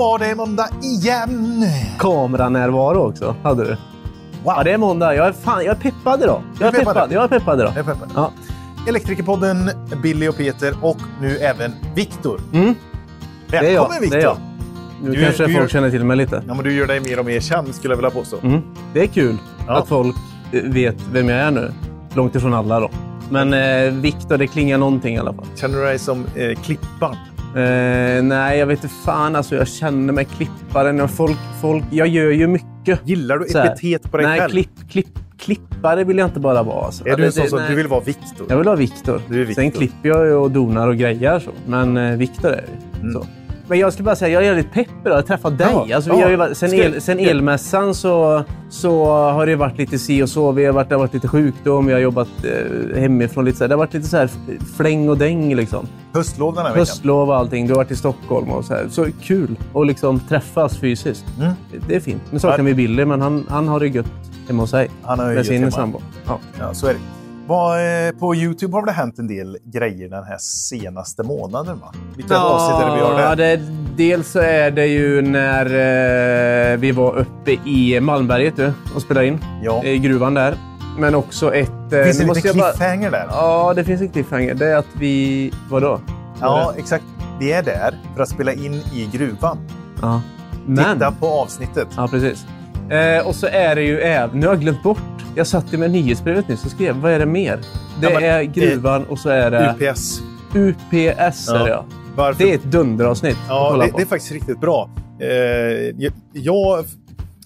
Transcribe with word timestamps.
var 0.00 0.18
det 0.18 0.34
måndag 0.34 0.68
igen! 0.82 1.64
Kameranärvaro 1.98 3.08
också 3.08 3.36
hade 3.42 3.64
du. 3.64 3.68
Wow. 3.70 3.76
Ja, 4.44 4.62
det 4.62 4.72
är 4.72 4.78
måndag. 4.78 5.14
Jag 5.14 5.26
är, 5.26 5.32
fan, 5.32 5.64
jag 5.64 5.76
är 5.76 5.80
peppad 5.80 6.22
idag. 6.22 6.42
Jag 6.60 6.68
är 6.68 6.72
peppad? 6.78 6.94
peppad. 6.94 7.12
Jag 7.12 7.24
är 7.24 7.28
peppad 7.28 7.60
idag. 7.60 7.72
Jag 7.76 7.78
är 7.88 7.94
peppad. 7.94 8.08
Ja. 8.14 8.32
Elektrikerpodden, 8.88 9.70
Billy 10.02 10.28
och 10.28 10.36
Peter 10.36 10.74
och 10.82 10.96
nu 11.20 11.36
även 11.36 11.72
Viktor. 11.94 12.40
Mm. 12.52 12.74
Välkommen 13.48 14.00
Viktor! 14.00 14.36
Nu 15.02 15.10
Du- 15.10 15.22
kanske 15.24 15.42
du 15.46 15.52
folk 15.52 15.62
gör- 15.62 15.68
känner 15.68 15.90
till 15.90 16.04
mig 16.04 16.16
lite. 16.16 16.42
Ja, 16.48 16.54
men 16.54 16.64
du 16.64 16.72
gör 16.74 16.86
dig 16.86 17.00
mer 17.00 17.18
och 17.18 17.24
mer 17.24 17.40
känd 17.40 17.74
skulle 17.74 17.92
jag 17.92 17.96
vilja 17.96 18.10
påstå. 18.10 18.36
Mm. 18.42 18.60
Det 18.94 19.00
är 19.02 19.06
kul 19.06 19.36
Ja. 19.66 19.78
att 19.78 19.88
folk 19.88 20.16
eh, 20.52 20.62
vet 20.62 20.96
vem 21.12 21.28
jag 21.28 21.38
är 21.38 21.50
nu. 21.50 21.72
Långt 22.14 22.34
ifrån 22.34 22.54
alla 22.54 22.80
då. 22.80 22.90
Men 23.30 23.52
eh, 23.54 23.92
Viktor, 23.92 24.38
det 24.38 24.46
klingar 24.46 24.78
någonting 24.78 25.14
i 25.14 25.18
alla 25.18 25.32
fall. 25.34 25.46
Känner 25.56 25.78
du 25.78 25.84
dig 25.84 25.98
som 25.98 26.26
eh, 26.36 26.58
Klippan? 26.62 27.16
Eh, 27.56 28.22
nej, 28.22 28.58
jag 28.58 28.66
vet 28.66 28.84
inte 28.84 28.94
fan. 29.04 29.36
Alltså, 29.36 29.54
jag 29.56 29.68
känner 29.68 30.12
mig 30.12 30.24
klipparen. 30.24 30.98
Jag, 30.98 31.10
folk, 31.10 31.38
folk, 31.60 31.84
jag 31.90 32.08
gör 32.08 32.30
ju 32.30 32.46
mycket. 32.46 33.00
Gillar 33.08 33.38
du 33.38 33.44
epitet 33.58 34.10
på 34.10 34.16
dig 34.16 34.26
nej, 34.26 34.40
själv? 34.40 34.50
klipp, 34.50 34.70
klipp, 34.90 35.08
klippare 35.38 36.04
vill 36.04 36.18
jag 36.18 36.28
inte 36.28 36.40
bara 36.40 36.62
vara. 36.62 36.84
Alltså. 36.84 37.08
Är 37.08 37.16
du 37.16 37.24
en 37.24 37.32
sån 37.32 37.44
det- 37.44 37.50
som 37.50 37.58
nej. 37.58 37.68
du 37.70 37.74
vill 37.76 37.86
vara 37.86 38.00
Viktor? 38.00 38.46
Jag 38.48 38.56
vill 38.56 38.66
ha 38.68 38.74
Viktor. 38.74 39.20
Sen 39.54 39.70
klipper 39.70 40.08
jag 40.08 40.26
ju 40.26 40.32
och 40.34 40.50
donar 40.50 40.88
och 40.88 40.96
grejer 40.96 41.38
så. 41.38 41.50
Men 41.66 41.96
eh, 41.96 42.16
Viktor 42.16 42.50
är 42.50 42.64
det 42.92 43.00
Mm. 43.00 43.12
så. 43.12 43.26
Men 43.70 43.78
jag 43.78 43.92
ska 43.92 44.02
bara 44.02 44.16
säga, 44.16 44.42
jag 44.42 44.52
är 44.52 44.56
lite 44.56 44.68
pepp 44.68 44.88
idag. 45.04 45.18
Jag 45.18 45.26
träffade 45.26 45.56
dig. 45.56 45.66
Ja, 45.86 45.96
alltså, 45.96 46.10
vi 46.10 46.20
ja. 46.20 46.38
har 46.38 46.48
ju 46.48 46.54
sen, 46.54 46.74
el, 46.74 47.00
sen 47.00 47.18
elmässan 47.18 47.94
så, 47.94 48.44
så 48.70 49.04
har 49.06 49.46
det 49.46 49.56
varit 49.56 49.78
lite 49.78 49.98
si 49.98 50.22
och 50.22 50.28
så. 50.28 50.52
Vi 50.52 50.64
har 50.64 50.72
varit, 50.72 50.88
det 50.88 50.94
har 50.94 51.00
varit 51.00 51.14
lite 51.14 51.28
sjukdom, 51.28 51.86
vi 51.86 51.92
har 51.92 52.00
jobbat 52.00 52.28
eh, 52.44 53.00
hemifrån. 53.00 53.44
Lite 53.44 53.58
så 53.58 53.64
här. 53.64 53.68
Det 53.68 53.74
har 53.74 53.78
varit 53.78 53.94
lite 53.94 54.08
så 54.08 54.16
här 54.16 54.30
fläng 54.76 55.08
och 55.08 55.18
däng. 55.18 55.54
Liksom. 55.54 55.86
Höstlov 56.12 56.54
den 56.54 56.62
här 56.62 56.70
veckan. 56.70 56.80
Höstlov 56.80 57.28
och 57.28 57.36
allting. 57.36 57.66
Du 57.66 57.72
har 57.72 57.76
varit 57.76 57.90
i 57.90 57.96
Stockholm 57.96 58.50
och 58.50 58.64
så 58.64 58.74
här. 58.74 58.88
Så 58.90 59.06
kul 59.22 59.56
att 59.74 59.86
liksom 59.86 60.20
träffas 60.20 60.78
fysiskt. 60.78 61.24
Mm. 61.40 61.52
Det 61.88 61.96
är 61.96 62.00
fint. 62.00 62.22
Nu 62.30 62.38
saknar 62.38 62.64
vi 62.64 62.74
Billy, 62.74 63.04
men 63.04 63.20
han, 63.20 63.46
han 63.48 63.68
har 63.68 63.80
det 63.80 63.88
gött 63.88 64.06
hemma 64.48 64.62
hos 64.62 64.70
sig. 64.70 64.90
Han 65.02 65.18
har 65.18 65.28
ju 65.28 65.34
Med 65.34 65.46
sin 65.46 65.72
sambo. 65.72 66.00
Ja. 66.26 66.38
Ja, 66.58 66.74
så 66.74 66.86
är 66.86 66.92
det. 66.94 67.19
Eh, 67.54 68.18
på 68.18 68.34
Youtube 68.34 68.76
har 68.76 68.86
det 68.86 68.92
hänt 68.92 69.18
en 69.18 69.26
del 69.26 69.58
grejer 69.64 70.08
den 70.08 70.24
här 70.24 70.38
senaste 70.38 71.22
månaden. 71.22 71.78
Va? 71.80 71.92
Vilka 72.16 72.38
avsnitt 72.38 72.80
är 72.82 72.86
det 72.90 72.94
vi 72.94 73.00
Ja, 73.00 73.34
där? 73.34 73.36
det, 73.36 73.60
dels 73.96 74.28
så 74.30 74.38
är 74.38 74.70
det 74.70 74.86
ju 74.86 75.22
när 75.22 75.64
eh, 76.72 76.78
vi 76.78 76.92
var 76.92 77.16
uppe 77.16 77.50
i 77.52 78.00
Malmberget 78.00 78.56
du, 78.56 78.72
och 78.94 79.02
spelade 79.02 79.26
in. 79.26 79.38
Ja. 79.62 79.84
I 79.84 79.98
gruvan 79.98 80.34
där. 80.34 80.54
Men 80.98 81.14
också 81.14 81.54
ett... 81.54 81.92
Eh, 81.92 82.02
Finns 82.02 82.18
det 82.18 82.24
liten 82.26 82.42
jag 82.44 82.56
bara- 82.56 82.70
cliffhanger 82.72 83.10
där? 83.10 83.26
Ja, 83.30 83.72
det 83.76 83.84
finns 83.84 84.00
en 84.00 84.08
cliffhanger. 84.08 84.54
Det 84.54 84.66
är 84.66 84.76
att 84.76 84.86
vi... 84.98 85.52
Vadå? 85.70 86.00
Ja, 86.40 86.74
exakt. 86.78 87.04
Vi 87.40 87.52
är 87.52 87.62
där 87.62 87.94
för 88.16 88.22
att 88.22 88.28
spela 88.28 88.52
in 88.52 88.74
i 88.74 89.08
gruvan. 89.12 89.58
ja. 90.02 90.20
Men... 90.66 90.94
Titta 90.94 91.12
på 91.12 91.26
avsnittet. 91.28 91.88
Ja, 91.96 92.08
precis. 92.10 92.44
Eh, 92.90 93.26
och 93.26 93.34
så 93.34 93.46
är 93.46 93.74
det 93.74 93.82
ju 93.82 94.00
även... 94.00 94.40
Nu 94.40 94.46
har 94.46 94.54
jag 94.54 94.60
glömt 94.60 94.82
bort. 94.82 94.98
Jag 95.34 95.46
satt 95.46 95.72
med 95.72 95.90
nyhetsbrevet 95.90 96.48
nyss 96.48 96.64
och 96.64 96.70
skrev. 96.70 96.94
Vad 96.96 97.12
är 97.12 97.18
det 97.18 97.26
mer? 97.26 97.56
Det 98.00 98.06
Ja, 98.06 98.10
men, 98.14 98.24
är 98.24 98.42
gruvan 98.42 99.04
och 99.04 99.18
så 99.18 99.28
är 99.28 99.50
det 99.50 99.74
UPS. 99.80 100.20
UPS. 100.54 101.48
Är 101.48 101.54
Ja. 101.58 101.64
det, 101.64 101.70
ja. 101.70 101.84
Varför? 102.16 102.44
det 102.44 102.50
är 102.50 102.54
ett 102.54 102.64
dunderavsnitt 102.64 103.36
ja, 103.48 103.76
det, 103.76 103.92
det 103.96 104.02
är 104.02 104.06
faktiskt 104.06 104.32
riktigt 104.32 104.60
bra. 104.60 104.90
Eh, 105.20 105.28
jag, 106.32 106.84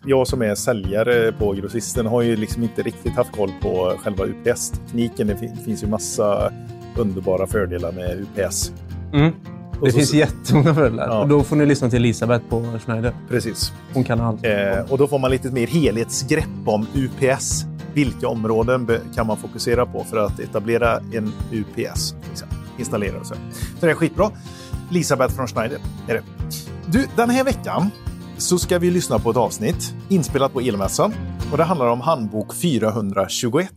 jag 0.07 0.27
som 0.27 0.43
är 0.43 0.55
säljare 0.55 1.33
på 1.33 1.53
grossisten 1.53 2.07
har 2.07 2.23
ju 2.23 2.37
liksom 2.37 2.63
inte 2.63 2.83
riktigt 2.83 3.13
haft 3.17 3.33
koll 3.33 3.51
på 3.63 3.93
själva 4.03 4.25
UPS-tekniken. 4.25 5.27
Det 5.27 5.37
fin- 5.37 5.57
finns 5.65 5.83
ju 5.83 5.87
massa 5.87 6.53
underbara 6.97 7.47
fördelar 7.47 7.93
med 7.93 8.11
UPS. 8.39 8.73
Mm. 9.13 9.33
Det 9.83 9.91
så- 9.93 9.97
finns 9.99 10.15
jättemånga 10.15 10.75
fördelar. 10.75 11.07
Ja. 11.07 11.19
Och 11.23 11.29
då 11.29 11.43
får 11.43 11.57
ni 11.57 11.67
lyssna 11.67 11.91
till 11.91 11.99
Elisabeth 11.99 12.45
på 12.49 12.79
Schneider. 12.85 13.15
Precis. 13.29 13.73
Hon 13.95 14.05
kan 14.05 14.21
allt. 14.21 14.45
Eh, 14.45 14.53
och 14.93 14.99
då 14.99 15.07
får 15.07 15.19
man 15.19 15.31
lite 15.31 15.51
mer 15.51 15.67
helhetsgrepp 15.67 16.49
om 16.67 16.87
UPS. 16.95 17.65
Vilka 17.95 18.29
områden 18.29 18.89
kan 19.15 19.27
man 19.27 19.37
fokusera 19.37 19.87
på 19.87 20.05
för 20.05 20.17
att 20.17 20.41
etablera 20.41 20.99
en 21.13 21.33
UPS? 21.53 22.15
Installera 22.79 23.21
och 23.21 23.27
så. 23.27 23.35
Så 23.81 23.87
det 23.87 23.91
är 23.91 23.95
skitbra. 23.95 24.31
Elisabeth 24.91 25.35
från 25.35 25.47
Schneider 25.47 25.79
är 26.09 26.15
det. 26.15 26.23
Du, 26.87 27.07
den 27.17 27.31
här 27.31 27.45
veckan 27.45 27.91
så 28.39 28.59
ska 28.59 28.79
vi 28.79 28.91
lyssna 28.91 29.19
på 29.19 29.31
ett 29.31 29.37
avsnitt 29.37 29.95
inspelat 30.09 30.53
på 30.53 30.61
Elmässan. 30.61 31.15
Och 31.53 31.59
det 31.59 31.65
handlar 31.65 31.87
om 31.87 32.01
handbok 32.01 32.55
421. 32.55 33.69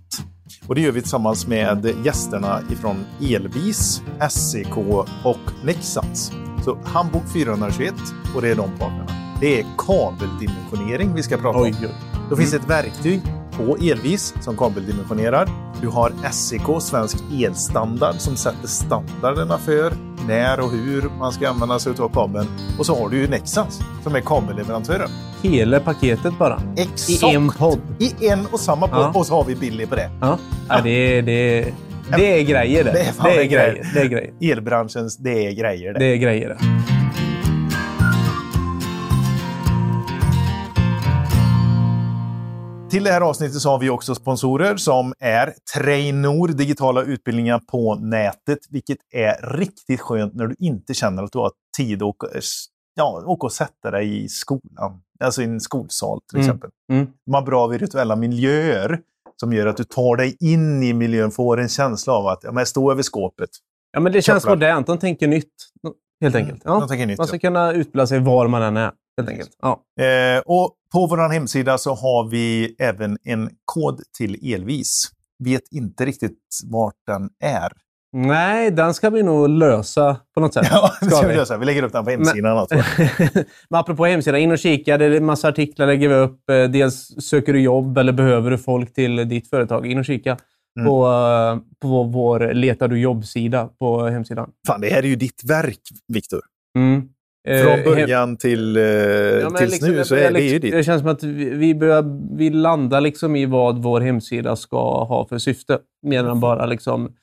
Och 0.68 0.76
det 0.76 0.82
gör 0.82 0.92
vi 0.92 1.02
tillsammans 1.02 1.48
med 1.48 1.96
gästerna 2.06 2.62
ifrån 2.72 3.06
Elvis, 3.22 4.02
SEK 4.30 4.78
och 5.24 5.40
Nexans. 5.64 6.32
Så 6.66 6.78
handbok 6.84 7.24
421 7.34 7.94
och 8.36 8.42
det 8.42 8.50
är 8.50 8.56
de 8.56 8.72
parterna. 8.78 9.08
Det 9.42 9.60
är 9.60 9.66
kabeldimensionering 9.78 11.14
vi 11.14 11.24
ska 11.24 11.38
prata 11.38 11.58
om. 11.58 11.64
Oj. 11.64 11.90
Då 12.30 12.36
finns 12.36 12.52
det 12.52 12.58
ett 12.58 12.70
verktyg 12.70 13.22
på 13.58 13.78
Elvis 13.78 14.34
som 14.42 14.58
kabeldimensionerar. 14.58 15.50
Du 15.82 15.88
har 15.88 16.12
SEK, 16.32 16.82
Svensk 16.82 17.18
Elstandard, 17.44 18.16
som 18.16 18.36
sätter 18.36 18.68
standarderna 18.68 19.58
för 19.58 19.94
när 20.28 20.60
och 20.60 20.72
hur 20.72 21.10
man 21.20 21.32
ska 21.32 21.50
använda 21.50 21.80
sig 21.80 21.94
av 22.00 22.10
kabeln. 22.10 22.48
Och 22.80 22.86
så 22.86 22.96
har 22.96 23.10
du 23.10 23.18
ju 23.18 23.28
Nexans 23.28 23.80
som 24.04 24.16
är 24.16 24.22
kabelleverantören. 24.22 25.10
Hela 25.42 25.80
paketet 25.80 26.40
bara. 26.40 26.62
Exakt! 26.78 27.24
I 27.24 27.36
en 27.36 27.50
podd. 27.50 27.80
I 28.00 28.28
en 28.28 28.46
och 28.52 28.60
samma 28.60 28.88
podd. 28.88 29.00
Ja. 29.00 29.12
Och 29.16 29.26
så 29.26 29.34
har 29.36 29.44
vi 29.44 29.56
Billy 29.56 29.86
på 29.86 29.96
det. 29.96 30.10
Ja. 30.22 30.38
Ja, 30.70 30.82
det, 30.84 30.90
är, 30.90 31.22
det, 31.22 31.74
det 32.18 32.40
är 32.40 32.44
grejer 32.44 32.84
det. 32.84 32.92
Det 32.92 33.00
är 33.00 33.24
det 33.24 33.30
är 33.30 33.46
grejer. 33.46 33.74
grejer. 33.74 33.92
Det 33.94 34.00
är 34.00 34.06
grejer. 34.06 34.34
Elbranschens, 34.42 35.18
det 35.18 35.48
är 35.48 35.52
grejer 35.52 35.94
det. 35.94 36.00
Det 36.00 36.06
är 36.06 36.18
grejer 36.18 36.50
det. 36.50 36.97
Till 42.90 43.04
det 43.04 43.12
här 43.12 43.22
avsnittet 43.22 43.62
så 43.62 43.70
har 43.70 43.80
vi 43.80 43.90
också 43.90 44.16
sponsorer 44.16 44.78
som 44.78 45.14
är 45.20 45.54
Trainor, 45.76 46.48
digitala 46.48 47.04
utbildningar 47.04 47.60
på 47.60 47.96
nätet, 47.96 48.60
vilket 48.70 48.98
är 49.14 49.58
riktigt 49.58 50.02
skönt 50.02 50.34
när 50.36 50.48
du 50.48 50.56
inte 50.60 50.94
känner 50.94 51.24
att 51.24 51.32
du 51.32 51.40
har 51.40 51.52
tid 51.78 51.98
att 51.98 52.08
åka, 52.08 52.28
ja, 52.96 53.24
åka 53.26 53.46
och 53.46 53.52
sätta 53.52 53.92
dig 53.92 54.24
i 54.24 54.28
skolan. 54.30 55.02
Alltså 55.24 55.42
i 55.42 55.46
en 55.46 55.60
skolsal 55.60 56.20
till 56.30 56.38
Mm. 56.40 56.48
exempel. 56.50 56.70
Mm. 56.92 57.08
De 57.26 57.34
har 57.34 57.42
bra 57.42 57.68
virtuella 57.68 58.16
miljöer 58.16 59.00
som 59.36 59.54
gör 59.54 59.68
att 59.68 59.78
du 59.78 59.84
tar 59.84 60.16
dig 60.18 60.38
in 60.40 60.84
i 60.84 60.94
miljön, 60.94 61.32
får 61.32 61.60
en 61.60 61.70
känsla 61.70 62.14
av 62.14 62.28
att 62.28 62.40
ja, 62.44 62.52
men 62.52 62.66
stå 62.66 62.92
över 62.92 63.04
skåpet. 63.04 63.50
Ja, 63.92 64.00
men 64.00 64.12
det 64.12 64.22
känns 64.22 64.44
Kopplar. 64.44 64.56
modernt. 64.56 64.88
De 64.88 64.98
tänker 64.98 65.28
nytt. 65.28 65.54
Helt 66.22 66.36
enkelt. 66.36 66.62
Ja. 66.66 66.80
Jag 66.80 66.90
tänker 66.90 67.06
nytt, 67.06 67.18
Man 67.18 67.28
ska 67.28 67.40
kunna 67.40 67.74
utbilda 67.74 68.08
sig 68.08 68.20
var 68.20 68.48
man 68.48 68.62
än 68.62 68.78
är. 68.78 68.92
Helt 69.18 69.30
enkelt. 69.30 69.50
Ja. 69.62 69.82
Eh, 70.04 70.40
och 70.46 70.74
på 70.94 71.08
vår 71.08 71.30
hemsida 71.34 71.78
så 71.78 71.94
har 71.94 72.30
vi 72.30 72.76
även 72.80 73.18
en 73.24 73.50
kod 73.66 74.02
till 74.18 74.54
Elvis. 74.54 75.04
Vet 75.44 75.62
inte 75.72 76.06
riktigt 76.06 76.40
vart 76.66 76.96
den 77.08 77.30
är. 77.44 77.72
Nej, 78.14 78.72
den 78.72 78.94
ska 78.94 79.10
vi 79.10 79.24
nog 79.24 79.50
lösa 79.50 80.18
på 80.36 80.40
något 80.42 80.54
sätt. 80.54 80.68
Ja, 80.72 80.92
det 81.02 81.06
Ska 81.06 81.16
ska 81.16 81.28
vi 81.28 81.36
lösa. 81.36 81.58
Vi 81.58 81.66
lägger 81.66 81.84
upp 81.84 81.92
den 81.94 82.04
på 82.06 82.12
hemsidan. 82.12 82.68
Men 83.70 83.80
apropå 83.80 84.06
hemsidan, 84.06 84.40
in 84.40 84.52
och 84.52 84.58
kika. 84.60 84.98
Det 84.98 85.06
är 85.06 85.12
en 85.12 85.26
massa 85.26 85.48
artiklar 85.48 85.88
lägger 85.88 86.10
vi 86.10 86.16
upp. 86.16 86.50
Eh, 86.50 86.64
Dels 86.64 87.08
söker 87.30 87.54
du 87.54 87.62
jobb 87.62 87.98
eller 87.98 88.14
behöver 88.14 88.52
du 88.52 88.58
folk 88.58 88.94
till 88.94 89.30
ditt 89.30 89.50
företag. 89.50 89.88
In 89.88 89.98
och 90.00 90.06
kika 90.06 90.38
Mm. 90.80 90.88
på, 90.88 91.08
eh, 91.08 91.58
på 91.82 92.04
vår 92.04 92.54
Letar 92.54 92.88
du 92.88 93.00
jobb-sida 93.00 93.70
på 93.80 94.06
hemsidan. 94.08 94.50
Fan, 94.68 94.82
det 94.82 94.90
här 94.90 95.04
är 95.04 95.08
ju 95.08 95.16
ditt 95.16 95.42
verk, 95.50 95.80
Viktor. 96.14 96.42
Mm. 96.78 97.10
Eh, 97.48 97.64
Från 97.64 97.84
början 97.94 98.38
till, 98.38 98.78
eh, 98.78 98.84
Ja, 98.84 99.50
tills 99.50 99.72
liksom, 99.72 99.92
nu 99.92 100.04
så 100.06 100.16
är 100.16 100.32
det 100.32 100.40
ju 100.40 100.44
liksom- 100.54 100.60
ditt. 100.62 100.72
Det 100.72 100.84
känns 100.84 101.02
som 101.02 101.10
att 101.10 101.24
vi, 101.24 101.76
börjar, 101.76 102.36
vi 102.38 102.50
landar 102.50 103.02
liksom 103.02 103.36
i 103.36 103.46
vad 103.46 103.84
vår 103.84 104.02
hemsida 104.02 104.56
ska 104.56 105.04
ha 105.04 105.28
för 105.28 105.38
syfte. 105.38 105.80
Mer 106.02 106.24
än 106.24 106.40
bara 106.40 106.66
liksom... 106.66 107.14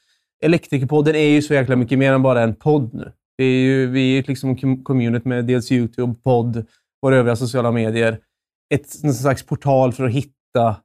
Elektrikerpodden 0.44 1.14
är 1.14 1.28
ju 1.28 1.42
så 1.42 1.54
jäkla 1.54 1.76
mycket 1.76 1.98
mer 1.98 2.12
än 2.12 2.22
bara 2.22 2.42
en 2.42 2.54
podd 2.54 2.94
nu. 2.94 3.12
Vi 3.36 3.44
är 3.44 3.62
ju 3.62 3.86
vi 3.86 4.18
är 4.18 4.24
liksom 4.28 4.56
com- 4.56 4.82
community 4.82 5.28
med 5.28 5.44
dels 5.44 5.72
YouTube, 5.72 6.14
podd, 6.24 6.66
våra 7.02 7.16
övriga 7.16 7.36
sociala 7.36 7.70
medier. 7.70 8.18
Ett 8.74 9.04
en 9.04 9.14
slags 9.14 9.42
portal 9.46 9.92
för 9.92 10.04
att 10.04 10.12
hitta 10.12 10.76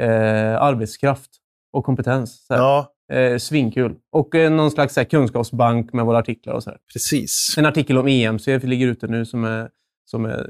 eh, 0.00 0.62
arbetskraft 0.62 1.30
och 1.72 1.84
kompetens. 1.84 2.46
Ja, 2.48 2.92
Eh, 3.12 3.38
svinkul. 3.38 3.94
Och 4.12 4.34
eh, 4.34 4.50
någon 4.52 4.70
slags 4.70 4.96
här, 4.96 5.04
kunskapsbank 5.04 5.92
med 5.92 6.04
våra 6.06 6.18
artiklar 6.18 6.54
och 6.54 6.62
så 6.62 6.70
här. 6.70 6.78
precis. 6.92 7.54
En 7.58 7.66
artikel 7.66 7.98
om 7.98 8.08
EMC 8.08 8.58
ligger 8.58 8.86
ute 8.86 9.06
nu 9.06 9.26
som 9.26 9.44
är... 9.44 9.68
Som 10.04 10.24
är 10.24 10.46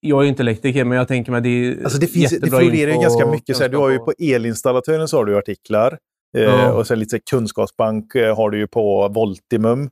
jag 0.00 0.18
är 0.18 0.22
ju 0.22 0.28
inte 0.28 0.42
elektriker, 0.42 0.84
men 0.84 0.98
jag 0.98 1.08
tänker 1.08 1.32
mig 1.32 1.38
att 1.38 1.44
det 1.44 1.48
är 1.48 1.84
Alltså 1.84 1.98
det, 1.98 2.06
finns, 2.06 2.40
det 2.40 2.50
florerar 2.50 2.92
ju 2.92 3.00
ganska 3.00 3.26
mycket. 3.26 3.56
Så 3.56 3.62
här, 3.62 3.70
du 3.70 3.76
har 3.76 3.90
ju 3.90 3.98
på 3.98 4.12
elinstallatören 4.18 5.08
så 5.08 5.16
har 5.16 5.24
du 5.24 5.38
artiklar. 5.38 5.98
Eh, 6.36 6.42
Ja. 6.42 6.72
Och 6.72 6.86
sen 6.86 6.98
lite 6.98 7.16
så 7.16 7.22
kunskapsbank 7.30 8.14
eh, 8.14 8.36
har 8.36 8.50
du 8.50 8.58
ju 8.58 8.66
på 8.66 9.08
Voltimum. 9.08 9.90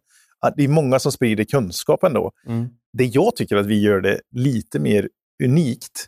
Det 0.57 0.65
är 0.65 0.69
många 0.69 0.99
som 0.99 1.13
sprider 1.13 1.45
kunskap 1.45 2.05
ändå. 2.05 2.33
Mm. 2.47 2.69
Det 2.93 3.05
jag 3.05 3.37
tycker 3.37 3.57
att 3.57 3.67
vi 3.67 3.81
gör 3.81 4.01
det 4.01 4.21
lite 4.31 4.79
mer 4.79 5.09
unikt, 5.45 6.07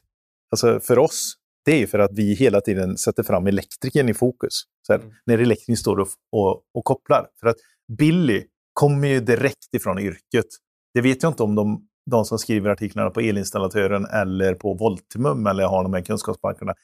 alltså 0.50 0.80
för 0.80 0.98
oss, 0.98 1.34
det 1.68 1.74
är 1.74 1.78
ju 1.78 1.86
för 1.86 1.98
att 1.98 2.10
vi 2.12 2.34
hela 2.34 2.60
tiden 2.60 2.96
sätter 2.96 3.22
fram 3.22 3.46
elektrikern 3.46 4.08
i 4.08 4.14
fokus. 4.14 4.62
Så 4.86 4.92
här, 4.92 5.00
Mm. 5.00 5.14
När 5.26 5.38
elektrikern 5.38 5.76
står 5.76 6.00
och, 6.00 6.08
och, 6.32 6.62
och 6.74 6.84
kopplar. 6.84 7.28
För 7.40 7.48
att 7.48 7.56
Billy 7.98 8.44
kommer 8.72 9.08
ju 9.08 9.20
direkt 9.20 9.74
ifrån 9.74 9.98
yrket. 9.98 10.46
Det 10.94 11.00
vet 11.00 11.22
jag 11.22 11.30
inte 11.30 11.42
om 11.42 11.54
de 11.54 11.88
de 12.10 12.24
som 12.24 12.38
skriver 12.38 12.70
artiklarna 12.70 13.10
på 13.10 13.20
elinstallatören 13.20 14.06
eller 14.06 14.54
på 14.54 14.74
Voltimum 14.74 15.46
eller 15.46 15.64
har 15.64 15.82
de 15.82 15.94
här 15.94 16.00
kunskapsbankerna 16.00 16.74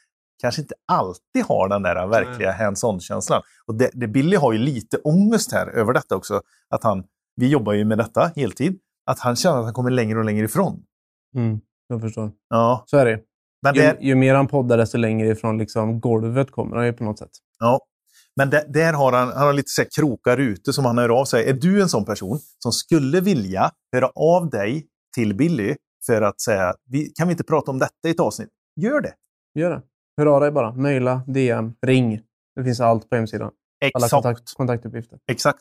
kanske 0.43 0.63
inte 0.63 0.75
alltid 0.93 1.45
har 1.49 1.69
den 1.69 1.83
där 1.83 2.07
verkliga 2.07 2.53
hands-on-känslan. 2.53 3.43
Och 3.67 3.75
det, 3.75 3.91
det 3.93 4.09
Billy 4.09 4.37
har 4.37 4.53
ju 4.53 4.59
lite 4.59 4.97
ångest 4.99 5.53
här 5.53 5.67
över 5.67 5.93
detta 5.93 6.17
också. 6.17 6.41
Att 6.71 6.85
han, 6.85 7.05
vi 7.37 7.49
jobbar 7.49 7.73
ju 7.73 7.85
med 7.85 7.99
detta 7.99 8.33
heltid. 8.37 8.79
Att 9.07 9.19
han 9.19 9.37
känner 9.37 9.59
att 9.59 9.65
han 9.65 9.75
kommer 9.75 9.91
längre 9.91 10.19
och 10.19 10.25
längre 10.25 10.45
ifrån. 10.45 10.83
Mm, 11.37 11.61
jag 11.89 12.01
förstår. 12.01 12.33
Ja. 12.49 12.85
Så 12.87 12.97
är 12.97 13.05
det. 13.05 13.21
Men 13.65 13.75
Ju, 13.75 13.81
det, 13.81 13.97
ju 14.01 14.15
mer 14.15 14.35
han 14.35 14.47
poddar, 14.47 14.79
desto 14.79 14.99
längre 14.99 15.29
ifrån 15.29 15.59
liksom, 15.59 16.01
golvet 16.01 16.51
kommer 16.51 16.77
han 16.77 16.87
ju 16.87 16.93
på 16.93 17.05
något 17.05 17.19
sätt. 17.19 17.31
Ja. 17.59 17.81
Men 18.37 18.51
där, 18.51 18.65
där 18.69 18.93
har 18.93 19.13
han, 19.13 19.29
han 19.29 19.47
har 19.47 19.53
lite 19.53 19.69
så 19.69 19.83
här 19.83 19.89
krokar 19.97 20.39
ute 20.39 20.73
som 20.73 20.85
han 20.85 20.99
hör 20.99 21.09
av 21.09 21.25
sig. 21.25 21.49
Är 21.49 21.53
du 21.53 21.83
en 21.83 21.89
sån 21.89 22.05
person 22.05 22.39
som 22.59 22.73
skulle 22.73 23.21
vilja 23.21 23.71
höra 23.93 24.09
av 24.15 24.51
dig 24.51 24.87
till 25.15 25.35
Billy 25.35 25.77
för 26.07 26.23
att 26.23 26.41
säga, 26.41 26.75
vi, 26.91 27.09
kan 27.09 27.29
vi 27.29 27.33
inte 27.33 27.45
prata 27.45 27.71
om 27.71 27.79
detta 27.79 28.09
i 28.09 28.11
ett 28.11 28.21
avsnitt? 28.21 28.49
Gör 28.81 29.01
det! 29.01 29.13
Gör 29.55 29.71
det. 29.71 29.83
Hör 30.17 30.27
av 30.27 30.41
dig 30.41 30.51
bara. 30.51 30.75
Mejla, 30.75 31.23
DM, 31.27 31.75
ring. 31.87 32.21
Det 32.57 32.65
finns 32.65 32.81
allt 32.81 33.11
på 33.11 33.17
hemsidan. 33.17 33.51
Alla 33.95 34.07
Exakt. 34.07 34.11
kontakt, 34.11 34.55
kontaktuppgifter. 34.57 35.19
Exakt. 35.31 35.61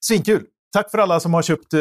Svinkul! 0.00 0.46
Tack 0.72 0.90
för 0.90 0.98
alla 0.98 1.20
som 1.20 1.34
har 1.34 1.42
köpt 1.42 1.74
eh, 1.74 1.78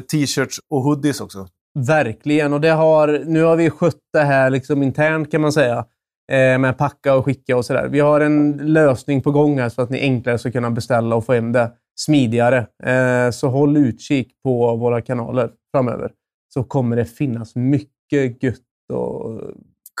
t-shirts 0.00 0.60
och 0.70 0.82
hoodies 0.82 1.20
också. 1.20 1.48
Verkligen. 1.78 2.52
Och 2.52 2.60
det 2.60 2.70
har, 2.70 3.22
nu 3.26 3.42
har 3.42 3.56
vi 3.56 3.70
skött 3.70 4.00
det 4.12 4.22
här 4.22 4.50
liksom 4.50 4.82
internt 4.82 5.30
kan 5.30 5.40
man 5.40 5.52
säga. 5.52 5.84
Eh, 6.32 6.58
med 6.58 6.78
packa 6.78 7.14
och 7.14 7.24
skicka 7.24 7.56
och 7.56 7.64
sådär. 7.64 7.88
Vi 7.88 8.00
har 8.00 8.20
en 8.20 8.52
lösning 8.52 9.22
på 9.22 9.30
gång 9.30 9.58
här 9.58 9.68
så 9.68 9.82
att 9.82 9.90
ni 9.90 10.00
enklare 10.00 10.38
ska 10.38 10.50
kunna 10.50 10.70
beställa 10.70 11.16
och 11.16 11.26
få 11.26 11.32
hem 11.32 11.52
det 11.52 11.72
smidigare. 12.00 12.66
Eh, 12.84 13.30
så 13.30 13.48
håll 13.48 13.76
utkik 13.76 14.28
på 14.44 14.76
våra 14.76 15.00
kanaler 15.00 15.50
framöver. 15.72 16.12
Så 16.54 16.64
kommer 16.64 16.96
det 16.96 17.04
finnas 17.04 17.54
mycket 17.54 18.42
gött 18.42 18.60
och 18.92 19.40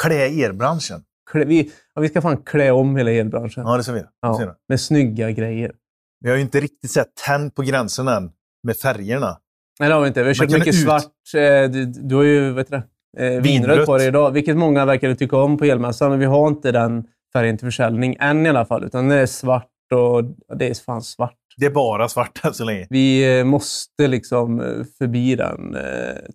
Klä 0.02 0.28
er-branschen. 0.28 1.04
klä, 1.30 1.44
vi, 1.44 1.72
ja, 1.94 2.00
vi 2.00 2.08
ska 2.08 2.22
fan 2.22 2.36
klä 2.36 2.70
om 2.70 2.96
hela 2.96 3.10
elbranschen. 3.10 3.64
Ja, 3.66 3.76
det 3.76 3.84
ser 3.84 3.92
vi. 3.92 4.00
Det 4.00 4.08
Ja, 4.20 4.56
med 4.68 4.80
snygga 4.80 5.30
grejer. 5.30 5.72
Vi 6.20 6.28
har 6.30 6.36
ju 6.36 6.42
inte 6.42 6.60
riktigt 6.60 6.90
sett 6.90 7.14
tänd 7.26 7.54
på 7.54 7.62
gränsen 7.62 8.08
än 8.08 8.30
med 8.62 8.76
färgerna. 8.76 9.36
Nej, 9.80 9.88
det 9.88 9.94
har 9.94 10.00
vi 10.02 10.08
inte. 10.08 10.22
Vi 10.22 10.28
har 10.28 10.34
kan 10.34 10.58
mycket 10.58 10.74
ut- 10.74 10.82
svart. 10.82 11.04
Eh, 11.34 11.70
du, 11.70 11.84
du 11.84 12.14
har 12.14 12.22
ju 12.22 12.52
vet 12.52 12.70
du, 12.70 12.82
det, 13.16 13.34
eh, 13.34 13.42
vinrött 13.42 13.86
på 13.86 13.98
dig 13.98 14.06
idag, 14.08 14.30
vilket 14.30 14.56
många 14.56 14.84
verkar 14.84 15.14
tycka 15.14 15.36
om 15.36 15.58
på 15.58 15.64
elmässan. 15.64 16.10
Men 16.10 16.18
vi 16.18 16.24
har 16.26 16.48
inte 16.48 16.72
den 16.72 17.04
färgen 17.32 17.58
till 17.58 17.66
försäljning 17.66 18.16
än 18.20 18.46
i 18.46 18.48
alla 18.48 18.64
fall. 18.64 18.84
Utan 18.84 19.08
det 19.08 19.14
är 19.16 19.26
svart 19.26 19.66
och 19.94 20.24
ja, 20.48 20.54
det 20.54 20.68
är 20.70 20.74
fan 20.74 21.02
svart. 21.02 21.36
Det 21.56 21.66
är 21.66 21.70
bara 21.70 22.08
svart 22.08 22.44
än 22.44 22.54
så 22.54 22.64
länge. 22.64 22.86
Vi 22.90 23.38
eh, 23.38 23.44
måste 23.44 24.06
liksom 24.08 24.60
eh, 24.60 24.66
förbi 24.98 25.36
den 25.36 25.74
eh, 25.74 25.82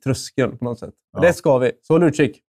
tröskeln 0.04 0.58
på 0.58 0.66
något 0.66 0.80
sätt. 0.80 0.94
Ja. 1.14 1.22
Det 1.22 1.34
ska 1.34 1.58
vi. 1.58 1.72
Så 1.82 1.94
håll 1.94 2.04
utkik. 2.04 2.42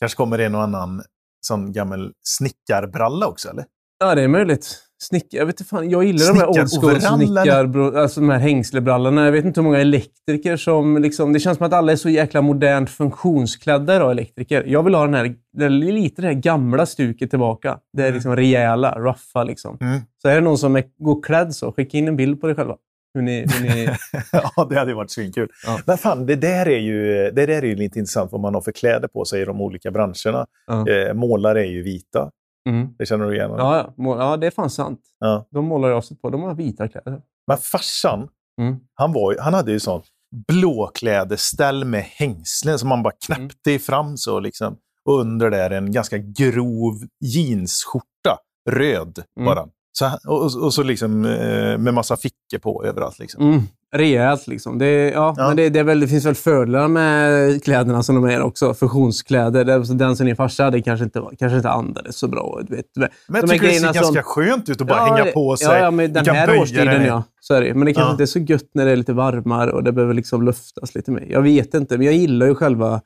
Kanske 0.00 0.16
kommer 0.16 0.38
en 0.38 0.54
och 0.54 0.62
annan 0.62 1.02
sån 1.46 1.72
gammal 1.72 2.12
snickarbralla 2.22 3.26
också, 3.26 3.48
eller? 3.50 3.64
Ja, 3.98 4.14
det 4.14 4.22
är 4.22 4.28
möjligt. 4.28 4.82
Snick, 4.98 5.26
jag 5.30 5.46
vet 5.46 5.60
inte 5.60 5.68
fan, 5.68 5.90
jag 5.90 6.04
gillar 6.04 6.26
de 6.26 6.38
här 6.38 6.48
old 6.48 6.70
school 6.70 7.00
snickar, 7.00 7.96
alltså 7.96 8.20
de 8.20 8.30
här 8.30 8.38
hängslebrallorna. 8.38 9.24
Jag 9.24 9.32
vet 9.32 9.44
inte 9.44 9.60
hur 9.60 9.64
många 9.64 9.78
elektriker 9.78 10.56
som... 10.56 11.02
Liksom, 11.02 11.32
det 11.32 11.40
känns 11.40 11.58
som 11.58 11.66
att 11.66 11.72
alla 11.72 11.92
är 11.92 11.96
så 11.96 12.08
jäkla 12.08 12.42
modernt 12.42 12.90
funktionsklädda 12.90 13.96
idag, 13.96 14.10
elektriker. 14.10 14.64
Jag 14.66 14.82
vill 14.82 14.94
ha 14.94 15.04
den 15.06 15.14
här, 15.14 15.34
lite 15.70 16.22
det 16.22 16.28
här 16.28 16.34
gamla 16.34 16.86
stuket 16.86 17.30
tillbaka. 17.30 17.78
Det 17.92 18.06
är 18.06 18.12
liksom 18.12 18.36
rejäla, 18.36 18.98
ruffa 18.98 19.44
liksom. 19.44 19.78
Mm. 19.80 20.00
Så 20.22 20.28
är 20.28 20.34
det 20.34 20.40
någon 20.40 20.58
som 20.58 20.76
är, 20.76 20.84
går 20.98 21.22
klädd 21.22 21.54
så, 21.54 21.72
skicka 21.72 21.98
in 21.98 22.08
en 22.08 22.16
bild 22.16 22.40
på 22.40 22.46
dig 22.46 22.56
själva. 22.56 22.76
Hur 23.14 23.22
ni, 23.22 23.40
hur 23.40 23.74
ni, 23.74 23.88
ja, 24.32 24.66
det 24.70 24.78
hade 24.78 24.90
ju 24.90 24.96
varit 24.96 25.10
svinkul. 25.10 25.48
Ja. 25.66 25.80
Men 25.86 25.98
fan, 25.98 26.26
det 26.26 26.36
där, 26.36 26.68
är 26.68 26.78
ju, 26.78 27.30
det 27.30 27.46
där 27.46 27.62
är 27.62 27.66
ju 27.66 27.76
lite 27.76 27.98
intressant 27.98 28.32
vad 28.32 28.40
man 28.40 28.54
har 28.54 28.60
för 28.60 28.72
kläder 28.72 29.08
på 29.08 29.24
sig 29.24 29.42
i 29.42 29.44
de 29.44 29.60
olika 29.60 29.90
branscherna. 29.90 30.46
ja. 30.66 30.88
Eh, 30.88 31.14
målare 31.14 31.60
är 31.60 31.70
ju 31.70 31.82
vita. 31.82 32.30
Mm. 32.66 32.88
Det 32.98 33.06
känner 33.06 33.26
du 33.26 33.34
igen? 33.36 33.50
Ja, 33.56 33.76
ja. 33.96 34.16
Ja, 34.18 34.36
det 34.36 34.46
är 34.46 34.50
fan 34.50 34.70
sant. 34.70 35.00
Ja. 35.20 35.48
De 35.50 35.64
målar 35.64 35.88
jag 35.88 36.04
sig 36.04 36.16
på. 36.16 36.30
De 36.30 36.42
har 36.42 36.54
vita 36.54 36.88
kläder. 36.88 37.20
Men 37.46 37.58
farsan, 37.58 38.28
Mm. 38.60 38.76
han, 38.94 39.12
var, 39.12 39.36
han 39.40 39.54
hade 39.54 39.72
ju 39.72 39.80
sån 39.80 40.02
blåklädesställ 40.48 41.84
med 41.84 42.02
hängslen 42.02 42.78
som 42.78 42.88
man 42.88 43.02
bara 43.02 43.14
knäppte 43.26 43.72
i 43.72 43.78
fram 43.78 44.16
så 44.16 44.40
liksom. 44.40 44.76
Och 45.04 45.20
under 45.20 45.50
där 45.50 45.70
en 45.70 45.92
ganska 45.92 46.18
grov 46.18 46.94
jeansskjorta. 47.24 48.38
Röd 48.70 49.22
Mm. 49.40 49.46
bara. 49.46 49.66
Så, 49.98 50.10
och, 50.28 50.64
och 50.64 50.74
så 50.74 50.82
liksom 50.82 51.24
eh, 51.24 51.78
med 51.78 51.94
massa 51.94 52.16
fickor 52.16 52.58
på 52.58 52.84
överallt. 52.84 53.18
Liksom. 53.18 53.42
Mm, 53.48 53.60
rejält 53.98 54.46
liksom. 54.46 54.78
Det, 54.78 55.10
ja, 55.10 55.34
Ja. 55.36 55.48
Men 55.48 55.56
det, 55.56 55.68
det, 55.68 55.78
är 55.78 55.84
väl, 55.84 56.00
det 56.00 56.08
finns 56.08 56.24
väl 56.26 56.34
fördelar 56.34 56.88
med 56.88 57.64
kläderna 57.64 58.02
som 58.02 58.14
de 58.14 58.24
är 58.24 58.42
också. 58.42 58.74
Funktionskläder. 58.74 59.64
Det, 59.64 59.86
så 59.86 59.92
den 59.92 60.16
som 60.16 60.26
din 60.26 60.36
farsa 60.36 60.64
hade 60.64 60.82
kanske 60.82 61.04
inte, 61.04 61.22
kanske 61.38 61.56
inte 61.56 61.70
andades 61.70 62.18
så 62.18 62.28
bra. 62.28 62.60
Du 62.68 62.76
vet, 62.76 62.86
Men 62.96 63.08
jag 63.28 63.42
de 63.42 63.48
tycker 63.48 63.52
det 63.52 63.58
ser 63.58 63.66
grejerna 63.68 63.92
ganska 63.92 64.22
som- 64.22 64.22
skönt 64.22 64.68
ut 64.68 64.80
att 64.80 64.86
bara 64.86 64.98
Ja, 64.98 65.14
hänga 65.16 65.32
på 65.32 65.56
sig. 65.56 65.68
Ja, 65.68 65.78
ja 65.78 65.90
men 65.90 66.12
den 66.12 66.26
här 66.26 66.60
årstiden 66.60 67.04
ja. 67.04 67.22
Så 67.40 67.54
är 67.54 67.60
det. 67.62 67.74
Men 67.74 67.86
det 67.86 67.92
kanske 67.94 68.10
inte 68.10 68.24
är 68.24 68.26
så 68.26 68.38
gött 68.38 68.70
när 68.74 68.84
det 68.86 68.90
är 68.92 68.96
lite 68.96 69.12
varmare 69.12 69.70
och 69.72 69.84
det 69.84 69.92
behöver 69.92 70.14
liksom 70.14 70.42
luftas 70.44 70.94
lite 70.94 71.10
mer. 71.10 71.26
Jag 71.30 71.42
vet 71.42 71.74
inte, 71.74 71.98
men 71.98 72.06
jag 72.06 72.14
gillar 72.14 72.46
ju 72.46 72.54
själva... 72.54 73.00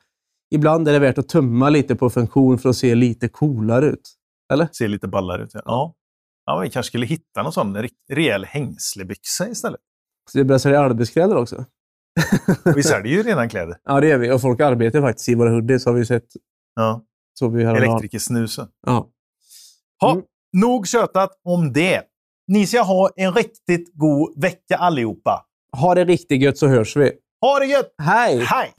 Ibland 0.53 0.87
är 0.87 0.93
det 0.93 0.99
värt 0.99 1.17
att 1.17 1.29
tumma 1.29 1.69
lite 1.69 1.95
på 1.95 2.09
funktion 2.09 2.57
för 2.59 2.69
att 2.69 2.75
se 2.75 2.95
lite 2.95 3.27
coolare 3.27 3.85
ut. 3.85 4.01
Eller? 4.53 4.67
Ser 4.71 4.87
lite 4.87 5.07
ballare 5.07 5.43
ut. 5.43 5.51
Ja. 5.53 5.61
Ja. 5.65 5.93
Ja, 6.45 6.59
vi 6.59 6.69
kanske 6.69 6.87
skulle 6.87 7.05
hitta 7.05 7.43
någon 7.43 7.53
sån 7.53 7.77
rejäl 8.09 8.45
hängslebyxa 8.45 9.47
istället. 9.49 9.79
Så 10.29 10.37
det 10.37 10.43
börjar 10.45 10.59
sälja 10.59 10.79
arbetskläder 10.79 11.35
också. 11.37 11.65
Vi 12.75 12.83
säljer 12.83 13.13
ju 13.13 13.23
redan 13.23 13.49
kläder. 13.49 13.77
Ja, 13.83 13.99
det 13.99 14.07
gör 14.07 14.17
vi. 14.17 14.31
Och 14.31 14.41
folk 14.41 14.59
arbetar 14.59 15.01
faktiskt 15.01 15.29
i 15.29 15.35
våra 15.35 15.49
hoodies, 15.49 15.85
har 15.85 15.93
vi 15.93 16.05
sett. 16.05 16.25
Ja. 16.75 17.01
Så 17.39 17.49
vi. 17.49 17.63
Elektrikersnusen. 17.63 18.67
Ja. 18.85 19.09
Ha, 20.01 20.11
Mm. 20.11 20.23
Nog 20.53 20.87
tjötat 20.87 21.29
om 21.43 21.73
det. 21.73 22.01
Ni 22.47 22.67
ska 22.67 22.81
ha 22.81 23.09
en 23.15 23.33
riktigt 23.33 23.91
god 23.93 24.41
vecka 24.41 24.75
allihopa. 24.77 25.45
Ha 25.77 25.95
det 25.95 26.05
riktigt 26.05 26.41
gött 26.41 26.57
så 26.57 26.67
hörs 26.67 26.95
vi. 26.95 27.11
Ha 27.41 27.59
det 27.59 27.65
gött! 27.65 27.93
Hej! 28.01 28.39
Hej! 28.39 28.73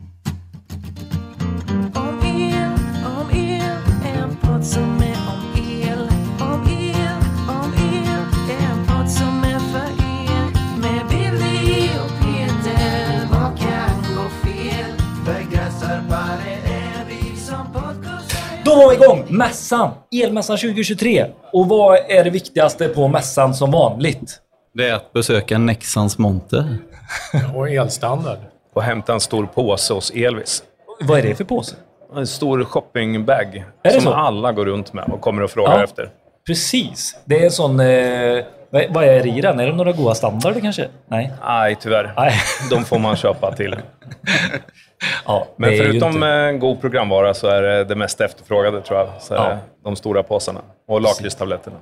Då 18.72 18.78
var 18.78 18.90
vi 18.90 18.96
igång! 18.96 19.24
Mässan! 19.28 19.90
Elmässan 20.24 20.56
2023. 20.56 21.26
Och 21.52 21.68
vad 21.68 21.98
är 22.08 22.24
det 22.24 22.30
viktigaste 22.30 22.88
på 22.88 23.08
mässan 23.08 23.54
som 23.54 23.70
vanligt? 23.70 24.38
Det 24.74 24.88
är 24.88 24.94
att 24.94 25.12
besöka 25.12 25.58
Nexans 25.58 26.18
monter. 26.18 26.76
Och 27.54 27.68
elstandard. 27.70 28.38
och 28.74 28.82
hämta 28.82 29.12
en 29.12 29.20
stor 29.20 29.46
påse 29.46 29.94
hos 29.94 30.10
Elvis. 30.10 30.62
Vad 31.00 31.18
är 31.18 31.22
det 31.22 31.34
för 31.34 31.44
påse? 31.44 31.76
En 32.16 32.26
stor 32.26 32.64
shoppingbag 32.64 33.64
som 33.92 34.00
så? 34.00 34.12
alla 34.12 34.52
går 34.52 34.64
runt 34.66 34.92
med 34.92 35.04
och 35.04 35.20
kommer 35.20 35.42
och 35.42 35.50
frågar 35.50 35.78
Ja. 35.78 35.84
efter. 35.84 36.10
Precis. 36.46 37.16
Det 37.24 37.40
är 37.40 37.44
en 37.44 37.50
sån... 37.50 37.80
Eh, 37.80 38.44
vad 38.70 38.84
vad 38.90 39.04
är 39.04 39.22
det 39.22 39.28
i 39.28 39.40
den? 39.40 39.60
Är 39.60 39.66
det 39.66 39.72
några 39.76 39.92
goda 39.92 40.14
standarder 40.14 40.60
kanske? 40.60 40.88
Nej. 41.08 41.32
Nej, 41.46 41.76
tyvärr. 41.80 42.12
Nej. 42.16 42.32
De 42.70 42.84
får 42.84 42.98
man 42.98 43.16
köpa 43.24 43.52
till. 43.52 43.76
Ja, 45.26 45.46
Men 45.56 45.76
förutom 45.76 46.14
inte- 46.14 46.28
eh, 46.28 46.52
god 46.52 46.80
programvara 46.80 47.34
så 47.34 47.46
är 47.46 47.62
det 47.62 47.84
det 47.84 47.94
mest 47.94 48.20
efterfrågade, 48.20 48.80
tror 48.80 48.98
jag. 48.98 49.08
Ja. 49.30 49.58
de 49.84 49.96
stora 49.96 50.22
påsarna. 50.22 50.60
Och 50.88 51.00
lakritstabletterna. 51.00 51.76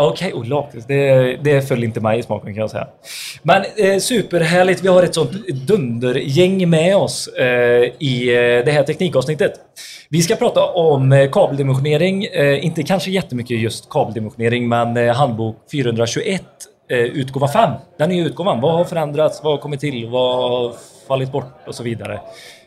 Okej, 0.00 0.32
och 0.32 0.46
lakrits. 0.46 0.86
Det, 0.86 1.36
det 1.36 1.68
föll 1.68 1.84
inte 1.84 2.00
mig 2.00 2.18
i 2.18 2.22
smaken 2.22 2.54
kan 2.54 2.60
jag 2.60 2.70
säga. 2.70 2.88
Men 3.42 3.62
eh, 3.76 3.98
superhärligt. 3.98 4.82
Vi 4.84 4.88
har 4.88 5.02
ett 5.02 5.14
sånt 5.14 5.32
dundergäng 5.48 6.70
med 6.70 6.96
oss 6.96 7.28
eh, 7.28 7.46
i 7.98 8.28
eh, 8.28 8.64
det 8.64 8.70
här 8.72 8.82
teknikavsnittet. 8.82 9.52
Vi 10.10 10.22
ska 10.22 10.36
prata 10.36 10.64
om 10.64 11.12
eh, 11.12 11.30
kabeldimensionering. 11.30 12.24
Eh, 12.24 12.64
inte 12.64 12.82
kanske 12.82 13.10
jättemycket 13.10 13.58
just 13.58 13.90
kabeldimensionering, 13.90 14.68
men 14.68 14.96
eh, 14.96 15.14
handbok 15.14 15.56
421 15.72 16.42
eh, 16.90 16.98
utgåva 16.98 17.48
5. 17.48 17.70
Den 17.98 18.08
nya 18.08 18.24
utgåvan. 18.26 18.60
Vad 18.60 18.72
har 18.72 18.84
förändrats? 18.84 19.40
Vad 19.44 19.52
har 19.52 19.58
kommit 19.58 19.80
till? 19.80 20.08
Vad 20.08 20.36
har 20.36 20.72
fallit 21.08 21.32
bort? 21.32 21.52
Och 21.66 21.74
så 21.74 21.82
vidare. 21.82 22.20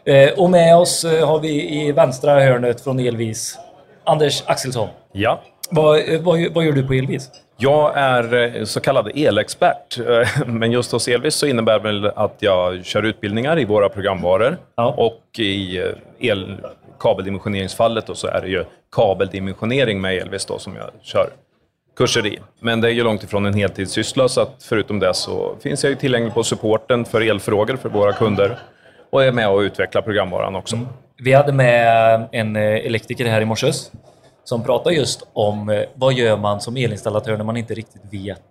Eh, 0.05 0.39
och 0.39 0.49
med 0.49 0.77
oss 0.77 1.05
eh, 1.05 1.27
har 1.27 1.39
vi 1.39 1.81
i 1.81 1.91
vänstra 1.91 2.39
hörnet 2.39 2.81
från 2.81 2.99
Elvis 2.99 3.57
Anders 4.03 4.43
Axelsson. 4.45 4.89
Ja. 5.11 5.41
Vad, 5.69 5.97
eh, 5.97 6.21
vad, 6.21 6.53
vad 6.53 6.65
gör 6.65 6.71
du 6.71 6.87
på 6.87 6.93
Elvis? 6.93 7.29
Jag 7.57 7.97
är 7.97 8.65
så 8.65 8.79
kallad 8.79 9.11
elexpert, 9.15 9.99
men 10.45 10.71
just 10.71 10.91
hos 10.91 11.07
Elvis 11.07 11.35
så 11.35 11.45
innebär 11.45 11.79
det 11.79 11.83
väl 11.83 12.05
att 12.05 12.35
jag 12.39 12.85
kör 12.85 13.03
utbildningar 13.03 13.59
i 13.59 13.65
våra 13.65 13.89
programvaror. 13.89 14.57
Ja. 14.75 14.93
Och 14.97 15.39
i 15.39 15.83
el 16.19 16.57
kabeldimensioneringsfallet 16.99 18.07
då, 18.07 18.15
så 18.15 18.27
är 18.27 18.41
det 18.41 18.47
ju 18.47 18.63
kabeldimensionering 18.95 20.01
med 20.01 20.17
Elvis 20.17 20.45
då, 20.45 20.59
som 20.59 20.75
jag 20.75 20.89
kör 21.01 21.29
kurser 21.97 22.25
i. 22.25 22.39
Men 22.59 22.81
det 22.81 22.87
är 22.87 22.91
ju 22.91 23.03
långt 23.03 23.23
ifrån 23.23 23.45
en 23.45 23.53
heltidssyssla, 23.53 24.27
så 24.27 24.41
att 24.41 24.63
förutom 24.69 24.99
det 24.99 25.13
så 25.13 25.55
finns 25.63 25.83
jag 25.83 25.89
ju 25.89 25.95
tillgänglig 25.95 26.33
på 26.33 26.43
supporten 26.43 27.05
för 27.05 27.21
elfrågor 27.21 27.75
för 27.75 27.89
våra 27.89 28.13
kunder. 28.13 28.57
Och 29.11 29.23
är 29.23 29.31
med 29.31 29.49
och 29.49 29.59
utvecklar 29.59 30.01
programvaran 30.01 30.55
också. 30.55 30.79
Vi 31.17 31.33
hade 31.33 31.51
med 31.53 32.27
en 32.31 32.55
eh, 32.55 32.61
elektriker 32.61 33.25
här 33.25 33.41
i 33.41 33.45
morse 33.45 33.71
som 34.43 34.63
pratade 34.63 34.95
just 34.95 35.27
om 35.33 35.69
eh, 35.69 35.83
vad 35.93 36.13
gör 36.13 36.37
man 36.37 36.61
som 36.61 36.77
elinstallatör 36.77 37.37
när 37.37 37.43
man 37.43 37.57
inte 37.57 37.73
riktigt 37.73 38.01
vet 38.09 38.41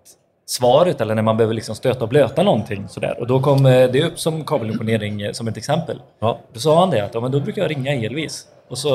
svaret 0.47 1.00
eller 1.00 1.14
när 1.14 1.23
man 1.23 1.37
behöver 1.37 1.55
liksom 1.55 1.75
stöta 1.75 2.02
och 2.02 2.09
blöta 2.09 2.43
någonting. 2.43 2.88
Sådär. 2.88 3.21
Och 3.21 3.26
då 3.26 3.40
kom 3.40 3.67
eh, 3.67 3.90
det 3.90 4.05
upp 4.05 4.19
som 4.19 4.45
kabelimponering 4.45 5.23
eh, 5.23 5.33
som 5.33 5.49
ett 5.49 5.57
exempel. 5.57 6.02
Ja. 6.21 6.38
Då 6.52 6.61
sa 6.61 6.81
han 6.81 6.90
det 6.90 7.05
att 7.05 7.14
ja, 7.14 7.21
men 7.21 7.31
då 7.31 7.40
brukar 7.40 7.62
jag 7.62 7.71
ringa 7.71 7.93
Elvis 7.93 8.47
och 8.69 8.79
så 8.79 8.90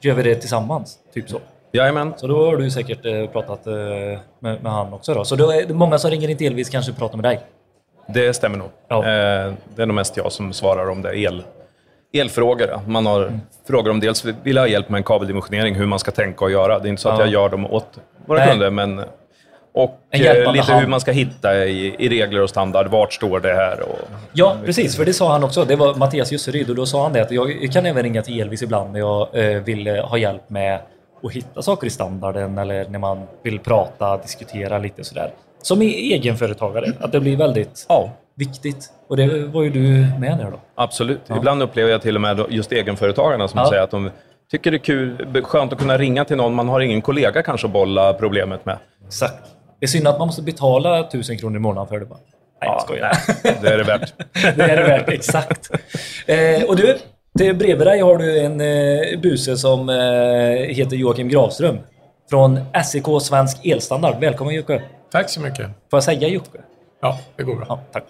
gör 0.00 0.14
vi 0.14 0.22
det 0.22 0.34
tillsammans. 0.34 0.98
Typ 1.14 1.30
så. 1.30 1.40
Jajamän. 1.72 2.14
Så 2.16 2.26
då 2.26 2.46
har 2.46 2.56
du 2.56 2.70
säkert 2.70 3.32
pratat 3.32 3.66
med, 4.38 4.62
med 4.62 4.72
han 4.72 4.92
också. 4.92 5.14
Då. 5.14 5.24
Så 5.24 5.36
då 5.36 5.50
är 5.50 5.66
det 5.66 5.74
många 5.74 5.98
som 5.98 6.10
ringer 6.10 6.28
in 6.28 6.36
till 6.36 6.46
Elvis 6.46 6.68
kanske 6.68 6.92
pratar 6.92 7.16
med 7.16 7.24
dig. 7.24 7.40
Det 8.08 8.34
stämmer 8.34 8.58
nog. 8.58 8.68
Ja. 8.88 8.96
Eh, 8.98 9.52
det 9.74 9.82
är 9.82 9.86
nog 9.86 9.94
mest 9.94 10.16
jag 10.16 10.32
som 10.32 10.52
svarar 10.52 10.90
om 10.90 11.02
det. 11.02 11.18
El, 11.18 11.42
elfrågor. 12.12 12.80
Man 12.86 13.06
har 13.06 13.22
Mm. 13.22 13.40
frågor 13.68 13.90
om 13.90 14.00
dels 14.00 14.24
vill 14.24 14.56
jag 14.56 14.62
ha 14.62 14.68
hjälp 14.68 14.88
med 14.88 14.98
en 14.98 15.04
kabeldimensionering, 15.04 15.74
hur 15.74 15.86
man 15.86 15.98
ska 15.98 16.10
tänka 16.10 16.44
och 16.44 16.50
göra. 16.50 16.78
Det 16.78 16.88
är 16.88 16.90
inte 16.90 17.02
så 17.02 17.08
att 17.08 17.18
Ja. 17.18 17.24
jag 17.24 17.32
gör 17.32 17.48
dem 17.48 17.66
åt 17.66 17.86
våra 18.26 18.38
Nej. 18.38 18.48
kunder, 18.48 18.70
men... 18.70 19.02
Och 19.72 19.98
eh, 20.10 20.52
lite 20.52 20.62
hand. 20.72 20.80
hur 20.82 20.88
man 20.88 21.00
ska 21.00 21.12
hitta 21.12 21.64
i, 21.66 21.94
i 21.98 22.08
regler 22.08 22.42
och 22.42 22.50
standard. 22.50 22.86
Vart 22.86 23.12
står 23.12 23.40
det 23.40 23.54
här? 23.54 23.80
Och, 23.80 23.98
Ja, 24.32 24.56
precis. 24.64 24.96
För 24.96 25.04
det 25.04 25.12
sa 25.12 25.32
han 25.32 25.44
också. 25.44 25.64
Det 25.64 25.76
var 25.76 25.94
Mattias 25.94 26.32
Jusseryd 26.32 26.70
och 26.70 26.76
då 26.76 26.86
sa 26.86 27.02
han 27.02 27.12
det 27.12 27.20
att 27.22 27.30
jag 27.30 27.68
kan 27.72 27.86
även 27.86 28.02
ringa 28.02 28.22
till 28.22 28.40
Elvis 28.40 28.62
ibland 28.62 28.92
när 28.92 28.98
jag 28.98 29.28
eh, 29.32 29.62
vill 29.62 29.86
eh, 29.86 29.94
ha 30.08 30.18
hjälp 30.18 30.50
med 30.50 30.78
att 31.22 31.32
hitta 31.32 31.62
saker 31.62 31.86
i 31.86 31.90
standarden 31.90 32.58
eller 32.58 32.84
när 32.88 32.98
man 32.98 33.22
vill 33.42 33.58
prata, 33.60 34.16
diskutera 34.16 34.78
lite 34.78 35.04
sådär. 35.04 35.30
Som 35.62 35.82
i 35.82 36.12
egenföretagare, 36.12 36.92
att 37.00 37.12
det 37.12 37.20
blir 37.20 37.36
väldigt 37.36 37.86
ja, 37.88 38.10
viktigt. 38.34 38.90
Och 39.08 39.16
det 39.16 39.46
var 39.46 39.62
ju 39.62 39.70
du 39.70 39.80
med 40.20 40.38
där 40.38 40.50
då. 40.50 40.60
absolut. 40.74 41.20
Ibland 41.36 41.62
upplever 41.62 41.90
jag 41.90 42.02
till 42.02 42.14
och 42.14 42.20
med 42.20 42.44
just 42.48 42.72
egenföretagarna 42.72 43.48
som 43.48 43.58
Ja. 43.60 43.68
säger 43.70 43.82
att 43.82 43.90
de 43.90 44.10
tycker 44.50 44.70
det 44.70 44.76
är 44.76 44.78
kul, 44.78 45.42
skönt 45.44 45.72
att 45.72 45.78
kunna 45.78 45.98
ringa 45.98 46.24
till 46.24 46.36
någon 46.36 46.54
man 46.54 46.68
har 46.68 46.80
ingen 46.80 47.02
kollega 47.02 47.42
kanske 47.42 47.66
att 47.66 47.72
bolla 47.72 48.12
problemet 48.12 48.66
med. 48.66 48.78
Exakt. 49.06 49.44
Det 49.80 49.86
är 49.86 49.88
synd 49.88 50.08
att 50.08 50.18
man 50.18 50.26
måste 50.28 50.42
betala 50.42 51.00
1000 51.00 51.38
kronor 51.38 51.56
i 51.56 51.60
månaden 51.60 51.88
för 51.88 52.00
det 52.00 52.06
bara. 52.06 52.18
Nej, 52.60 52.70
jag 52.70 52.82
skojar. 52.82 53.12
Det 53.62 53.68
är 53.68 53.78
det 53.78 53.84
värt. 53.84 54.12
det 54.56 54.62
är 54.62 54.76
det 54.76 54.82
värt, 54.82 55.08
exakt. 55.08 55.70
Eh, 56.26 56.62
och 56.68 56.76
du, 56.76 56.98
till 57.38 57.54
bredvid 57.56 57.86
dig 57.86 58.00
har 58.00 58.18
du 58.18 58.40
en 58.40 58.60
eh, 58.60 59.20
buse 59.20 59.56
som 59.56 59.88
eh, 59.88 59.94
heter 60.74 60.96
Joakim 60.96 61.28
Gravström. 61.28 61.78
Från 62.30 62.60
SEK 62.84 63.04
Svensk 63.22 63.66
Elstandard. 63.66 64.20
Välkommen 64.20 64.54
Jocke. 64.54 64.82
Tack 65.12 65.30
så 65.30 65.40
mycket. 65.40 65.66
Får 65.66 65.96
jag 65.96 66.02
säga 66.04 66.28
Jocke? 66.28 66.58
Ja, 67.00 67.18
det 67.36 67.42
går 67.42 67.56
bra. 67.56 67.66
Ja, 67.68 67.80
tack. 67.92 68.04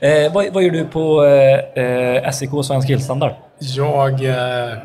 eh, 0.00 0.32
vad, 0.32 0.52
vad 0.52 0.62
gör 0.62 0.70
du 0.70 0.84
på 0.84 1.24
eh, 1.24 1.84
eh, 1.84 2.30
SEK 2.30 2.50
Svensk 2.64 2.90
Elstandard? 2.90 3.32
Jag, 3.58 4.24
eh, 4.24 4.78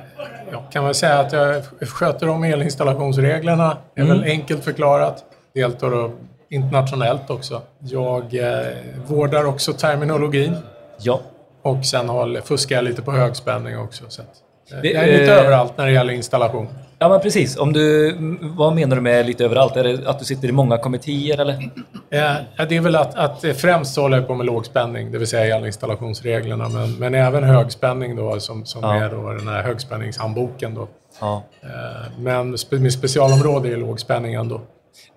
jag 0.52 0.64
kan 0.72 0.86
väl 0.86 0.94
säga 0.96 1.20
att 1.20 1.34
jag 1.34 1.64
sköter 1.90 2.30
om 2.30 2.44
elinstallationsreglerna. 2.44 3.78
Det 3.96 4.02
är 4.02 4.06
väl 4.06 4.24
enkelt 4.24 4.64
förklarat. 4.64 5.24
Deltar 5.54 6.12
internationellt 6.50 7.30
också. 7.30 7.62
Jag 7.80 8.34
eh, 8.34 8.68
vårdar 9.08 9.46
också 9.46 9.74
terminologin 9.74 10.58
Ja. 11.00 11.20
och 11.62 11.86
sen 11.86 12.10
håller, 12.10 12.42
fuskar 12.42 12.76
jag 12.76 12.84
lite 12.86 13.02
på 13.02 13.12
högspänning 13.12 13.78
också. 13.80 14.04
Så 14.08 14.22
att, 14.22 14.28
eh, 14.74 14.78
Det- 14.82 14.92
jag 14.92 15.04
är 15.04 15.20
lite 15.20 15.34
eh, 15.34 15.40
överallt 15.44 15.78
när 15.78 15.86
det 15.86 15.92
gäller 15.92 16.14
installation. 16.14 16.68
Ja, 17.04 17.10
men 17.10 17.20
precis. 17.20 17.58
Om 17.58 17.74
du, 17.74 18.16
vad 18.42 18.76
menar 18.76 18.96
du 18.96 19.02
med 19.02 19.26
lite 19.26 19.46
överallt? 19.46 19.76
Är 19.78 19.84
det 19.84 20.08
att 20.10 20.20
du 20.20 20.26
sitter 20.26 20.48
i 20.48 20.52
många 20.52 20.78
kommittéer 20.78 21.42
eller? 21.42 21.54
Eh, 22.12 22.34
ja, 22.56 22.66
det 22.70 22.78
är 22.78 22.82
väl 22.82 22.96
att, 22.96 23.16
att 23.16 23.46
främst 23.58 23.94
så 23.94 24.02
håller 24.02 24.18
jag 24.18 24.28
på 24.28 24.36
med 24.36 24.46
lågspänning, 24.46 25.12
det 25.12 25.18
vill 25.18 25.28
säga 25.28 25.58
elinstallationreglerna, 25.58 26.70
men, 26.70 26.92
men 27.00 27.16
även 27.16 27.44
högspänning 27.44 28.16
då, 28.16 28.40
som, 28.40 28.66
som 28.66 28.82
Ja. 28.84 28.96
är 28.96 29.10
då 29.10 29.30
den 29.34 29.48
här 29.48 29.64
högspänningshandboken. 29.64 30.76
Då. 30.76 30.88
Ja. 31.22 31.44
Eh, 31.64 31.70
Men 32.20 32.56
spe- 32.56 32.80
mitt 32.80 32.94
specialområde 32.94 33.70
är 33.74 33.78
lågspänning 33.78 34.34
ändå. 34.34 34.62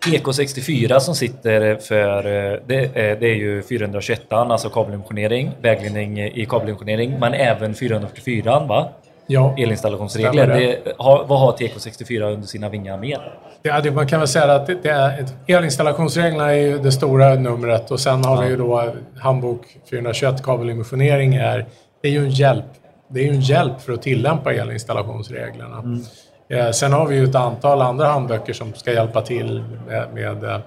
EK64 0.07 0.99
som 0.99 1.15
sitter 1.15 1.77
för, 1.77 2.19
eh, 2.27 2.59
det 2.67 2.77
är, 2.95 3.17
det 3.21 3.27
är 3.27 3.35
ju 3.35 3.63
421 3.63 4.21
alltså 4.33 4.69
kabeldimensionering, 4.69 5.51
vägledning 5.63 6.19
i 6.21 6.47
kabeldimensionering, 6.51 7.17
men 7.21 7.35
även 7.35 7.75
444 7.75 8.67
va? 8.69 8.89
Ja, 9.27 9.55
Elinstallationsregler. 9.59 10.47
Det. 10.47 10.95
Vad 10.99 11.41
har 11.41 11.53
TK64 11.53 12.33
under 12.33 12.47
sina 12.47 12.69
vingar 12.69 12.99
mer? 12.99 13.35
det, 13.63 13.81
det, 13.83 13.91
man 13.91 14.07
kan 14.07 14.21
väl 14.21 14.29
säga 14.29 14.55
att 14.55 14.67
det, 14.67 14.75
det 14.83 14.89
är, 14.89 15.27
elinstallationsreglerna 15.47 16.51
är 16.51 16.57
ju 16.61 16.79
det 16.79 16.93
stora 16.93 17.35
numret 17.35 17.91
och 17.91 18.01
sen 18.01 18.25
har 18.25 18.43
vi 18.43 18.49
ju 18.49 18.57
då 18.57 18.93
handbok 19.19 19.61
421 19.91 20.43
kabeldimensionering 20.43 21.35
är, 21.35 21.67
det 22.03 22.09
är 22.09 22.13
ju 22.13 22.19
en 22.19 22.31
hjälp. 22.31 22.65
Det 23.09 23.21
är 23.21 23.25
ju 23.25 23.31
en 23.31 23.41
hjälp 23.41 23.81
för 23.81 23.93
att 23.93 24.03
tillämpa 24.03 24.53
elinstallationsreglerna. 24.53 25.83
Eh, 26.49 26.71
sen 26.71 26.93
har 26.93 27.07
vi 27.07 27.17
ju 27.17 27.25
ett 27.25 27.35
antal 27.35 27.83
andra 27.83 28.07
handböcker 28.07 28.53
som 28.53 28.75
ska 28.75 28.93
hjälpa 28.93 29.21
till 29.21 29.65
med, 29.87 30.15
med 30.15 30.45
eh, 30.45 30.59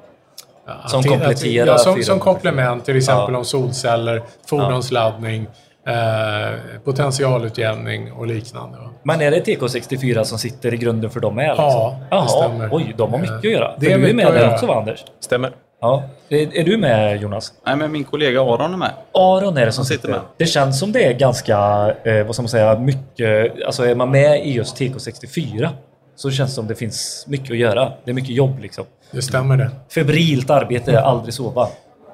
Som 0.88 1.04
kompletterar 1.04 1.68
Ja, 1.68 1.78
som, 1.78 1.94
444. 1.96 2.04
som 2.04 2.20
komplement, 2.20 2.86
till 2.86 2.98
exempel 2.98 3.34
Ja. 3.34 3.38
om 3.38 3.46
solceller, 3.46 4.22
fordonsladdning, 4.48 5.48
eh, 5.88 6.60
potentialutjämning 6.84 8.12
och 8.12 8.28
liknande. 8.28 8.78
Men 9.04 9.22
är 9.22 9.32
det 9.32 9.46
TK64 9.46 10.24
som 10.24 10.38
sitter 10.40 10.74
i 10.74 10.78
grunden 10.78 11.10
för 11.10 11.20
dem 11.20 11.36
med? 11.36 11.48
Liksom? 11.48 11.66
Ja, 11.66 11.98
det 12.10 12.16
Jaha, 12.16 12.28
stämmer. 12.28 12.70
oj, 12.72 12.94
de 12.98 13.12
har 13.12 13.20
mycket 13.20 13.36
att 13.38 13.44
göra. 13.44 13.74
Det 13.80 13.86
För 13.86 13.94
är 13.94 13.98
du 13.98 14.10
är 14.10 14.14
med 14.14 14.34
där 14.34 14.54
också 14.54 14.66
va, 14.66 14.76
Anders? 14.80 15.06
Stämmer. 15.20 15.52
Ja. 15.82 16.04
Är, 16.30 16.58
är 16.58 16.64
du 16.64 16.78
med 16.78 17.22
Jonas? 17.22 17.54
Nej, 17.66 17.76
men 17.76 17.92
min 17.92 18.04
kollega 18.04 18.42
Aron 18.42 18.74
är 18.74 18.78
med. 18.78 18.92
Aron 19.14 19.58
är 19.58 19.66
det 19.66 19.72
som 19.72 19.86
sitter 19.86 19.96
sitter 20.02 20.10
med. 20.10 20.20
Det 20.38 20.46
känns 20.46 20.80
som 20.80 20.92
det 20.92 21.06
är 21.06 21.14
ganska, 21.14 21.58
eh, 22.04 22.26
vad 22.26 22.36
ska 22.36 22.42
man 22.42 22.50
säga, 22.50 22.80
mycket... 22.80 23.64
Alltså 23.66 23.86
är 23.86 23.96
man 23.96 24.12
med 24.12 24.46
i 24.48 24.54
just 24.54 24.78
TK64 24.80 25.70
så 26.16 26.32
känns 26.32 26.52
det 26.52 26.56
som 26.56 26.68
det 26.68 26.76
finns 26.76 27.26
mycket 27.28 27.52
att 27.52 27.58
göra. 27.58 27.92
Det 28.04 28.12
är 28.12 28.16
mycket 28.16 28.36
jobb 28.36 28.60
liksom. 28.60 28.86
Det 29.12 29.22
stämmer 29.22 29.58
det. 29.58 29.72
Febrilt 29.94 30.50
arbete, 30.50 31.02
aldrig 31.02 31.34
sova. 31.34 31.68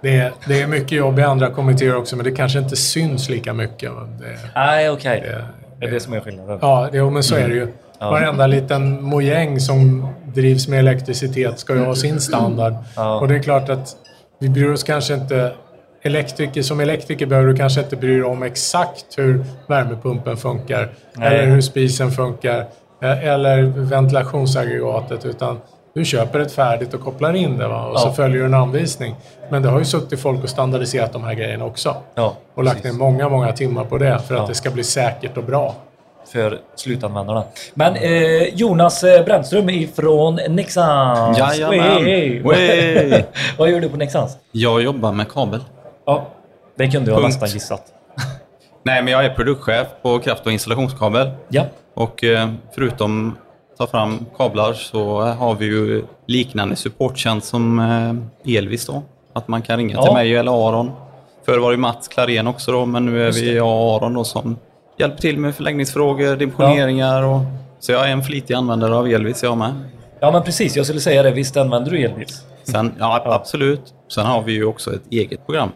Det 0.04 0.18
är, 0.18 0.32
det 0.48 0.62
är 0.62 0.68
mycket 0.68 0.92
jobb 0.92 1.20
i 1.20 1.22
andra 1.24 1.50
kommittéer 1.50 1.96
också, 1.96 2.16
men 2.16 2.26
det 2.26 2.32
kanske 2.32 2.60
inte 2.60 2.76
syns 2.76 3.30
lika 3.30 3.54
mycket. 3.54 3.92
Nej, 4.56 4.90
okej. 4.90 5.20
det, 5.22 5.46
Det 5.80 5.86
är 5.86 5.92
det 5.92 6.00
som 6.00 6.14
är 6.14 6.20
skillnaden. 6.20 6.60
ja, 6.62 6.90
det, 6.92 7.10
men 7.12 7.24
så 7.24 7.36
är 7.36 7.48
det 7.48 7.56
ju. 7.56 7.68
Varenda 8.00 8.48
liten 8.48 9.04
mojäng 9.04 9.60
som 9.60 10.08
drivs 10.34 10.68
med 10.68 10.80
elektricitet 10.80 11.60
ska 11.60 11.74
ju 11.76 11.80
ha 11.86 11.96
sin 11.96 12.20
standard. 12.22 12.74
Ja. 12.96 13.20
Och 13.20 13.28
det 13.28 13.36
är 13.36 13.40
klart 13.44 13.70
att 13.70 13.96
vi 14.40 14.50
bryr 14.50 14.70
oss 14.72 14.84
kanske 14.84 15.14
inte... 15.14 15.52
Elektriker, 16.06 16.62
som 16.62 16.80
elektriker 16.80 17.26
behöver 17.26 17.48
du 17.50 17.56
kanske 17.56 17.82
inte 17.82 17.96
bry 17.96 18.14
dig 18.14 18.24
om 18.24 18.44
exakt 18.44 19.06
hur 19.18 19.46
värmepumpen 19.68 20.38
funkar. 20.38 20.90
Nej. 21.14 21.28
Eller 21.28 21.46
hur 21.48 21.62
spisen 21.62 22.12
funkar. 22.12 22.60
eh, 23.02 23.28
Eller 23.28 23.62
ventilationsaggregatet. 23.64 25.26
Utan 25.26 25.58
du 25.96 26.06
köper 26.06 26.40
ett 26.40 26.52
färdigt 26.52 26.94
och 26.94 27.02
kopplar 27.02 27.34
in 27.34 27.58
det. 27.58 27.68
Va? 27.68 27.86
Och 27.86 28.00
så 28.00 28.08
Ja. 28.08 28.14
följer 28.14 28.40
du 28.40 28.46
en 28.46 28.54
anvisning. 28.54 29.16
Men 29.50 29.62
det 29.62 29.70
har 29.70 29.80
ju 29.80 29.86
suttit 29.86 30.20
folk 30.20 30.44
och 30.44 30.50
standardiserat 30.50 31.14
de 31.14 31.24
här 31.24 31.34
grejerna 31.34 31.66
också. 31.66 31.96
Ja, 32.16 32.36
Och 32.56 32.64
lagt 32.64 32.84
ner 32.84 32.92
många, 32.92 33.30
många 33.30 33.52
timmar 33.52 33.84
på 33.84 33.98
det 33.98 34.20
för 34.28 34.36
att 34.36 34.42
Ja. 34.42 34.48
det 34.48 34.54
ska 34.56 34.72
bli 34.72 34.84
säkert 34.84 35.38
och 35.38 35.44
bra. 35.44 35.76
För 36.32 36.60
slutanvändarna. 36.76 37.44
Men 37.74 37.96
eh, 37.96 38.44
Jonas 38.56 39.04
eh, 39.04 39.26
Brännström 39.26 39.70
ifrån 39.70 40.40
Nexans. 40.50 41.38
Jajamän. 41.38 42.04
Wey. 42.04 42.42
Wey. 42.44 43.24
Vad 43.58 43.70
gör 43.70 43.80
du 43.80 43.90
på 43.90 43.98
Nexans? 43.98 44.38
Jag 44.52 44.82
jobbar 44.82 45.12
med 45.12 45.30
kabel. 45.32 45.60
Ja, 46.06 46.28
det 46.78 46.88
kunde 46.92 47.12
jag 47.12 47.22
nästan 47.24 47.50
gissat. 47.50 47.84
Nej, 48.84 49.04
men 49.04 49.14
jag 49.14 49.26
är 49.26 49.30
produktchef 49.30 49.88
på 50.02 50.20
kraft 50.20 50.46
och 50.46 50.52
installationskabel. 50.52 51.32
Ja. 51.50 51.64
Och 51.94 52.24
eh, 52.24 52.50
förutom 52.76 53.38
ta 53.78 53.88
fram 53.88 54.26
kablar 54.38 54.74
så 54.74 55.22
har 55.22 55.56
vi 55.56 55.66
ju 55.66 56.04
liknande 56.28 56.76
supporttjänst 56.76 57.48
som 57.48 57.80
eh, 58.46 58.58
Elvis 58.58 58.86
då. 58.86 59.04
Att 59.34 59.48
man 59.48 59.62
kan 59.62 59.78
ringa 59.78 59.96
Ja. 59.96 60.04
till 60.04 60.14
mig 60.14 60.36
eller 60.36 60.68
Aron. 60.70 60.92
Förr 61.46 61.58
var 61.60 61.72
det 61.72 61.78
Mats 61.78 62.08
Klarén 62.08 62.48
också 62.48 62.72
då, 62.72 62.86
men 62.86 63.06
nu 63.06 63.22
är 63.22 63.26
Just 63.26 63.40
vi 63.42 63.56
jag 63.56 63.68
och 63.68 63.96
Aron 63.96 64.14
då 64.14 64.24
som 64.24 64.58
hjälper 64.98 65.18
till 65.22 65.38
med 65.38 65.56
förläggningsfrågor, 65.56 66.36
dimensioneringar 66.36 67.24
och... 67.24 67.40
Så 67.80 67.92
jag 67.92 68.08
är 68.08 68.12
en 68.12 68.24
flitig 68.24 68.54
användare 68.54 68.96
av 68.96 69.08
Elvis 69.08 69.44
jag 69.44 69.58
med. 69.58 69.74
ja, 70.20 70.32
men 70.32 70.44
precis. 70.44 70.76
Jag 70.76 70.86
skulle 70.86 71.02
säga 71.02 71.24
det. 71.24 71.32
Visst 71.32 71.58
använder 71.58 71.92
du 71.92 71.98
Elvis? 72.06 72.46
Sen, 72.64 72.94
ja, 73.00 73.22
absolut. 73.26 73.94
Sen 74.14 74.26
har 74.26 74.42
vi 74.42 74.52
ju 74.54 74.66
också 74.66 74.96
ett 74.96 75.02
eget 75.12 75.46
program 75.46 75.70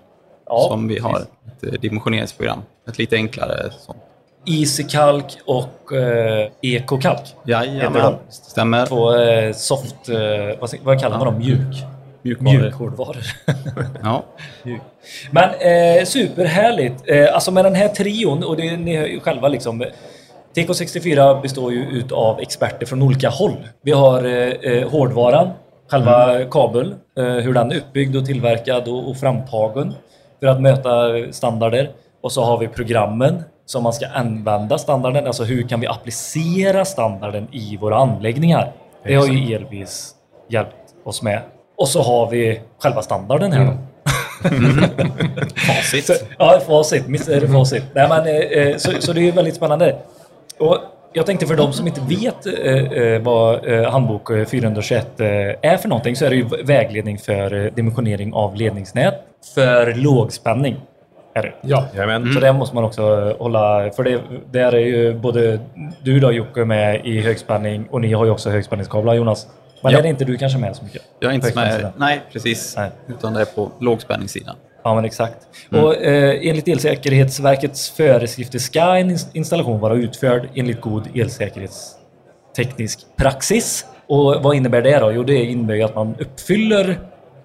Ja, 0.45 0.67
som 0.69 0.87
vi 0.87 0.99
har. 0.99 1.19
Ett 1.19 1.63
eh, 1.63 1.71
dimensioneringsprogram. 1.81 2.59
Ett 2.89 2.97
lite 2.97 3.15
enklare 3.15 3.69
sånt. 3.79 3.97
Easykalk 4.47 5.37
och 5.45 5.93
eh, 5.93 6.49
Ekokalk. 6.61 7.35
Jajamän, 7.45 8.15
stämmer. 8.29 8.85
På 8.85 9.15
eh, 9.15 9.53
soft... 9.53 10.09
Eh, 10.09 10.59
vad, 10.59 10.73
vad 10.83 11.01
kallar 11.01 11.17
man 11.17 11.25
dem? 11.25 11.37
Mjuk? 11.37 11.83
Mjukvaror. 12.21 12.59
Mjukhårdvaror. 12.59 13.23
Ja. 14.03 14.23
Men 15.31 15.49
eh, 15.49 16.05
superhärligt. 16.05 17.03
Eh, 17.05 17.33
alltså 17.33 17.51
med 17.51 17.65
den 17.65 17.75
här 17.75 17.87
trion, 17.87 18.43
och 18.43 18.57
det, 18.57 18.77
ni 18.77 18.97
hör 18.97 19.05
ju 19.05 19.19
själva 19.19 19.47
liksom. 19.47 19.83
TK64 20.55 21.41
består 21.41 21.71
ju 21.71 21.85
utav 21.85 22.39
experter 22.39 22.85
från 22.85 23.01
olika 23.01 23.29
håll. 23.29 23.57
Vi 23.81 23.91
har 23.91 24.23
eh, 24.23 24.73
eh, 24.73 24.89
hårdvaran, 24.89 25.49
själva 25.91 26.45
kabel, 26.51 26.95
eh, 27.17 27.25
hur 27.25 27.53
den 27.53 27.71
är 27.71 27.75
uppbyggd 27.75 28.15
och 28.15 28.25
tillverkad 28.25 28.87
och, 28.87 29.09
och 29.09 29.17
framtagen 29.17 29.93
för 30.39 30.47
att 30.47 30.61
möta 30.61 30.91
standarder. 31.31 31.91
Och 32.21 32.31
så 32.31 32.43
har 32.43 32.57
vi 32.57 32.67
programmen 32.67 33.43
som 33.67 33.83
man 33.83 33.93
ska 33.93 34.07
använda 34.07 34.77
standarden. 34.77 35.27
Alltså 35.27 35.43
hur 35.43 35.67
kan 35.67 35.79
vi 35.79 35.87
applicera 35.87 36.85
standarden 36.85 37.47
i 37.51 37.77
våra 37.77 37.97
anläggningar? 37.97 38.71
Det 39.03 39.15
har 39.15 39.27
ju 39.27 39.55
Elvis 39.55 40.15
hjälpt 40.49 40.75
oss 41.05 41.21
med. 41.21 41.41
Och 41.77 41.87
så 41.87 42.01
har 42.01 42.29
vi 42.29 42.61
själva 42.79 43.01
standarden 43.01 43.51
här. 43.51 43.65
då. 43.65 43.77
Facit. 45.55 46.05
Så, 46.05 46.13
ja, 46.37 46.59
facit. 46.67 47.29
Är 47.29 47.41
det 47.41 47.47
facit. 47.47 47.83
Nej, 47.93 48.09
men, 48.09 48.27
eh, 48.27 48.35
eh, 48.35 48.77
så, 48.77 48.91
så 48.99 49.13
det 49.13 49.19
är 49.19 49.23
ju 49.23 49.31
väldigt 49.31 49.55
spännande. 49.55 49.95
Och 50.59 50.77
jag 51.13 51.25
tänkte 51.25 51.47
för 51.47 51.55
de 51.55 51.73
som 51.73 51.87
inte 51.87 52.01
vet 52.01 52.45
eh, 52.45 53.21
vad 53.21 53.67
eh, 53.67 53.91
handbok 53.91 54.29
eh, 54.29 54.45
421 54.45 55.19
eh, 55.19 55.27
är 55.61 55.77
för 55.77 55.89
någonting 55.89 56.15
så 56.15 56.25
är 56.25 56.29
det 56.29 56.35
ju 56.35 56.45
vägledning 56.63 57.17
för 57.17 57.71
dimensionering 57.75 58.33
av 58.33 58.55
ledningsnät 58.55 59.13
för 59.55 59.93
lågspänning. 59.93 60.75
Är 61.37 61.41
det. 61.41 61.53
Ja. 61.61 61.85
Jajamän. 61.95 62.33
Så 62.33 62.39
det 62.39 62.53
måste 62.53 62.75
man 62.75 62.83
också 62.83 63.35
hålla... 63.39 63.89
För 63.95 64.03
det, 64.03 64.21
där 64.51 64.71
är 64.75 64.79
ju 64.79 65.13
både 65.13 65.59
du 66.03 66.19
då 66.19 66.31
Jocke 66.31 66.65
med 66.65 67.05
i 67.05 67.21
högspänning 67.21 67.87
och 67.91 68.01
ni 68.01 68.13
har 68.13 68.25
ju 68.25 68.31
också 68.31 68.49
högspänningskablar 68.49 69.13
Jonas. 69.13 69.47
Men 69.83 69.91
Ja. 69.93 69.99
är 69.99 70.05
inte 70.05 70.25
du 70.25 70.37
kanske 70.37 70.59
med 70.59 70.75
så 70.75 70.83
mycket? 70.83 71.01
Jag 71.19 71.31
är 71.31 71.35
inte 71.35 71.51
med. 71.55 71.91
Nej, 71.97 72.21
precis. 72.33 72.73
Nej. 72.77 72.89
Utan 73.07 73.33
det 73.33 73.41
är 73.41 73.45
på 73.45 73.71
lågspänningssidan. 73.79 74.55
Ja, 74.83 74.95
men 74.95 75.05
exakt. 75.05 75.37
Och, 75.71 75.95
eh, 75.95 76.49
enligt 76.49 76.67
Elsäkerhetsverkets 76.67 77.89
föreskrifter 77.89 78.59
ska 78.59 78.95
en 78.97 79.11
ins- 79.11 79.29
installation 79.33 79.79
vara 79.79 79.93
utförd 79.93 80.49
enligt 80.55 80.81
god 80.81 81.03
elsäkerhetsteknisk 81.15 82.99
praxis. 83.17 83.85
Och 84.07 84.43
vad 84.43 84.55
innebär 84.55 84.81
det 84.81 84.99
då? 84.99 85.11
Jo, 85.11 85.23
det 85.23 85.35
innebär 85.45 85.75
ju 85.75 85.83
att 85.83 85.95
man 85.95 86.15
uppfyller 86.19 86.99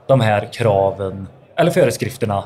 de 0.07 0.21
här 0.21 0.49
kraven, 0.53 1.29
eller 1.57 1.71
föreskrifterna, 1.71 2.39
eh, 2.39 2.45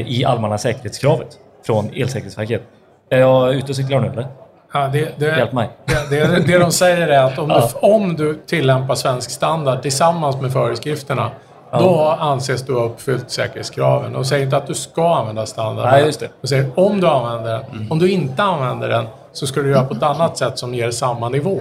i 0.00 0.24
allmänna 0.24 0.58
säkerhetskravet 0.58 1.28
från 1.66 1.90
Elsäkerhetsverket. 1.94 2.62
Är 3.10 3.18
jag 3.18 3.54
ute 3.54 3.66
och 3.72 3.76
cyklar 3.76 4.00
nu 4.00 4.06
eller? 4.08 4.26
Ja, 4.72 4.88
det, 4.92 5.18
det, 5.18 5.26
Hjälp 5.26 5.52
mig. 5.52 5.68
Det, 6.10 6.16
det, 6.16 6.40
det 6.46 6.58
de 6.58 6.70
säger 6.72 7.08
är 7.08 7.24
att 7.24 7.38
om, 7.38 7.50
Ja. 7.50 7.68
du, 7.80 7.86
om 7.88 8.16
du 8.16 8.34
tillämpar 8.46 8.94
svensk 8.94 9.30
standard 9.30 9.82
tillsammans 9.82 10.40
med 10.40 10.52
föreskrifterna, 10.52 11.30
då 11.72 12.16
anses 12.20 12.62
du 12.62 12.74
ha 12.74 12.84
uppfyllt 12.84 13.30
säkerhetskraven. 13.30 14.12
De 14.12 14.24
säger 14.24 14.44
inte 14.44 14.56
att 14.56 14.66
du 14.66 14.74
ska 14.74 15.14
använda 15.14 15.46
standarden. 15.46 15.92
Nej, 15.92 16.04
just 16.04 16.20
det. 16.20 16.28
De 16.40 16.46
säger 16.46 16.70
om 16.74 17.00
du 17.00 17.06
använder 17.06 17.52
den. 17.52 17.86
Om 17.90 17.98
du 17.98 18.10
inte 18.10 18.42
använder 18.42 18.88
den 18.88 19.04
så 19.32 19.46
ska 19.46 19.60
du 19.60 19.70
göra 19.70 19.84
på 19.84 19.94
ett 19.94 20.02
annat 20.02 20.36
sätt 20.38 20.58
som 20.58 20.74
ger 20.74 20.90
samma 20.90 21.28
nivå. 21.28 21.60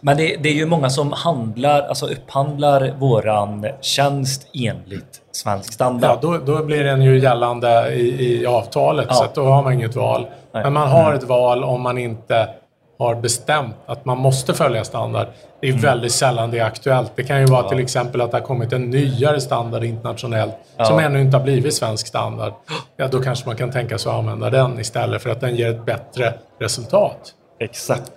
Men 0.00 0.16
det, 0.16 0.36
det 0.42 0.48
är 0.48 0.52
ju 0.54 0.66
många 0.66 0.90
som 0.90 1.12
handlar, 1.12 1.82
alltså 1.82 2.06
upphandlar 2.06 2.92
våran 2.98 3.66
tjänst 3.80 4.46
enligt 4.54 5.20
svensk 5.32 5.72
standard. 5.72 6.10
Ja, 6.10 6.18
då, 6.22 6.38
då 6.38 6.64
blir 6.64 6.84
den 6.84 7.02
ju 7.02 7.18
gällande 7.20 7.88
i, 7.94 8.40
i 8.42 8.46
avtalet, 8.46 9.06
Ja. 9.08 9.14
så 9.14 9.24
att 9.24 9.34
då 9.34 9.44
har 9.44 9.62
man 9.62 9.72
inget 9.72 9.96
val. 9.96 10.26
Nej. 10.52 10.62
Men 10.64 10.72
man 10.72 10.88
har 10.88 11.14
ett 11.14 11.24
val 11.24 11.64
om 11.64 11.80
man 11.82 11.98
inte 11.98 12.48
har 12.98 13.14
bestämt 13.14 13.74
att 13.86 14.04
man 14.04 14.18
måste 14.18 14.54
följa 14.54 14.84
standard. 14.84 15.26
Det 15.60 15.68
Mm. 15.68 15.78
är 15.78 15.82
väldigt 15.82 16.12
sällan 16.12 16.50
det 16.50 16.58
är 16.58 16.64
aktuellt. 16.64 17.12
Det 17.14 17.22
kan 17.24 17.40
ju 17.40 17.46
vara 17.46 17.68
till 17.68 17.78
exempel 17.78 18.20
att 18.20 18.30
det 18.30 18.36
har 18.36 18.44
kommit 18.44 18.72
en 18.72 18.90
nyare 18.90 19.40
standard 19.40 19.84
internationellt 19.84 20.54
som 20.86 20.98
ännu 20.98 21.20
inte 21.20 21.36
har 21.36 21.44
blivit 21.44 21.74
svensk 21.74 22.06
standard. 22.06 22.52
Ja, 22.96 23.08
då 23.08 23.20
kanske 23.20 23.46
man 23.48 23.56
kan 23.56 23.70
tänka 23.70 23.98
sig 23.98 24.10
att 24.12 24.18
använda 24.18 24.50
den 24.50 24.80
istället 24.80 25.22
för 25.22 25.30
att 25.30 25.40
den 25.40 25.56
ger 25.56 25.70
ett 25.70 25.84
bättre 25.86 26.34
resultat. 26.60 27.18
Exakt. 27.60 28.12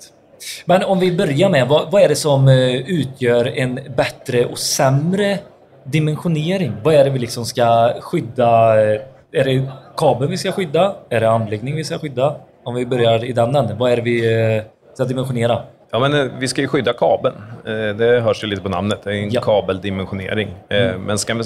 Men 0.65 0.83
om 0.83 0.99
vi 0.99 1.17
börjar 1.17 1.49
med, 1.49 1.67
vad, 1.67 1.91
vad 1.91 2.01
är 2.01 2.07
det 2.09 2.15
som 2.15 2.47
eh, 2.47 2.75
utgör 2.75 3.45
en 3.57 3.79
bättre 3.97 4.45
och 4.45 4.57
sämre 4.59 5.39
dimensionering? 5.83 6.73
Vad 6.83 6.93
är 6.95 7.03
det 7.03 7.09
vi 7.09 7.19
liksom 7.19 7.45
ska 7.45 7.93
skydda? 8.01 8.81
Eh, 8.93 9.01
Är 9.31 9.43
det 9.43 9.71
kabeln 9.97 10.31
vi 10.31 10.37
ska 10.37 10.51
skydda? 10.51 10.95
Är 11.09 11.19
det 11.21 11.29
anläggning 11.29 11.75
vi 11.75 11.83
ska 11.83 11.97
skydda? 11.99 12.35
Om 12.65 12.75
vi 12.75 12.85
börjar 12.85 13.23
i 13.25 13.33
den 13.33 13.55
änden, 13.55 13.77
vad 13.77 13.91
är 13.91 13.95
det 13.95 14.01
vi 14.01 14.55
eh, 14.57 14.63
ska 14.93 15.05
dimensionera? 15.05 15.61
Ja, 15.91 15.99
men 15.99 16.39
vi 16.39 16.47
ska 16.47 16.61
ju 16.61 16.67
skydda 16.67 16.93
kabeln. 16.93 17.35
Det 17.97 18.19
hörs 18.23 18.43
ju 18.43 18.47
lite 18.47 18.61
på 18.61 18.69
namnet. 18.69 18.99
Det 19.03 19.09
är 19.09 19.13
en 19.23 19.29
Ja. 19.31 19.41
kabeldimensionering. 19.41 20.49
Eh, 20.69 20.97
Men 20.97 21.17
ska 21.17 21.33
vi, 21.33 21.43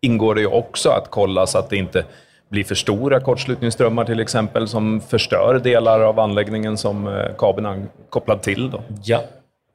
ingår 0.00 0.34
det 0.34 0.40
ju 0.40 0.46
också 0.46 0.88
att 0.90 1.06
kolla 1.10 1.46
så 1.46 1.58
att 1.58 1.70
det 1.70 1.76
inte 1.76 2.04
blir 2.50 2.64
för 2.64 2.74
stora 2.74 3.20
kortslutningsströmmar 3.20 4.04
till 4.04 4.20
exempel 4.20 4.68
som 4.68 5.00
förstör 5.00 5.58
delar 5.64 6.00
av 6.00 6.20
anläggningen 6.20 6.76
som 6.76 7.08
eh, 7.08 7.24
kabeln 7.38 7.66
är 7.66 7.82
kopplad 8.10 8.42
till. 8.42 8.70
Då. 8.70 8.80
Ja. 9.04 9.22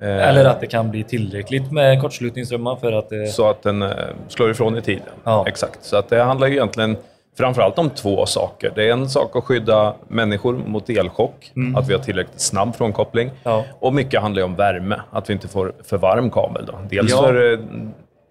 Eh, 0.01 0.29
Eller 0.29 0.45
att 0.45 0.59
det 0.61 0.67
kan 0.67 0.91
bli 0.91 1.03
tillräckligt 1.03 1.71
med 1.71 2.01
kortslutningsströmmar 2.01 2.75
för 2.75 2.91
att... 2.91 3.11
eh, 3.11 3.23
Så 3.25 3.49
att 3.49 3.63
den 3.63 3.85
slår 4.27 4.51
ifrån 4.51 4.77
i 4.77 4.81
tiden. 4.81 5.03
Ja. 5.23 5.45
Exakt. 5.47 5.83
Så 5.83 5.97
att 5.97 6.09
det 6.09 6.23
handlar 6.23 6.47
ju 6.47 6.53
egentligen 6.53 6.97
framförallt 7.37 7.79
om 7.79 7.89
två 7.89 8.25
saker. 8.25 8.71
Det 8.75 8.87
är 8.87 8.91
en 8.93 9.09
sak 9.09 9.35
att 9.35 9.43
skydda 9.43 9.93
människor 10.07 10.53
mot 10.67 10.89
elchock, 10.89 11.51
att 11.75 11.89
vi 11.89 11.93
har 11.93 11.99
tillräckligt 12.01 12.41
snabb 12.41 12.75
frånkoppling. 12.75 13.27
Mm. 13.27 13.37
Ja. 13.43 13.63
Och 13.79 13.93
mycket 13.93 14.21
handlar 14.21 14.39
ju 14.41 14.45
om 14.45 14.55
värme, 14.55 15.01
att 15.11 15.29
vi 15.29 15.33
inte 15.33 15.47
får 15.47 15.73
för 15.83 15.97
varm 15.97 16.29
kabel. 16.29 16.65
Då. 16.65 16.73
Dels 16.89 17.11
Ja. 17.11 17.17
för 17.21 17.59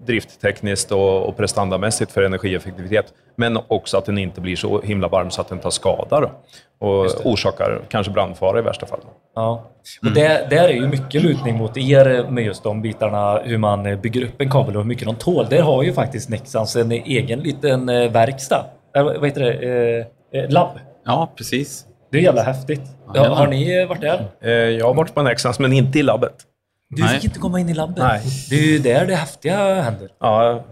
drifttekniskt 0.07 0.93
och, 0.93 1.29
och 1.29 1.37
prestandamässigt 1.37 2.13
för 2.13 2.23
energieffektivitet, 2.23 3.07
men 3.37 3.59
också 3.69 3.97
att 3.97 4.05
den 4.05 4.19
inte 4.19 4.41
blir 4.41 4.57
så 4.57 4.81
himla 4.81 5.09
varm 5.09 5.31
så 5.31 5.41
att 5.41 5.49
den 5.49 5.59
tar 5.59 5.71
skada 5.71 6.21
då. 6.21 6.31
och 6.87 7.27
orsakar 7.27 7.81
kanske 7.89 8.13
brandfara 8.13 8.59
i 8.59 8.63
värsta 8.63 8.87
fall. 8.87 9.01
Ja. 9.35 9.71
Och 10.03 10.13
det, 10.13 10.47
där 10.51 10.69
är 10.69 10.73
ju 10.73 10.89
mycket 10.89 11.23
lutning 11.23 11.57
mot 11.57 11.77
er 11.77 12.31
med 12.31 12.45
just 12.45 12.63
de 12.63 12.83
bitarna, 12.83 13.39
hur 13.45 13.59
man 13.59 14.01
bygger 14.01 14.25
upp 14.25 14.41
en 14.41 14.51
kabel 14.51 14.77
och 14.77 14.83
hur 14.83 14.89
mycket 14.89 15.07
de 15.07 15.17
tål. 15.17 15.47
Där 15.51 15.63
har 15.63 15.83
ju 15.83 15.93
faktiskt 15.93 16.29
Nexans 16.29 16.77
en 16.77 16.93
egen 16.93 17.41
liten 17.41 17.89
eh, 17.89 18.11
verkstad. 18.11 18.67
Eller 18.97 19.19
vad 19.19 19.25
heter 19.25 19.41
det? 19.41 19.53
Eh, 20.33 20.41
eh, 20.41 20.51
labb. 20.51 20.79
Ja, 21.05 21.33
precis. 21.37 21.87
Det 22.11 22.19
är 22.19 22.23
jävla 22.23 22.43
häftigt. 22.43 22.83
Ja, 23.15 23.35
har 23.35 23.47
ni 23.47 23.87
varit 23.87 24.01
där? 24.01 24.51
Jag 24.71 24.87
har 24.87 24.95
varit 24.95 25.15
på 25.15 25.23
Nexans, 25.23 25.59
men 25.59 25.73
inte 25.73 25.99
i 25.99 26.03
labbet. 26.03 26.35
Du 26.91 27.03
Nej. 27.03 27.15
fick 27.15 27.25
inte 27.25 27.39
komma 27.39 27.61
in 27.61 27.69
i 27.69 27.75
labbet. 27.75 27.99
Nej. 27.99 28.21
Det 28.51 28.57
är 28.57 28.63
ju 28.63 28.79
där 28.79 29.07
det 29.07 29.15
häftiga 29.15 29.83
händer. 29.83 30.09
Ja, 30.21 30.65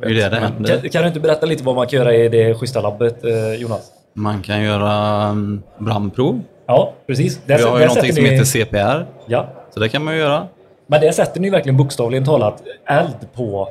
Det 0.00 0.06
är 0.06 0.14
det 0.14 0.28
det 0.28 0.36
händer. 0.36 0.80
Kan, 0.80 0.90
kan 0.90 1.02
du 1.02 1.08
inte 1.08 1.20
berätta 1.20 1.46
lite 1.46 1.64
vad 1.64 1.74
man 1.76 1.86
kan 1.86 1.98
göra 1.98 2.14
i 2.14 2.28
det 2.28 2.54
schyssta 2.54 2.80
labbet, 2.80 3.24
eh, 3.24 3.54
Jonas? 3.54 3.90
Man 4.14 4.42
kan 4.42 4.62
göra 4.62 5.28
um, 5.30 5.62
brandprov. 5.78 6.40
Ja, 6.66 6.92
precis. 7.06 7.40
Där, 7.46 7.58
Vi 7.58 7.62
har 7.64 7.78
ju 7.80 7.86
någonting 7.86 8.12
som 8.12 8.22
ni- 8.24 8.30
heter 8.30 8.44
CPR. 8.44 9.06
Ja, 9.26 9.48
Så 9.74 9.80
det 9.80 9.88
kan 9.88 10.04
man 10.04 10.14
ju 10.14 10.20
göra. 10.20 10.48
men 10.86 11.00
där 11.00 11.12
sätter 11.12 11.40
ni 11.40 11.50
verkligen 11.50 11.76
bokstavligen 11.76 12.24
talat 12.24 12.62
eld 12.88 13.32
på 13.34 13.68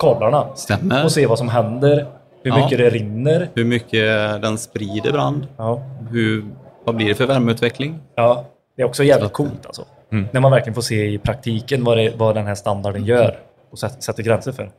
kablarna. 0.00 0.46
Stämmer. 0.54 1.04
Och 1.04 1.12
se 1.12 1.26
vad 1.26 1.38
som 1.38 1.48
händer, 1.48 2.06
hur 2.42 2.50
Ja. 2.50 2.56
mycket 2.64 2.78
det 2.78 2.90
rinner. 2.90 3.48
Hur 3.54 3.64
mycket 3.64 4.42
den 4.42 4.58
sprider 4.58 5.12
brand. 5.12 5.46
Ja. 5.56 5.82
Hur, 6.10 6.44
vad 6.84 6.96
blir 6.96 7.08
det 7.08 7.14
för 7.14 7.26
värmeutveckling? 7.26 7.98
Ja, 8.14 8.44
det 8.76 8.82
är 8.82 8.86
också 8.86 9.04
jävligt 9.04 9.32
coolt 9.32 9.66
alltså. 9.66 9.82
När 10.10 10.40
man 10.40 10.50
verkligen 10.50 10.74
får 10.74 10.82
se 10.82 11.06
i 11.06 11.18
praktiken 11.18 11.84
vad, 11.84 11.98
det, 11.98 12.12
vad 12.16 12.34
den 12.34 12.46
här 12.46 12.54
standarden 12.54 13.04
gör 13.04 13.38
och 13.70 13.78
sätter, 13.78 14.22
gränser 14.22 14.52
för. 14.52 14.70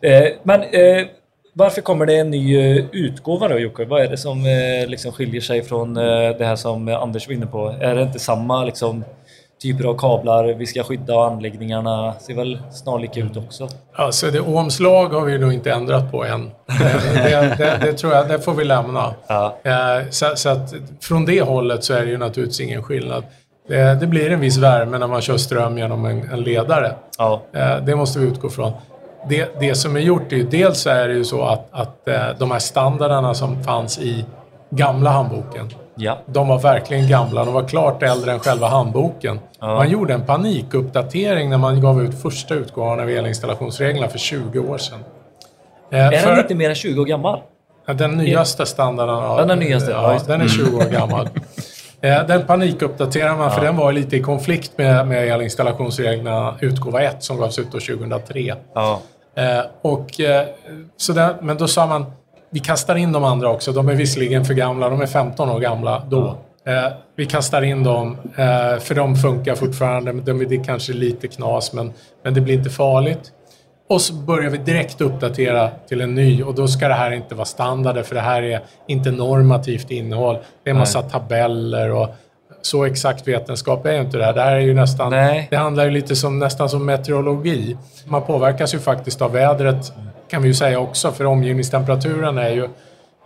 Eh, 0.00 0.28
men 0.42 0.60
eh, 0.62 1.06
varför 1.54 1.80
kommer 1.80 2.06
det 2.06 2.16
en 2.16 2.30
ny 2.30 2.56
eh, 2.56 2.84
utgåva 2.92 3.48
då 3.48 3.58
Jocke? 3.58 3.84
Vad 3.84 4.02
är 4.02 4.08
det 4.08 4.16
som 4.16 4.46
eh, 4.46 4.88
liksom 4.88 5.12
skiljer 5.12 5.40
sig 5.40 5.62
från 5.62 5.96
eh, 5.96 6.02
det 6.38 6.44
här 6.44 6.56
som 6.56 6.88
eh, 6.88 7.02
Anders 7.02 7.26
var 7.28 7.34
inne 7.34 7.46
på? 7.46 7.68
Är 7.80 7.94
det 7.94 8.02
inte 8.02 8.18
samma 8.18 8.64
liksom, 8.64 9.04
typer 9.62 9.84
av 9.84 9.98
kablar 9.98 10.44
vi 10.44 10.66
ska 10.66 10.82
skydda 10.82 11.14
och 11.16 11.26
anläggningarna 11.26 12.14
ser 12.20 12.34
väl 12.34 12.58
snarlika 12.72 13.20
ut 13.20 13.36
också? 13.36 13.68
Ja, 13.96 14.12
så 14.12 14.26
det 14.30 14.40
omslag 14.40 15.08
har 15.08 15.24
vi 15.24 15.38
nog 15.38 15.52
inte 15.52 15.72
ändrat 15.72 16.10
på 16.10 16.24
än. 16.24 16.50
Det, 16.66 17.22
det, 17.22 17.54
det, 17.58 17.78
det 17.82 17.92
tror 17.92 18.12
jag, 18.12 18.28
det 18.28 18.38
får 18.38 18.54
vi 18.54 18.64
lämna. 18.64 19.14
Ja. 19.26 19.58
Eh, 19.62 20.08
Så, 20.10 20.26
så 20.36 20.48
att 20.48 20.74
från 21.00 21.24
det 21.24 21.40
hållet 21.42 21.84
så 21.84 21.94
är 21.94 22.04
det 22.04 22.10
ju 22.10 22.18
naturligtvis 22.18 22.60
ingen 22.60 22.82
skillnad. 22.82 23.24
Det, 23.68 23.94
det 24.00 24.06
blir 24.06 24.30
en 24.30 24.40
viss 24.40 24.56
värme 24.58 24.98
när 24.98 25.06
man 25.06 25.20
kör 25.20 25.36
ström 25.36 25.78
genom 25.78 26.04
en, 26.04 26.30
en 26.32 26.40
ledare. 26.40 26.94
Ja. 27.18 27.42
Eh, 27.52 27.76
Det 27.76 27.96
måste 27.96 28.18
vi 28.18 28.26
utgå 28.26 28.48
från. 28.50 28.72
Det, 29.28 29.60
det 29.60 29.74
som 29.74 29.96
är 29.96 30.00
gjort 30.00 30.32
är 30.32 30.36
ju, 30.36 30.42
dels 30.42 30.86
är 30.86 31.08
det 31.08 31.14
ju 31.14 31.24
så 31.24 31.42
att, 31.42 31.68
att 31.70 32.08
eh, 32.08 32.20
de 32.38 32.50
här 32.50 32.58
standarderna 32.58 33.34
som 33.34 33.62
fanns 33.64 33.98
i 33.98 34.24
gamla 34.70 35.10
handboken, 35.10 35.68
Ja. 35.94 36.18
de 36.26 36.48
var 36.48 36.58
verkligen 36.58 37.08
gamla. 37.08 37.44
De 37.44 37.54
var 37.54 37.68
klart 37.68 38.02
äldre 38.02 38.32
än 38.32 38.40
själva 38.40 38.68
handboken. 38.68 39.40
Man 39.60 39.90
gjorde 39.90 40.14
en 40.14 40.22
panikuppdatering 40.26 41.50
när 41.50 41.58
man 41.58 41.80
gav 41.80 42.02
ut 42.02 42.22
första 42.22 42.54
utgåvan 42.54 43.00
av 43.00 43.10
elinstallationsreglerna 43.10 44.08
för 44.08 44.18
20 44.18 44.58
år 44.58 44.78
sedan. 44.78 44.98
Eh, 45.92 46.06
Är 46.06 46.10
för- 46.12 46.30
den 46.30 46.38
inte 46.38 46.54
mer 46.54 46.68
än 46.68 46.74
20 46.74 47.00
år 47.00 47.04
gammal? 47.06 47.38
Ja, 47.86 47.92
Den 47.94 48.10
nyaste 48.10 48.66
standarden. 48.66 49.14
Ja, 49.14 49.38
Ja, 49.40 49.44
den 49.46 49.58
nyaste, 49.58 49.90
ja, 49.90 50.12
Ja, 50.14 50.20
den 50.26 50.40
är 50.40 50.48
20 50.48 50.76
år 50.76 50.84
gammal. 50.90 51.28
Eh, 52.02 52.26
Den 52.26 52.46
panikuppdaterar 52.46 53.36
man 53.36 53.50
för 53.50 53.60
den 53.60 53.76
var 53.76 53.92
lite 53.92 54.16
i 54.16 54.20
konflikt 54.20 54.78
med, 54.78 55.08
med 55.08 55.28
elinstallationsreglerna 55.28 56.54
utgåva 56.60 57.02
1 57.02 57.22
som 57.22 57.36
gavs 57.36 57.58
ut 57.58 57.72
då 57.72 57.80
2003. 57.80 58.54
Ja. 58.74 59.00
Eh, 59.36 59.60
och, 59.82 60.20
eh, 60.20 60.46
så 60.96 61.12
där, 61.12 61.34
men 61.42 61.56
då 61.56 61.68
sa 61.68 61.86
man, 61.86 62.06
vi 62.50 62.60
kastar 62.60 62.94
in 62.94 63.12
de 63.12 63.24
andra 63.24 63.50
också. 63.50 63.72
De 63.72 63.88
är 63.88 63.94
visserligen 63.94 64.44
för 64.44 64.54
gamla, 64.54 64.88
de 64.88 65.00
är 65.00 65.06
15 65.06 65.50
år 65.50 65.60
gamla 65.60 66.02
då. 66.08 66.36
Eh, 66.66 66.92
vi 67.16 67.26
kastar 67.26 67.62
in 67.62 67.84
dem, 67.84 68.16
för 68.80 68.94
de 68.94 69.16
funkar 69.16 69.54
fortfarande. 69.54 70.12
De, 70.12 70.38
det 70.48 70.54
är 70.54 70.64
kanske 70.64 70.92
lite 70.92 71.28
knas, 71.28 71.72
men, 71.72 71.92
men 72.24 72.34
det 72.34 72.40
blir 72.40 72.54
inte 72.54 72.70
farligt. 72.70 73.32
Och 73.92 74.00
så 74.00 74.14
börjar 74.14 74.50
vi 74.50 74.58
direkt 74.58 75.00
uppdatera 75.00 75.70
till 75.88 76.00
en 76.00 76.14
ny 76.14 76.42
och 76.42 76.54
då 76.54 76.68
ska 76.68 76.88
det 76.88 76.94
här 76.94 77.10
inte 77.10 77.34
vara 77.34 77.44
standard 77.44 78.04
för 78.04 78.14
det 78.14 78.20
här 78.20 78.42
är 78.42 78.60
inte 78.86 79.10
normativt 79.10 79.90
innehåll. 79.90 80.36
Det 80.64 80.70
är 80.70 80.74
en 80.74 80.78
massa 80.78 81.02
tabeller 81.02 81.90
och 81.90 82.08
så 82.62 82.84
exakt 82.84 83.28
vetenskap 83.28 83.86
är 83.86 83.92
ju 83.92 84.00
inte 84.00 84.18
det 84.18 84.24
här. 84.24 84.32
Det 84.32 84.42
här 84.42 84.52
är 84.56 84.60
ju 84.60 84.74
nästan, 84.74 85.10
Nej. 85.10 85.46
det 85.50 85.56
handlar 85.56 85.84
ju 85.84 85.90
lite 85.90 86.16
som, 86.16 86.38
nästan 86.38 86.68
som 86.68 86.86
meteorologi. 86.86 87.76
Man 88.06 88.22
påverkas 88.22 88.74
ju 88.74 88.78
faktiskt 88.78 89.22
av 89.22 89.32
vädret 89.32 89.92
kan 90.30 90.42
vi 90.42 90.48
ju 90.48 90.54
säga 90.54 90.78
också 90.80 91.12
för 91.12 91.24
omgivningstemperaturen 91.24 92.38
är 92.38 92.50
ju 92.50 92.68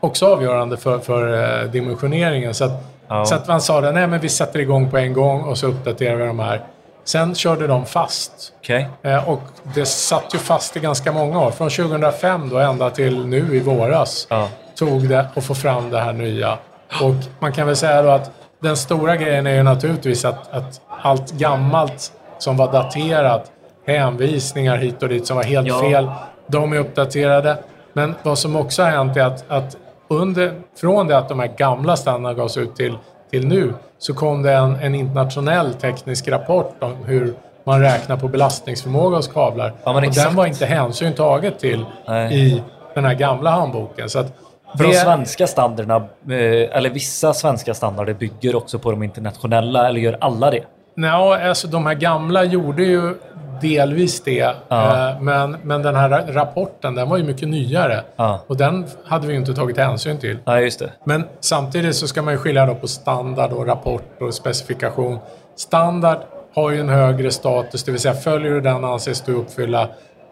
också 0.00 0.26
avgörande 0.26 0.76
för, 0.76 0.98
för 0.98 1.62
eh, 1.62 1.70
dimensioneringen. 1.70 2.54
Så 2.54 2.64
att, 2.64 2.84
Ja. 3.08 3.24
så 3.24 3.34
att 3.34 3.48
man 3.48 3.60
sa 3.60 3.80
det, 3.80 3.92
nej 3.92 4.06
men 4.06 4.20
vi 4.20 4.28
sätter 4.28 4.58
igång 4.58 4.90
på 4.90 4.98
en 4.98 5.12
gång 5.12 5.42
och 5.42 5.58
så 5.58 5.66
uppdaterar 5.66 6.16
vi 6.16 6.26
de 6.26 6.38
här. 6.38 6.60
Sen 7.06 7.34
körde 7.34 7.66
de 7.66 7.86
fast. 7.86 8.52
Okej. 8.60 8.88
Eh, 9.02 9.28
Och 9.28 9.40
det 9.74 9.86
satt 9.86 10.34
ju 10.34 10.38
fast 10.38 10.76
i 10.76 10.80
ganska 10.80 11.12
många 11.12 11.40
år. 11.40 11.50
Från 11.50 11.70
2005 11.70 12.48
då 12.48 12.58
ända 12.58 12.90
till 12.90 13.26
nu 13.26 13.56
i 13.56 13.60
våras 13.60 14.26
Ja. 14.30 14.48
tog 14.74 15.08
det 15.08 15.26
att 15.36 15.44
få 15.44 15.54
fram 15.54 15.90
det 15.90 16.00
här 16.00 16.12
nya. 16.12 16.58
Och 17.02 17.14
man 17.38 17.52
kan 17.52 17.66
väl 17.66 17.76
säga 17.76 18.02
då 18.02 18.08
att 18.10 18.30
den 18.62 18.76
stora 18.76 19.16
grejen 19.16 19.46
är 19.46 19.54
ju 19.54 19.62
naturligtvis 19.62 20.24
att, 20.24 20.52
att 20.54 20.80
allt 21.02 21.32
gammalt 21.32 22.12
som 22.38 22.56
var 22.56 22.72
daterat, 22.72 23.50
hänvisningar 23.86 24.76
hit 24.76 25.02
och 25.02 25.08
dit 25.08 25.26
som 25.26 25.36
var 25.36 25.44
helt 25.44 25.68
Ja. 25.68 25.80
fel, 25.80 26.10
de 26.46 26.72
är 26.72 26.76
uppdaterade. 26.78 27.58
Men 27.92 28.14
vad 28.22 28.38
som 28.38 28.56
också 28.56 28.82
har 28.82 28.90
hänt 28.90 29.16
är 29.16 29.20
att, 29.24 29.44
att 29.50 29.76
under, 30.08 30.52
från 30.80 31.06
det 31.06 31.18
att 31.18 31.28
de 31.28 31.40
här 31.40 31.52
gamla 31.58 31.96
standarderna 31.96 32.38
gavs 32.42 32.56
ut 32.56 32.76
till, 32.76 32.98
till 33.40 33.48
nu 33.48 33.74
så 33.98 34.14
kom 34.14 34.42
det 34.42 34.52
en, 34.52 34.76
en 34.76 34.94
internationell 34.94 35.74
teknisk 35.74 36.28
rapport 36.28 36.82
om 36.82 36.96
hur 37.04 37.34
man 37.64 37.80
räknar 37.80 38.16
på 38.16 38.28
belastningsförmåga 38.28 39.16
hos 39.16 39.28
kablar. 39.28 39.72
Ja, 39.84 39.92
och 39.92 40.04
exakt. 40.04 40.28
den 40.28 40.36
var 40.36 40.46
inte 40.46 40.66
hänsyn 40.66 41.12
taget 41.12 41.58
till 41.58 41.84
Nej. 42.08 42.34
i 42.34 42.62
den 42.94 43.04
här 43.04 43.14
gamla 43.14 43.50
handboken. 43.50 44.10
Så 44.10 44.18
att 44.18 44.26
För 44.76 44.84
de 44.84 44.92
svenska 44.92 45.46
standarderna, 45.46 45.96
eh, 45.96 46.76
eller 46.76 46.90
vissa 46.90 47.34
svenska 47.34 47.74
standarder 47.74 48.14
bygger 48.14 48.56
också 48.56 48.78
på 48.78 48.90
de 48.90 49.02
internationella, 49.02 49.88
eller 49.88 50.00
gör 50.00 50.18
alla 50.20 50.50
det? 50.50 50.64
Nej, 50.96 51.10
alltså 51.48 51.68
de 51.68 51.86
här 51.86 51.94
gamla 51.94 52.44
gjorde 52.44 52.82
ju 52.82 53.14
delvis 53.60 54.20
det. 54.24 54.54
Ja. 54.68 55.08
Eh, 55.10 55.20
Men, 55.20 55.56
men 55.62 55.82
den 55.82 55.94
här 55.94 56.08
ra- 56.10 56.32
rapporten, 56.32 56.94
den 56.94 57.08
var 57.08 57.16
ju 57.16 57.24
mycket 57.24 57.48
nyare. 57.48 58.00
Ja. 58.16 58.40
Och 58.46 58.56
den 58.56 58.86
hade 59.04 59.26
vi 59.26 59.32
ju 59.32 59.38
inte 59.38 59.54
tagit 59.54 59.76
hänsyn 59.78 60.18
till. 60.18 60.38
Nej, 60.44 60.64
just 60.64 60.78
det. 60.78 60.90
Men 61.04 61.24
samtidigt 61.40 61.96
så 61.96 62.08
ska 62.08 62.22
man 62.22 62.34
ju 62.34 62.38
skilja 62.38 62.66
då 62.66 62.74
på 62.74 62.88
standard 62.88 63.52
och 63.52 63.66
rapport 63.66 64.22
och 64.22 64.34
specifikation. 64.34 65.18
Standard 65.56 66.18
har 66.54 66.70
ju 66.70 66.80
en 66.80 66.88
högre 66.88 67.30
status, 67.30 67.84
det 67.84 67.90
vill 67.92 68.00
säga 68.00 68.14
följer 68.14 68.50
du 68.50 68.60
den 68.60 68.84
anses 68.84 69.20
du 69.20 69.32
uppfylla 69.34 69.88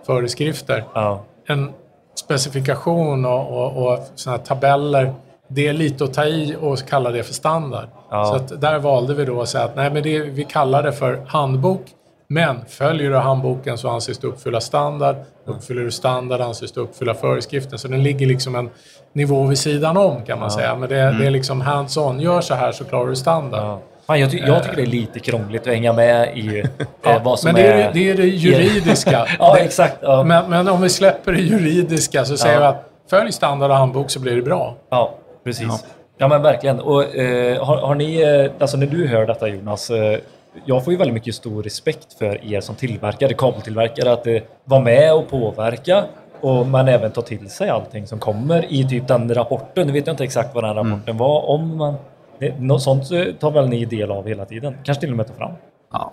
föreskrifter. 0.06 0.84
Ja. 0.94 1.24
En 1.46 1.72
specifikation 2.18 3.24
och, 3.24 3.48
och, 3.76 3.92
och 3.92 3.98
såna 4.14 4.38
tabeller, 4.38 5.14
det 5.48 5.68
är 5.68 5.72
lite 5.72 6.04
att 6.04 6.14
ta 6.14 6.24
i 6.24 6.56
och 6.60 6.78
kalla 6.88 7.10
det 7.10 7.22
för 7.22 7.34
standard. 7.34 7.88
Ja. 8.10 8.24
Så 8.48 8.54
där 8.54 8.78
valde 8.78 9.14
vi 9.14 9.24
då 9.24 9.42
att 9.42 9.48
säga 9.48 9.64
att 9.64 9.76
nej, 9.76 9.90
men 9.90 10.02
det, 10.02 10.20
vi 10.20 10.44
kallar 10.44 10.82
det 10.82 10.92
för 10.92 11.24
handbok. 11.26 11.80
Men 12.26 12.56
följer 12.68 13.10
du 13.10 13.16
handboken 13.16 13.78
så 13.78 13.88
anses 13.88 14.18
du 14.18 14.26
uppfylla 14.26 14.60
standard. 14.60 15.16
Uppfyller 15.44 15.82
du 15.82 15.90
standard 15.90 16.40
anses 16.40 16.72
du 16.72 16.80
uppfylla 16.80 17.14
föreskriften. 17.14 17.78
Så 17.78 17.88
den 17.88 18.02
ligger 18.02 18.26
liksom 18.26 18.54
en 18.54 18.70
nivå 19.12 19.46
vid 19.46 19.58
sidan 19.58 19.96
om 19.96 20.22
kan 20.24 20.38
man 20.40 20.50
säga. 20.50 20.74
Men 20.76 20.88
det, 20.88 20.94
det 21.18 21.26
är 21.26 21.30
liksom 21.30 21.60
hands-on. 21.62 22.20
Gör 22.20 22.40
så 22.40 22.54
här 22.54 22.72
så 22.72 22.84
klarar 22.84 23.06
du 23.06 23.16
standard. 23.16 23.60
Ja. 23.62 23.80
Fan, 24.06 24.20
jag, 24.20 24.30
ty 24.30 24.38
jag 24.38 24.62
tycker 24.62 24.76
det 24.76 24.82
är 24.82 24.86
lite 24.86 25.20
krångligt 25.20 25.62
att 25.62 25.72
hänga 25.72 25.92
med 25.92 26.38
i 26.38 26.58
eh, 27.04 27.22
vad 27.22 27.38
som 27.38 27.48
men 27.48 27.54
det 27.54 27.66
är, 27.66 27.88
är... 27.88 27.92
det- 27.92 28.10
är 28.10 28.14
det 28.16 28.26
juridiska. 28.26 29.26
Ja, 29.38 29.58
exakt. 29.58 29.96
Ja. 30.00 30.22
Men, 30.24 30.50
men 30.50 30.68
om 30.68 30.80
vi 30.82 30.88
släpper 30.88 31.32
det 31.32 31.40
juridiska 31.40 32.24
så 32.24 32.36
säger 32.36 32.54
Ja. 32.54 32.60
vi 32.60 32.66
att 32.66 32.84
följ 33.10 33.32
standard 33.32 33.70
och 33.70 33.76
handbok 33.76 34.10
så 34.10 34.20
blir 34.20 34.36
det 34.36 34.42
bra. 34.42 34.74
Ja, 34.90 35.14
precis. 35.44 35.84
Ja, 36.18 36.28
men 36.28 36.42
verkligen. 36.42 36.80
Och, 36.80 37.16
eh, 37.16 37.64
har, 37.64 37.76
har 37.76 37.94
ni, 37.94 38.20
eh, 38.22 38.50
alltså 38.62 38.76
när 38.76 38.86
du 38.86 39.06
hör 39.06 39.26
detta 39.26 39.48
Jonas, 39.48 39.90
eh, 39.90 40.18
jag 40.64 40.84
får 40.84 40.92
ju 40.92 40.96
väldigt 40.98 41.14
mycket 41.14 41.34
stor 41.34 41.62
respekt 41.62 42.12
för 42.18 42.52
er 42.54 42.60
som 42.60 42.74
tillverkare, 42.74 43.34
kabeltillverkare, 43.34 44.12
att 44.12 44.26
eh, 44.26 44.42
vara 44.64 44.80
med 44.80 45.14
och 45.14 45.28
påverka 45.28 46.04
och 46.40 46.66
man 46.66 46.88
även 46.88 47.10
ta 47.12 47.22
till 47.22 47.50
sig 47.50 47.68
allting 47.70 48.06
som 48.06 48.18
kommer 48.18 48.72
i 48.72 48.84
typ 48.88 49.08
den 49.08 49.34
rapporten. 49.34 49.86
Nu 49.86 49.92
vet 49.92 50.06
jag 50.06 50.14
inte 50.14 50.24
exakt 50.24 50.54
vad 50.54 50.64
den 50.64 50.74
rapporten 50.74 51.16
var 51.16 51.48
om, 51.48 51.94
det, 52.38 52.60
något 52.60 52.82
sånt 52.82 53.10
eh, 53.12 53.24
tar 53.40 53.50
väl 53.50 53.68
ni 53.68 53.84
del 53.84 54.10
av 54.10 54.28
hela 54.28 54.44
tiden? 54.44 54.76
Kanske 54.84 55.00
till 55.00 55.10
och 55.10 55.16
med 55.16 55.26
ta 55.26 55.34
fram? 55.34 55.52
Ja, 55.92 56.12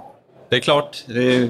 det 0.49 0.56
är 0.56 0.60
klart. 0.60 1.04
Det 1.08 1.36
är, 1.36 1.49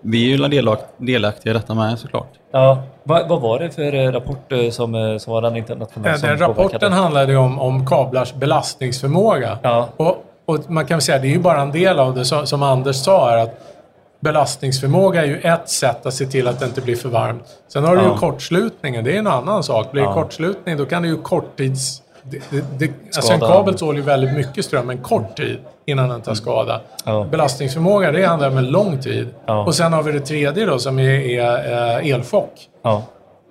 vi 0.00 0.32
är 0.32 0.36
ju 0.36 0.48
delak- 0.48 0.88
delaktiga 0.96 1.50
i 1.50 1.54
detta 1.54 1.74
med 1.74 1.98
såklart. 1.98 2.32
Ja, 2.50 2.82
vad, 3.02 3.28
vad 3.28 3.40
var 3.40 3.58
det 3.58 3.70
för 3.70 3.94
eh, 3.94 4.12
rapport 4.12 4.52
eh, 4.52 4.70
som, 4.70 5.18
som 5.20 5.32
var 5.32 5.42
den 5.42 5.56
internationella? 5.56 6.16
Den, 6.16 6.38
rapporten 6.38 6.54
påverkade? 6.66 6.94
handlade 6.94 7.32
ju 7.32 7.38
om, 7.38 7.58
om 7.58 7.86
kablars 7.86 8.34
belastningsförmåga. 8.34 9.58
Ja. 9.62 9.88
Och, 9.96 10.24
och 10.46 10.70
man 10.70 10.86
kan 10.86 11.00
säga, 11.00 11.18
det 11.18 11.26
är 11.28 11.32
ju 11.32 11.38
bara 11.38 11.60
en 11.60 11.72
del 11.72 11.98
av 11.98 12.14
det 12.14 12.24
som, 12.24 12.62
Anders 12.62 12.96
sa 12.96 13.30
här, 13.30 13.36
att 13.38 13.60
belastningsförmåga 14.20 15.22
är 15.22 15.26
ju 15.26 15.38
ett 15.40 15.68
sätt 15.68 16.06
att 16.06 16.14
se 16.14 16.26
till 16.26 16.48
att 16.48 16.60
det 16.60 16.66
inte 16.66 16.80
blir 16.80 16.96
för 16.96 17.08
varmt. 17.08 17.44
Sen 17.68 17.84
har 17.84 17.96
du 17.96 18.02
ju 18.02 18.08
Ja. 18.08 18.16
kortslutningen, 18.18 19.04
det 19.04 19.14
är 19.14 19.18
en 19.18 19.26
annan 19.26 19.62
sak. 19.62 19.92
Blir 19.92 20.02
det 20.02 20.08
Ja. 20.08 20.14
kortslutning 20.14 20.76
då 20.76 20.84
kan 20.86 21.02
det 21.02 21.08
ju 21.08 21.16
korttids... 21.16 22.00
Det, 22.22 22.42
det, 22.50 22.64
det, 22.78 22.90
alltså 23.16 23.32
en 23.32 23.40
kabel 23.40 23.74
tål 23.74 23.96
ju 23.96 24.02
väldigt 24.02 24.32
mycket 24.34 24.64
ström 24.64 24.90
en 24.90 24.98
kort 24.98 25.36
tid 25.36 25.58
innan 25.86 26.08
den 26.08 26.20
tar 26.20 26.34
skada. 26.34 26.80
Ja. 27.04 27.26
Belastningsförmåga 27.30 28.12
det 28.12 28.24
handlar 28.26 28.50
om 28.50 28.56
en 28.58 28.66
lång 28.66 28.98
tid. 29.00 29.28
Och 29.66 29.74
sen 29.74 29.92
har 29.92 30.02
vi 30.02 30.12
det 30.12 30.20
tredje 30.20 30.66
då 30.66 30.78
som 30.78 30.98
är, 30.98 31.10
är 31.40 31.98
eh, 32.00 32.10
elchock. 32.14 32.50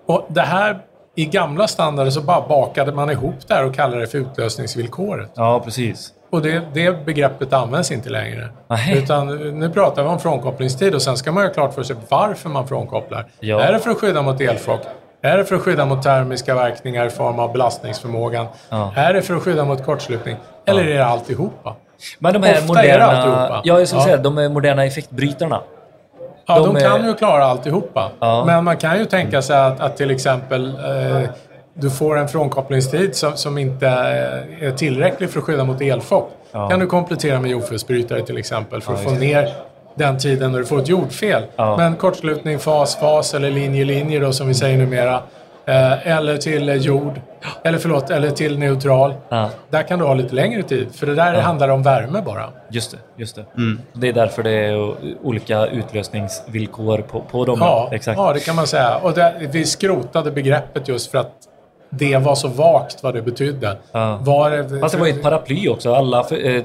Och 0.08 0.26
det 0.28 0.42
här, 0.42 0.80
i 1.16 1.26
gamla 1.26 1.68
standarder 1.68 2.12
så 2.12 2.22
bara 2.22 2.48
bakade 2.48 2.92
man 2.92 3.10
ihop 3.10 3.36
det 3.48 3.54
här 3.54 3.66
och 3.66 3.76
kallade 3.76 4.02
det 4.02 4.08
för 4.08 4.18
utlösningsvillkoret. 4.18 5.30
ja, 5.36 5.62
precis. 5.66 6.14
Och 6.34 6.42
det, 6.42 6.62
det 6.74 7.06
begreppet 7.06 7.54
används 7.54 7.92
inte 7.92 8.10
längre. 8.10 8.50
Nej. 8.68 8.98
Utan 8.98 9.28
nu 9.60 9.70
pratar 9.70 10.04
vi 10.04 10.10
om 10.10 10.20
frånkopplingstid 10.20 10.96
och 10.96 11.02
sen 11.02 11.18
ska 11.18 11.32
man 11.32 11.44
ju 11.44 11.50
klart 11.50 11.74
för 11.74 11.84
sig 11.84 11.96
varför 12.10 12.50
man 12.50 12.68
frånkopplar. 12.68 13.26
Ja. 13.40 13.62
Är 13.62 13.74
det 13.74 13.80
för 13.80 13.92
att 13.92 13.98
skydda 13.98 14.22
mot 14.22 14.42
elchock? 14.42 14.82
Är 15.22 15.38
det 15.38 15.46
för 15.46 15.56
att 15.56 15.62
skydda 15.62 15.86
mot 15.86 16.04
termiska 16.04 16.56
verkningar 16.56 17.06
i 17.06 17.10
form 17.10 17.40
av 17.40 17.52
belastningsförmågan? 17.52 18.46
Ja. 18.70 18.94
Är 18.96 19.14
det 19.14 19.22
för 19.22 19.36
att 19.36 19.42
skydda 19.44 19.66
mot 19.66 19.86
kortslutning? 19.86 20.36
Eller 20.66 20.84
är 20.84 20.98
det 20.98 21.06
alltihopa? 21.06 21.76
Men 22.20 22.34
de 22.34 22.44
här 22.44 22.54
Ofta 22.54 22.84
är 22.84 23.00
det 23.00 23.06
moderna... 23.06 23.06
alltihopa. 23.06 23.62
Ja, 23.64 23.80
jag 23.80 23.88
skulle 23.88 24.02
Ja. 24.02 24.06
säga 24.06 24.18
de 24.18 24.38
här 24.38 24.50
moderna 24.50 24.86
effektbrytarna. 24.86 25.60
Ja, 26.48 26.56
de, 26.60 26.66
De 26.74 26.76
är- 26.76 26.90
kan 26.90 27.06
ju 27.08 27.14
klara 27.14 27.46
alltihopa. 27.46 28.12
Ja. 28.20 28.44
Men 28.46 28.64
man 28.64 28.78
kan 28.78 28.98
ju 29.00 29.06
tänka 29.06 29.42
sig 29.42 29.58
att, 29.58 29.80
att 29.80 29.98
till 29.98 30.12
exempel 30.12 30.68
eh, 30.68 31.30
du 31.74 31.90
får 31.90 32.18
en 32.18 32.28
frånkopplingstid 32.28 33.16
som, 33.16 33.38
som 33.38 33.58
inte 33.58 33.88
eh, 33.88 34.68
är 34.68 34.72
tillräcklig 34.72 35.30
för 35.30 35.40
att 35.40 35.46
skydda 35.46 35.64
mot 35.64 35.82
elchock. 35.82 36.32
Ja. 36.52 36.70
kan 36.70 36.80
du 36.80 36.86
komplettera 36.86 37.40
med 37.40 37.52
jordfelsbrytare 37.52 38.22
till 38.22 38.38
exempel 38.38 38.82
för 38.82 38.94
att 38.94 39.04
få 39.04 39.12
ner 39.12 39.54
den 39.96 40.18
tiden 40.18 40.52
när 40.52 40.60
du 40.60 40.66
får 40.66 40.80
ett 40.80 40.90
jordfel. 40.90 41.44
Ja. 41.56 41.78
Men 41.78 41.96
kortslutning, 41.96 42.60
fas, 42.60 42.96
fas 42.96 43.34
eller 43.34 43.52
linje, 43.52 43.86
linje 43.86 44.20
då 44.20 44.34
som 44.34 44.48
vi 44.48 44.54
säger 44.54 44.78
numera. 44.78 45.22
Eh, 45.66 46.08
eller 46.08 46.38
till 46.38 46.86
jord. 46.86 47.22
Eller 47.64 47.78
förlåt, 47.78 48.10
eller 48.10 48.30
till 48.30 48.60
neutral. 48.60 49.14
Ja. 49.30 49.50
Där 49.70 49.84
kan 49.84 50.00
du 50.00 50.06
ha 50.06 50.14
lite 50.14 50.36
längre 50.36 50.64
tid. 50.64 50.96
För 50.96 51.06
det 51.06 51.16
där 51.16 51.42
handlar 51.42 51.70
om 51.70 51.84
värme 51.84 52.22
bara. 52.26 52.50
Just 52.70 52.92
det. 52.92 52.98
Just 53.16 53.36
det. 53.36 53.46
det 53.94 54.08
är 54.08 54.14
därför 54.14 54.44
det 54.44 54.52
är 54.52 54.96
olika 55.24 55.68
utlösningsvillkor 55.68 56.98
på, 56.98 57.22
på 57.22 57.46
dem. 57.46 57.58
Ja, 57.60 57.90
Exakt. 57.92 58.18
ja, 58.18 58.34
det 58.34 58.40
kan 58.40 58.56
man 58.56 58.68
säga. 58.68 58.98
Och 58.98 59.14
det, 59.14 59.34
vi 59.52 59.66
skrotade 59.66 60.32
begreppet 60.32 60.88
just 60.88 61.12
för 61.12 61.18
att 61.18 61.32
det 61.98 62.18
var 62.18 62.36
så 62.36 62.48
vagt 62.48 63.04
vad 63.04 63.14
det 63.14 63.22
betydde. 63.22 63.78
Ja. 63.92 64.18
Var 64.22 64.52
det, 64.52 64.80
Fast 64.80 64.94
det 64.96 65.00
var 65.00 65.08
ju 65.08 65.14
ett 65.14 65.24
paraply 65.24 65.70
också. 65.70 65.94
Alla, 65.94 66.20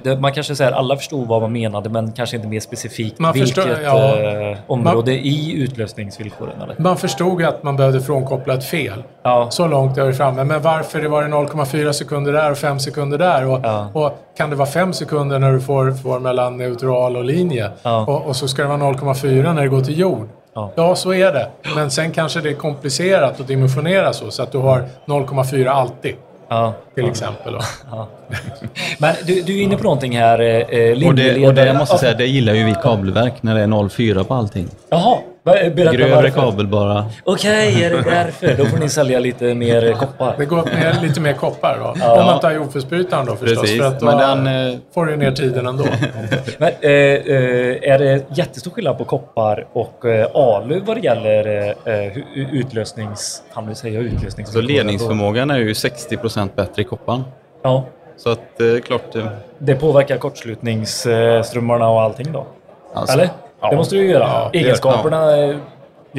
eh, 0.05 0.19
man 0.19 0.33
kanske 0.33 0.57
säger 0.57 0.73
alla 0.73 0.97
förstod 0.97 1.29
vad 1.29 1.43
man 1.43 1.53
menade, 1.53 1.89
men 1.91 2.13
kanske 2.13 2.37
inte 2.37 2.49
mer 2.49 2.61
specifikt 2.61 3.19
Man 3.19 3.33
vilket 3.33 3.55
förstår- 3.55 3.83
ja. 3.85 4.19
eh, 4.51 4.59
område 4.67 5.13
i 5.13 5.53
utlösningsvillkoren. 5.63 6.63
Eller? 6.63 6.75
man 6.79 6.97
förstod 6.97 7.43
att 7.43 7.63
man 7.63 7.77
behövde 7.77 8.01
frånkoppla 8.01 8.55
ett 8.55 8.65
fel. 8.65 9.03
Ja. 9.23 9.47
Så 9.51 9.67
långt 9.67 9.99
är 9.99 10.05
vi 10.05 10.13
framme. 10.13 10.45
Men 10.45 10.63
varför 10.63 11.01
det 11.03 11.09
var 11.09 11.23
det 11.23 11.29
0,4 11.29 11.93
sekunder 11.93 12.33
där 12.33 12.51
och 12.51 12.59
5 12.59 12.79
sekunder 12.79 13.19
där? 13.19 13.47
Och, 13.47 13.61
Ja. 13.63 13.89
och 13.93 14.19
kan 14.37 14.51
det 14.51 14.57
vara 14.57 14.69
5 14.69 14.93
sekunder 14.93 15.39
när 15.39 15.53
du 15.53 15.61
får, 15.61 15.91
får 15.93 16.21
mellan 16.21 16.57
neutral 16.57 17.17
och 17.17 17.25
linje? 17.25 17.71
Och, 18.07 18.27
och 18.27 18.37
så 18.37 18.49
ska 18.49 18.63
det 18.63 18.69
vara 18.69 18.79
0,4 18.79 19.55
när 19.55 19.63
det 19.63 19.69
går 19.69 19.81
till 19.81 19.99
jord? 19.99 20.29
Ja. 20.59 20.71
Ja, 20.75 20.95
så 20.95 21.13
är 21.13 21.33
det. 21.33 21.49
Men 21.75 21.91
sen 21.91 22.13
kanske 22.13 22.41
det 22.41 22.51
är 22.51 22.55
komplicerat 22.55 23.41
att 23.41 23.49
dimensionera 23.49 24.13
så, 24.13 24.31
så 24.31 24.43
att 24.43 24.53
du 24.53 24.59
har 24.59 24.85
0,4 25.07 25.69
alltid. 25.69 26.15
Ja. 26.49 26.73
Till 26.95 27.09
exempel. 27.09 27.53
Då. 27.53 27.61
Men 28.99 29.15
du, 29.27 29.43
du 29.43 29.59
är 29.59 29.63
inne 29.63 29.77
på 29.77 29.83
någonting 29.83 30.19
här, 30.19 30.41
eh, 30.41 31.09
Och 31.09 31.15
det, 31.15 31.47
och 31.47 31.55
det 31.55 31.67
jag 31.67 31.77
måste 31.77 31.99
säga, 31.99 32.15
det 32.15 32.27
gillar 32.27 32.55
ju 32.55 32.65
vi 32.65 32.75
kabelverk 32.83 33.35
när 33.41 33.55
det 33.55 33.61
är 33.61 33.89
04 33.89 34.25
på 34.25 34.35
allting. 34.35 34.69
Jaha, 34.91 35.19
Berätta 35.53 35.93
Grövre 35.93 36.15
varför. 36.15 36.29
kabel 36.31 36.67
bara. 36.67 37.07
Okej, 37.25 37.85
är 37.85 37.91
det 37.91 38.03
därför? 38.03 38.55
Då 38.59 38.65
får 38.65 38.79
ni 38.79 38.89
sälja 38.89 39.19
lite 39.19 39.55
mer 39.55 39.93
koppar. 39.93 40.35
Det 40.39 40.45
går 40.45 40.65
med 40.65 41.03
lite 41.03 41.21
mer 41.21 41.33
koppar 41.33 41.79
då. 41.81 41.95
Ja. 42.01 42.21
Om 42.21 42.27
man 42.27 42.41
tar 42.41 42.51
jordfelsbrytaren 42.53 43.27
då 43.27 43.37
förstås. 43.37 43.61
Precis. 43.61 43.79
För 43.81 43.87
att 43.89 44.01
då 44.01 44.07
Men 44.07 44.45
den, 44.45 44.73
eh, 44.73 44.79
får 44.95 45.07
du 45.07 45.17
ner 45.17 45.33
tiden 45.33 45.67
ändå. 45.67 45.85
Men, 46.59 46.69
eh, 46.81 46.91
eh, 46.91 47.93
är 47.93 47.99
det 47.99 48.23
jättestor 48.37 48.71
skillnad 48.71 48.99
på 48.99 49.05
koppar 49.05 49.67
och 49.73 50.05
eh, 50.05 50.29
alu 50.35 50.81
vad 50.87 50.97
det 50.97 51.01
gäller 51.01 51.75
eh, 51.85 51.95
eh, 51.95 52.19
utlösnings... 52.53 53.43
Nu 53.67 53.75
säger 53.75 53.95
jag 53.95 54.05
utlösnings... 54.05 54.53
Så 54.53 54.61
ledningsförmågan 54.61 55.51
är 55.51 55.59
ju 55.59 55.73
60% 55.73 56.49
bättre 56.57 56.83
i 56.83 56.85
kopparn. 56.85 57.25
Ja, 57.63 57.85
Så 58.17 58.31
att 58.31 58.41
det 58.59 58.65
är 58.77 58.81
klart... 58.81 59.17
eh, 59.17 59.27
det 59.59 59.75
påverkar 59.75 60.17
kortslutningsströmmarna 60.17 61.89
och 61.89 62.03
allting 62.03 62.33
då? 62.33 62.47
Alltså, 62.95 63.15
Eller? 63.19 63.29
Det 63.61 63.77
måste 63.77 63.95
du 63.95 64.03
ju 64.03 64.11
göra. 64.11 64.23
Ja, 64.25 64.51
Egenskaperna 64.53 65.37
eh, 65.37 65.47
gör 65.49 65.57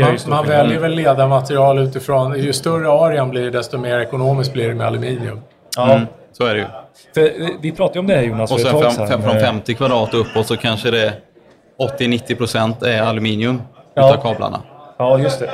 Man, 0.06 0.12
ju 0.12 0.18
stor 0.18 0.30
man 0.30 0.44
skillnad. 0.44 0.64
väljer 0.66 0.80
väl 0.80 0.92
ledarmaterial 0.96 1.80
utifrån... 1.80 2.40
Ju 2.40 2.54
större 2.54 2.90
arean 2.92 3.30
blir, 3.30 3.52
desto 3.52 3.78
mer 3.78 4.00
ekonomiskt 4.00 4.54
blir 4.54 4.68
det 4.68 4.76
med 4.76 4.88
aluminium. 4.88 5.42
Ja, 5.78 5.92
Mm, 5.94 6.08
så 6.32 6.46
är 6.46 6.54
det 6.54 6.60
ju. 6.60 6.66
för 7.14 7.42
eh, 7.42 7.48
vi 7.62 7.72
pratade 7.72 7.96
ju 7.96 8.00
om 8.00 8.08
det 8.08 8.16
här 8.16 8.22
Jonas 8.24 8.52
Och 8.52 8.60
för 8.60 8.68
ett 8.68 8.72
sen 8.74 8.82
tag 8.82 8.92
fem, 8.94 9.08
sedan. 9.08 9.08
fem, 9.08 9.22
från 9.22 9.38
Eh, 9.38 9.44
50 9.44 9.74
kvadrat 9.76 10.14
och 10.14 10.20
uppåt 10.20 10.48
så 10.48 10.58
kanske 10.58 10.92
det 10.92 11.14
80-90% 11.98 12.86
är 12.86 13.02
aluminium 13.02 13.62
Ja. 13.94 14.10
utav 14.10 14.22
kablarna. 14.22 14.62
Ja, 14.98 15.20
just 15.20 15.40
det. 15.40 15.50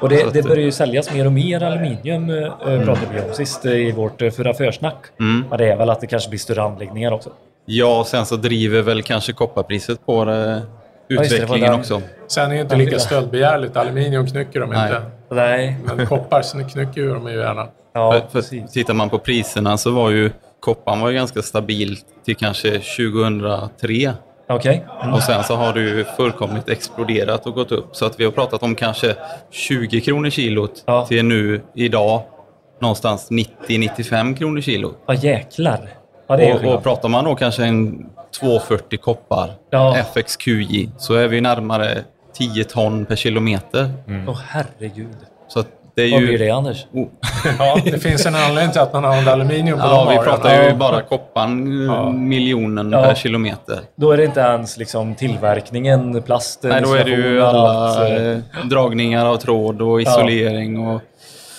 Och 0.00 0.08
det, 0.08 0.32
det 0.32 0.42
börjar 0.42 0.62
ju 0.64 0.72
säljas 0.72 1.12
mer 1.14 1.26
och 1.26 1.32
mer 1.32 1.62
aluminium, 1.62 2.30
eh, 2.30 2.52
pratade 2.84 3.06
vi 3.14 3.20
om 3.20 3.34
sist 3.34 3.64
eh, 3.66 3.72
i 3.72 3.92
vårt 3.92 4.22
eh, 4.22 4.30
förra 4.30 4.54
försnack. 4.54 4.96
Mm. 5.20 5.44
Men 5.50 5.58
det 5.58 5.72
är 5.72 5.76
väl 5.76 5.90
att 5.90 6.00
det 6.00 6.06
kanske 6.06 6.28
blir 6.30 6.38
större 6.38 6.62
anläggningar 6.62 7.12
också. 7.12 7.30
Ja, 7.64 8.04
sen 8.06 8.26
så 8.26 8.36
driver 8.36 8.82
väl 8.82 9.02
kanske 9.02 9.32
kopparpriset 9.32 10.06
på 10.06 10.24
det, 10.24 10.62
utvecklingen 11.08 11.74
också. 11.74 12.02
Sen 12.28 12.50
är 12.50 12.54
det 12.54 12.60
inte 12.60 12.76
lika 12.76 12.98
stöldbegärligt. 12.98 13.76
Aluminium 13.76 14.26
knycker 14.26 14.60
de 14.60 14.70
Nej. 14.70 14.88
inte. 14.88 15.02
Nej. 15.30 15.76
Men 15.96 16.06
koppar 16.06 16.42
så 16.42 16.64
knycker 16.64 17.00
ju 17.00 17.14
de 17.14 17.28
ju 17.28 17.38
gärna. 17.38 17.66
Ja, 17.94 18.12
för, 18.12 18.20
för 18.20 18.26
precis. 18.32 18.72
tittar 18.72 18.94
man 18.94 19.10
på 19.10 19.18
priserna 19.18 19.76
så 19.76 19.90
var 19.90 20.10
ju 20.10 20.30
kopparn 20.60 21.00
var 21.00 21.08
ju 21.08 21.14
ganska 21.14 21.42
stabil 21.42 21.96
till 22.24 22.36
kanske 22.36 22.70
2003. 22.70 24.12
Okej. 24.48 24.86
Och 25.12 25.22
sen 25.22 25.44
så 25.44 25.54
har 25.56 25.72
det 25.72 25.80
ju 25.80 26.04
fullkomligt 26.04 26.68
exploderat 26.68 27.46
och 27.46 27.54
gått 27.54 27.72
upp. 27.72 27.96
Så 27.96 28.06
att 28.06 28.20
vi 28.20 28.24
har 28.24 28.32
pratat 28.32 28.62
om 28.62 28.74
kanske 28.74 29.14
20 29.50 30.00
kronor 30.00 30.30
kilot 30.30 30.82
Ja. 30.86 31.06
till 31.06 31.24
nu 31.24 31.60
idag 31.74 32.22
någonstans 32.80 33.30
90-95 33.30 34.36
kronor 34.36 34.60
kilot. 34.60 34.98
Ja, 35.06 35.14
jäklar. 35.14 35.88
Ja, 36.28 36.36
det 36.36 36.44
är 36.50 36.66
Och, 36.66 36.74
och 36.74 36.82
pratar 36.82 37.08
man 37.08 37.24
då 37.24 37.34
kanske 37.34 37.64
en 37.64 38.06
240 38.40 38.98
koppar 38.98 39.50
Ja. 39.70 39.96
FXQJ 39.96 40.88
så 40.98 41.14
är 41.14 41.28
vi 41.28 41.40
närmare 41.40 41.98
10 42.34 42.64
ton 42.64 43.04
per 43.04 43.16
kilometer. 43.16 43.90
Åh, 44.28 44.38
herregud. 44.48 45.16
Så 45.48 45.60
att 45.60 45.66
det 45.94 46.02
är 46.02 46.10
Vad 46.12 46.20
ju... 46.20 46.26
blir 46.26 46.38
det, 46.38 46.50
Anders? 46.50 46.86
Oh. 46.92 47.06
Ja, 47.58 47.78
det 47.84 47.98
finns 47.98 48.26
en 48.26 48.34
anledning 48.34 48.72
till 48.72 48.80
att 48.80 48.92
man 48.92 49.04
använder 49.04 49.32
aluminium 49.32 49.78
på 49.78 49.86
Ja, 49.86 50.04
de 50.04 50.18
vi 50.18 50.24
pratar 50.24 50.62
ju 50.62 50.68
Ja. 50.68 50.74
bara 50.74 51.02
kopparn, 51.02 51.84
Ja. 51.86 52.10
miljonen 52.10 52.92
Ja. 52.92 53.02
per 53.02 53.14
kilometer. 53.14 53.80
Då 53.96 54.12
är 54.12 54.16
det 54.16 54.24
inte 54.24 54.40
ens 54.40 54.76
liksom 54.76 55.14
tillverkningen, 55.14 56.22
plasten, 56.22 56.70
Nej, 56.70 56.82
då 56.82 56.94
är 56.94 57.04
det 57.04 57.10
ju 57.10 57.42
alla 57.42 57.58
allt, 57.70 57.98
eh, 58.10 58.26
eh, 58.30 58.38
dragningar 58.64 59.26
av 59.26 59.36
tråd 59.36 59.82
och 59.82 60.02
isolering 60.02 60.86
och 60.88 61.00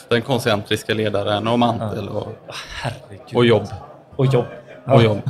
den 0.09 0.21
koncentriska 0.21 0.93
ledaren 0.93 1.47
och 1.47 1.59
mantel 1.59 2.09
och, 2.09 2.27
Herregud. 2.83 3.35
och 3.35 3.45
jobb. 3.45 3.67
Och 4.15 4.25
jobb. 4.25 4.45
Och 4.85 5.03
jobb. 5.03 5.21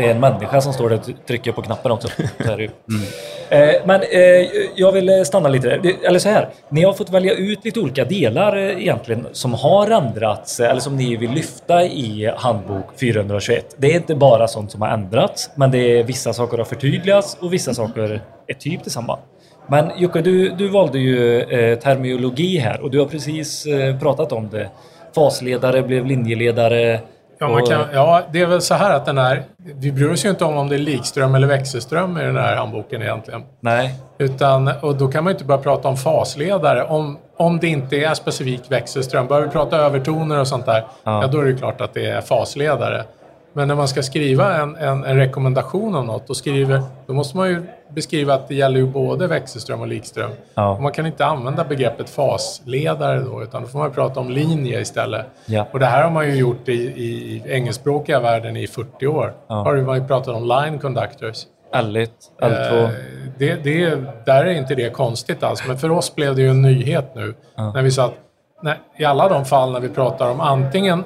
Det 0.00 0.06
är 0.06 0.10
en 0.10 0.20
människa 0.20 0.60
som 0.60 0.72
står 0.72 0.90
där 0.90 0.96
och 0.96 1.26
trycker 1.26 1.52
på 1.52 1.62
knappen 1.62 1.92
också. 1.92 2.08
Mm. 2.40 3.02
Eh, 3.48 3.74
men 3.84 4.00
eh, 4.02 4.48
jag 4.74 4.92
vill 4.92 5.24
stanna 5.24 5.48
lite 5.48 5.68
där. 5.68 6.06
Eller 6.06 6.18
så 6.18 6.28
här. 6.28 6.48
Ni 6.68 6.84
har 6.84 6.92
fått 6.92 7.10
välja 7.10 7.34
ut 7.34 7.64
lite 7.64 7.80
olika 7.80 8.04
delar 8.04 8.56
eh, 8.56 8.82
egentligen 8.82 9.26
som 9.32 9.54
har 9.54 9.90
ändrats 9.90 10.60
eller 10.60 10.80
som 10.80 10.96
ni 10.96 11.16
vill 11.16 11.30
lyfta 11.30 11.84
i 11.84 12.32
handbok 12.36 12.84
421. 13.00 13.74
Det 13.76 13.92
är 13.92 13.96
inte 13.96 14.14
bara 14.14 14.48
sånt 14.48 14.70
som 14.70 14.82
har 14.82 14.88
ändrats, 14.88 15.50
men 15.54 15.70
det 15.70 15.78
är 15.78 16.04
vissa 16.04 16.32
saker 16.32 16.58
har 16.58 16.64
förtydligats 16.64 17.36
och 17.40 17.52
vissa 17.52 17.74
saker 17.74 18.20
är 18.46 18.54
typ 18.54 18.84
detsamma. 18.84 19.18
Men 19.66 19.90
Jocke, 19.98 20.20
du, 20.20 20.48
du 20.48 20.68
valde 20.68 20.98
ju 20.98 21.42
eh, 21.42 21.78
terminologi 21.78 22.58
här 22.58 22.80
och 22.80 22.90
du 22.90 22.98
har 22.98 23.06
precis 23.06 23.66
eh, 23.66 23.98
pratat 23.98 24.32
om 24.32 24.48
det. 24.50 24.70
Fasledare 25.14 25.82
blev 25.82 26.06
linjeledare. 26.06 27.00
Ja, 27.40 27.48
man 27.48 27.66
kan, 27.66 27.84
ja, 27.92 28.22
det 28.32 28.40
är 28.40 28.46
väl 28.46 28.60
så 28.60 28.74
här 28.74 28.94
att 28.94 29.06
den 29.06 29.18
här... 29.18 29.42
Vi 29.56 29.92
bryr 29.92 30.10
oss 30.12 30.24
ju 30.24 30.30
inte 30.30 30.44
om 30.44 30.56
om 30.56 30.68
det 30.68 30.76
är 30.76 30.78
likström 30.78 31.34
eller 31.34 31.46
växelström 31.46 32.18
i 32.18 32.22
den 32.22 32.36
här 32.36 32.56
handboken 32.56 33.02
egentligen. 33.02 33.42
Nej. 33.60 33.94
Utan, 34.18 34.70
och 34.80 34.96
då 34.96 35.08
kan 35.08 35.24
man 35.24 35.30
ju 35.30 35.34
inte 35.34 35.44
börja 35.44 35.60
prata 35.60 35.88
om 35.88 35.96
fasledare. 35.96 36.84
Om, 36.84 37.18
om 37.36 37.58
det 37.58 37.66
inte 37.68 37.96
är 37.96 38.14
specifik 38.14 38.60
växelström. 38.68 39.26
Börjar 39.26 39.42
vi 39.42 39.48
prata 39.48 39.76
övertoner 39.76 40.40
och 40.40 40.48
sånt 40.48 40.66
där, 40.66 40.84
Ja. 41.04 41.22
ja. 41.22 41.26
då 41.26 41.40
är 41.40 41.44
det 41.44 41.52
klart 41.54 41.80
att 41.80 41.94
det 41.94 42.06
är 42.06 42.20
fasledare. 42.20 43.04
Men 43.52 43.68
när 43.68 43.74
man 43.74 43.88
ska 43.88 44.02
skriva 44.02 44.56
en, 44.56 44.76
en, 44.76 45.04
en 45.04 45.16
rekommendation 45.16 45.94
om 45.94 46.06
något, 46.06 46.30
och 46.30 46.36
skriver, 46.36 46.82
då 47.06 47.12
måste 47.12 47.36
man 47.36 47.48
ju 47.48 47.62
beskriva 47.88 48.34
att 48.34 48.48
det 48.48 48.54
gäller 48.54 48.80
ju 48.80 48.86
både 48.86 49.26
växelström 49.26 49.80
och 49.80 49.86
likström. 49.86 50.30
Ja. 50.54 50.70
Och 50.70 50.82
man 50.82 50.92
kan 50.92 51.06
inte 51.06 51.26
använda 51.26 51.64
begreppet 51.64 52.10
fasledare 52.10 53.20
då, 53.20 53.42
utan 53.42 53.62
då 53.62 53.68
får 53.68 53.78
man 53.78 53.90
prata 53.90 54.20
om 54.20 54.30
linje 54.30 54.80
istället. 54.80 55.26
Ja. 55.46 55.66
Och 55.72 55.78
det 55.78 55.86
här 55.86 56.02
har 56.02 56.10
man 56.10 56.26
ju 56.26 56.34
gjort 56.34 56.68
i, 56.68 56.72
i 56.72 57.42
engelskspråkiga 57.46 58.20
världen 58.20 58.56
i 58.56 58.66
40 58.66 59.06
år. 59.06 59.34
Ja. 59.46 59.54
Har 59.54 59.76
man 59.76 59.98
ju 59.98 60.06
pratat 60.06 60.34
om 60.34 60.44
line 60.44 60.78
conductors. 60.78 61.46
L1, 61.74 62.08
L2. 62.40 62.84
Eh, 62.84 62.90
det, 63.38 63.54
det, 63.54 63.98
där 64.26 64.44
är 64.44 64.54
inte 64.54 64.74
det 64.74 64.90
konstigt 64.90 65.42
alls, 65.42 65.62
men 65.66 65.78
för 65.78 65.90
oss 65.90 66.14
blev 66.14 66.36
det 66.36 66.42
ju 66.42 66.50
en 66.50 66.62
nyhet 66.62 67.14
nu. 67.14 67.34
När 67.56 67.82
vi 67.82 67.90
sa 67.90 68.04
att 68.04 68.14
när, 68.62 68.78
i 68.96 69.04
alla 69.04 69.28
de 69.28 69.44
fall 69.44 69.72
när 69.72 69.80
vi 69.80 69.88
pratar 69.88 70.30
om 70.30 70.40
antingen 70.40 71.04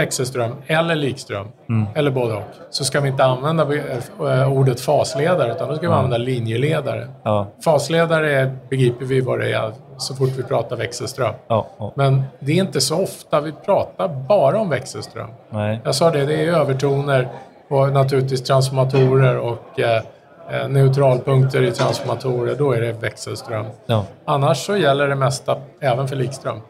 växelström 0.00 0.52
eller 0.66 0.94
likström, 0.94 1.48
eller 1.94 2.10
både 2.10 2.34
och, 2.34 2.42
så 2.70 2.84
ska 2.84 3.00
vi 3.00 3.08
inte 3.08 3.24
använda 3.24 3.62
eh, 3.74 4.52
ordet 4.52 4.80
fasledare, 4.80 5.52
utan 5.52 5.68
då 5.68 5.76
ska 5.76 5.88
vi 5.88 5.94
använda 5.94 6.16
linjeledare. 6.18 7.08
Ja. 7.22 7.46
Fasledare 7.64 8.32
är, 8.32 8.56
begriper 8.70 9.04
vi 9.04 9.20
vad 9.20 9.38
det 9.38 9.52
är 9.52 9.72
så 9.98 10.14
fort 10.14 10.28
vi 10.38 10.42
pratar 10.42 10.76
växelström. 10.76 11.34
Ja, 11.48 11.66
ja. 11.78 11.92
Men 11.94 12.22
det 12.40 12.52
är 12.52 12.56
inte 12.56 12.80
så 12.80 13.02
ofta 13.02 13.40
vi 13.40 13.52
pratar 13.52 14.08
bara 14.08 14.58
om 14.58 14.70
växelström. 14.70 15.30
Nej. 15.50 15.80
Jag 15.84 15.94
sa 15.94 16.10
det, 16.10 16.26
det 16.26 16.44
är 16.44 16.52
övertoner 16.52 17.28
och 17.68 17.92
naturligtvis 17.92 18.42
transformatorer 18.42 19.38
och 19.38 19.80
eh, 19.80 20.02
eh, 20.50 20.68
neutralpunkter 20.68 21.62
i 21.62 21.70
transformatorer. 21.70 22.54
Då 22.58 22.72
är 22.72 22.80
det 22.80 22.92
växelström. 22.92 23.66
Annars 24.24 24.66
så 24.66 24.76
gäller 24.76 25.08
det 25.08 25.14
mesta 25.14 25.56
även 25.80 26.08
för 26.08 26.16
likström. 26.16 26.60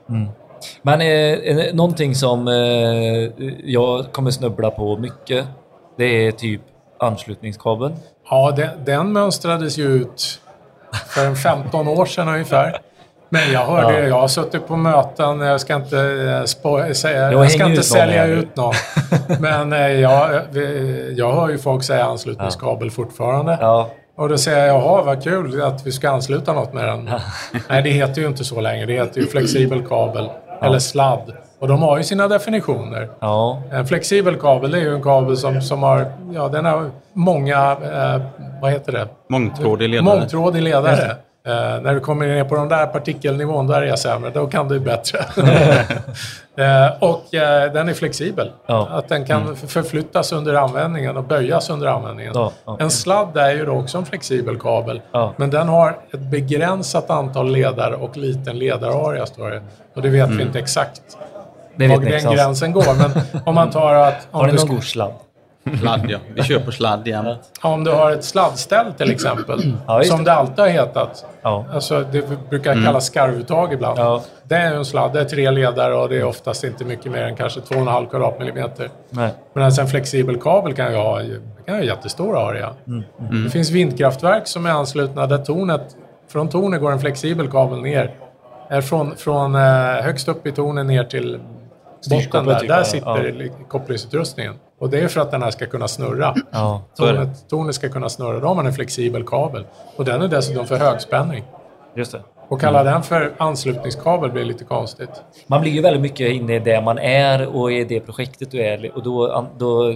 Men 0.82 1.00
eh, 1.00 1.06
eh, 1.08 1.74
någonting 1.74 2.14
som 2.14 2.48
eh, 2.48 2.54
jag 3.64 4.12
kommer 4.12 4.30
snubbla 4.30 4.70
på 4.70 4.96
mycket, 4.96 5.46
det 5.98 6.04
är 6.26 6.32
typ 6.32 6.60
anslutningskabeln. 6.98 7.94
Ja, 8.30 8.52
den, 8.56 8.68
den 8.84 9.12
mönstrades 9.12 9.78
ju 9.78 9.84
ut 9.86 10.40
för 11.08 11.26
en 11.26 11.36
15 11.36 11.88
år 11.88 12.06
sedan 12.06 12.28
ungefär. 12.28 12.78
Men 13.32 13.52
jag 13.52 13.60
hörde, 13.66 14.00
Ja. 14.00 14.06
jag 14.08 14.20
har 14.20 14.28
suttit 14.28 14.66
på 14.66 14.76
möten, 14.76 15.40
jag 15.40 15.60
ska 15.60 15.74
inte, 15.74 15.96
eh, 15.98 16.42
spo- 16.42 16.92
säga, 16.92 17.32
Jag 17.32 17.44
jag 17.44 17.50
ska 17.50 17.62
inte 17.64 17.74
någon 17.74 17.82
sälja 17.84 18.26
nu. 18.26 18.32
ut 18.32 18.56
någon. 18.56 18.74
Men 19.40 19.72
eh, 19.72 19.78
jag, 19.90 20.34
eh, 20.56 20.62
jag 21.16 21.32
hör 21.32 21.48
ju 21.48 21.58
folk 21.58 21.82
säga 21.84 22.04
anslutningskabel 22.04 22.90
fortfarande. 22.90 23.58
Ja. 23.60 23.90
Och 24.16 24.28
då 24.28 24.38
säger 24.38 24.66
jag, 24.66 24.76
jaha 24.76 25.02
vad 25.02 25.22
kul 25.24 25.62
att 25.62 25.86
vi 25.86 25.92
ska 25.92 26.10
ansluta 26.10 26.52
något 26.52 26.72
med 26.72 26.84
den. 26.84 27.10
Nej, 27.68 27.82
det 27.82 27.90
heter 27.90 28.20
ju 28.22 28.28
inte 28.28 28.44
så 28.44 28.60
längre. 28.60 28.86
Det 28.86 28.92
heter 28.92 29.20
ju 29.20 29.26
flexibel 29.26 29.82
kabel 29.88 30.30
eller 30.60 30.78
sladd. 30.78 31.32
Och 31.58 31.68
de 31.68 31.82
har 31.82 31.98
ju 31.98 32.04
sina 32.04 32.28
definitioner. 32.28 33.08
Ja. 33.20 33.62
En 33.72 33.86
flexibel 33.86 34.36
kabel 34.36 34.70
det 34.70 34.78
är 34.78 34.82
ju 34.82 34.94
en 34.94 35.02
kabel 35.02 35.36
som, 35.36 35.62
som 35.62 35.82
har, 35.82 36.12
ja 36.34 36.48
den 36.48 36.64
har 36.64 36.90
många, 37.12 37.70
eh, 37.72 38.22
vad 38.62 38.72
heter 38.72 38.92
det? 38.92 39.08
Mångtrådig 39.28 39.88
ledare. 39.88 40.04
Mångtrådig 40.04 40.62
ledare. 40.62 41.16
Eh, 41.46 41.52
när 41.82 41.94
du 41.94 42.00
kommer 42.00 42.26
ner 42.26 42.44
på 42.44 42.54
den 42.56 42.68
där 42.68 42.86
partikelnivån, 42.86 43.66
där 43.66 43.82
är 43.82 43.86
jag 43.86 43.98
sämre. 43.98 44.30
Då 44.30 44.46
kan 44.46 44.68
du 44.68 44.80
bättre. 44.80 45.18
eh, 46.56 46.92
och 46.98 47.34
eh, 47.34 47.72
den 47.72 47.88
är 47.88 47.94
flexibel. 47.94 48.50
Ja. 48.66 48.88
Att 48.90 49.08
den 49.08 49.24
kan 49.24 49.56
förflyttas 49.56 50.32
under 50.32 50.54
användningen 50.54 51.16
och 51.16 51.24
böjas 51.24 51.70
under 51.70 51.86
användningen. 51.86 52.32
Ja, 52.36 52.52
ja. 52.64 52.76
En 52.80 52.90
sladd 52.90 53.36
är 53.36 53.50
ju 53.50 53.64
då 53.64 53.72
också 53.72 53.98
en 53.98 54.06
flexibel 54.06 54.58
kabel. 54.58 55.00
Ja. 55.12 55.32
Men 55.36 55.50
den 55.50 55.68
har 55.68 55.98
ett 56.12 56.20
begränsat 56.20 57.10
antal 57.10 57.50
ledare 57.52 57.94
och 57.94 58.16
liten 58.16 58.58
ledararea, 58.58 59.26
står 59.26 59.50
det. 59.50 59.62
Och 59.94 60.02
det 60.02 60.08
vet 60.08 60.24
Mm. 60.26 60.36
vi 60.38 60.42
inte 60.42 60.58
exakt 60.58 61.02
Det 61.76 61.88
var 61.88 61.96
den 61.98 62.12
exakt. 62.14 62.34
gränsen 62.34 62.72
går. 62.72 62.94
Men 62.98 63.42
om 63.46 63.54
man 63.54 63.70
tar 63.70 63.94
att... 63.94 64.14
Om 64.30 64.40
Har 64.40 64.46
du 64.46 64.52
någon 64.52 64.68
god 64.68 64.82
sladd? 65.80 66.06
Ja. 66.10 66.18
Vi 66.34 66.42
kör 66.42 66.58
på 66.58 66.72
sladd 66.72 67.06
jämt. 67.08 67.38
Om 67.62 67.84
du 67.84 67.90
har 67.90 68.10
ett 68.10 68.24
sladdställ 68.24 68.92
till 68.92 69.10
exempel, 69.10 69.76
Ja, 69.86 70.04
som 70.04 70.24
det 70.24 70.32
alltid 70.32 70.58
har 70.58 70.68
hetat. 70.68 71.24
Ja. 71.42 71.64
Alltså, 71.72 72.04
det 72.12 72.48
brukar 72.50 72.84
kallas 72.84 73.06
skarvuttag 73.06 73.72
ibland. 73.72 73.98
Ja. 73.98 74.22
Det 74.42 74.54
är 74.54 74.74
en 74.74 74.84
sladd, 74.84 75.12
det 75.12 75.20
är 75.20 75.24
tre 75.24 75.50
ledare 75.50 75.94
och 75.94 76.08
det 76.08 76.16
är 76.16 76.24
oftast 76.24 76.64
inte 76.64 76.84
mycket 76.84 77.12
mer 77.12 77.22
än 77.22 77.36
kanske 77.36 77.60
2,5 77.60 78.10
kvadratmillimeter. 78.10 78.90
Nej. 79.10 79.30
Men 79.52 79.64
en 79.80 79.86
flexibel 79.86 80.36
kabel 80.40 80.74
kan 80.74 80.92
ju 80.92 80.98
ha, 80.98 81.20
kan 81.66 81.74
ha 81.74 81.82
jättestor 81.82 82.48
area. 82.48 82.70
Mm, 82.86 83.04
Det 83.44 83.50
finns 83.50 83.70
vindkraftverk 83.70 84.46
som 84.46 84.66
är 84.66 84.70
anslutna 84.70 85.26
där 85.26 85.38
tornet 85.38 85.96
från 86.32 86.48
tornet 86.48 86.80
går 86.80 86.92
en 86.92 87.00
flexibel 87.00 87.50
kabel 87.50 87.80
ner. 87.80 88.14
Från, 88.82 89.16
från 89.16 89.54
eh, 89.54 89.60
högst 90.02 90.28
upp 90.28 90.46
i 90.46 90.52
tornet 90.52 90.86
ner 90.86 91.04
till 91.04 91.38
botten 92.10 92.20
Styrkopplet 92.20 92.46
där. 92.46 92.60
typ, 92.60 92.68
Där 92.68 92.78
ja. 92.78 92.84
sitter 92.84 93.68
kopplingsutrustningen. 93.68 94.54
Och 94.80 94.90
det 94.90 95.00
är 95.00 95.08
för 95.08 95.20
att 95.20 95.30
den 95.30 95.42
här 95.42 95.50
ska 95.50 95.66
kunna 95.66 95.88
snurra. 95.88 96.34
Ja. 96.50 96.82
Tornet, 96.96 97.48
tornet 97.48 97.74
ska 97.74 97.88
kunna 97.88 98.08
snurra. 98.08 98.40
Då 98.40 98.46
har 98.48 98.54
man 98.54 98.66
en 98.66 98.72
flexibel 98.72 99.24
kabel. 99.26 99.64
Och 99.96 100.04
den 100.04 100.22
är 100.22 100.28
dessutom 100.28 100.66
för 100.66 100.76
högspänning. 100.76 101.44
Just 101.96 102.12
det. 102.12 102.20
Och 102.48 102.60
kalla 102.60 102.84
den 102.84 103.02
för 103.02 103.32
anslutningskabel 103.38 104.30
blir 104.30 104.44
lite 104.44 104.64
konstigt. 104.64 105.22
Man 105.46 105.60
blir 105.60 105.72
ju 105.72 105.80
väldigt 105.82 106.02
mycket 106.02 106.32
inne 106.32 106.54
i 106.54 106.58
det 106.58 106.80
man 106.80 106.98
är 106.98 107.56
och 107.56 107.72
i 107.72 107.84
det 107.84 108.00
projektet 108.00 108.50
du 108.50 108.60
är 108.62 108.96
och 108.96 109.02
då, 109.02 109.46
då 109.58 109.94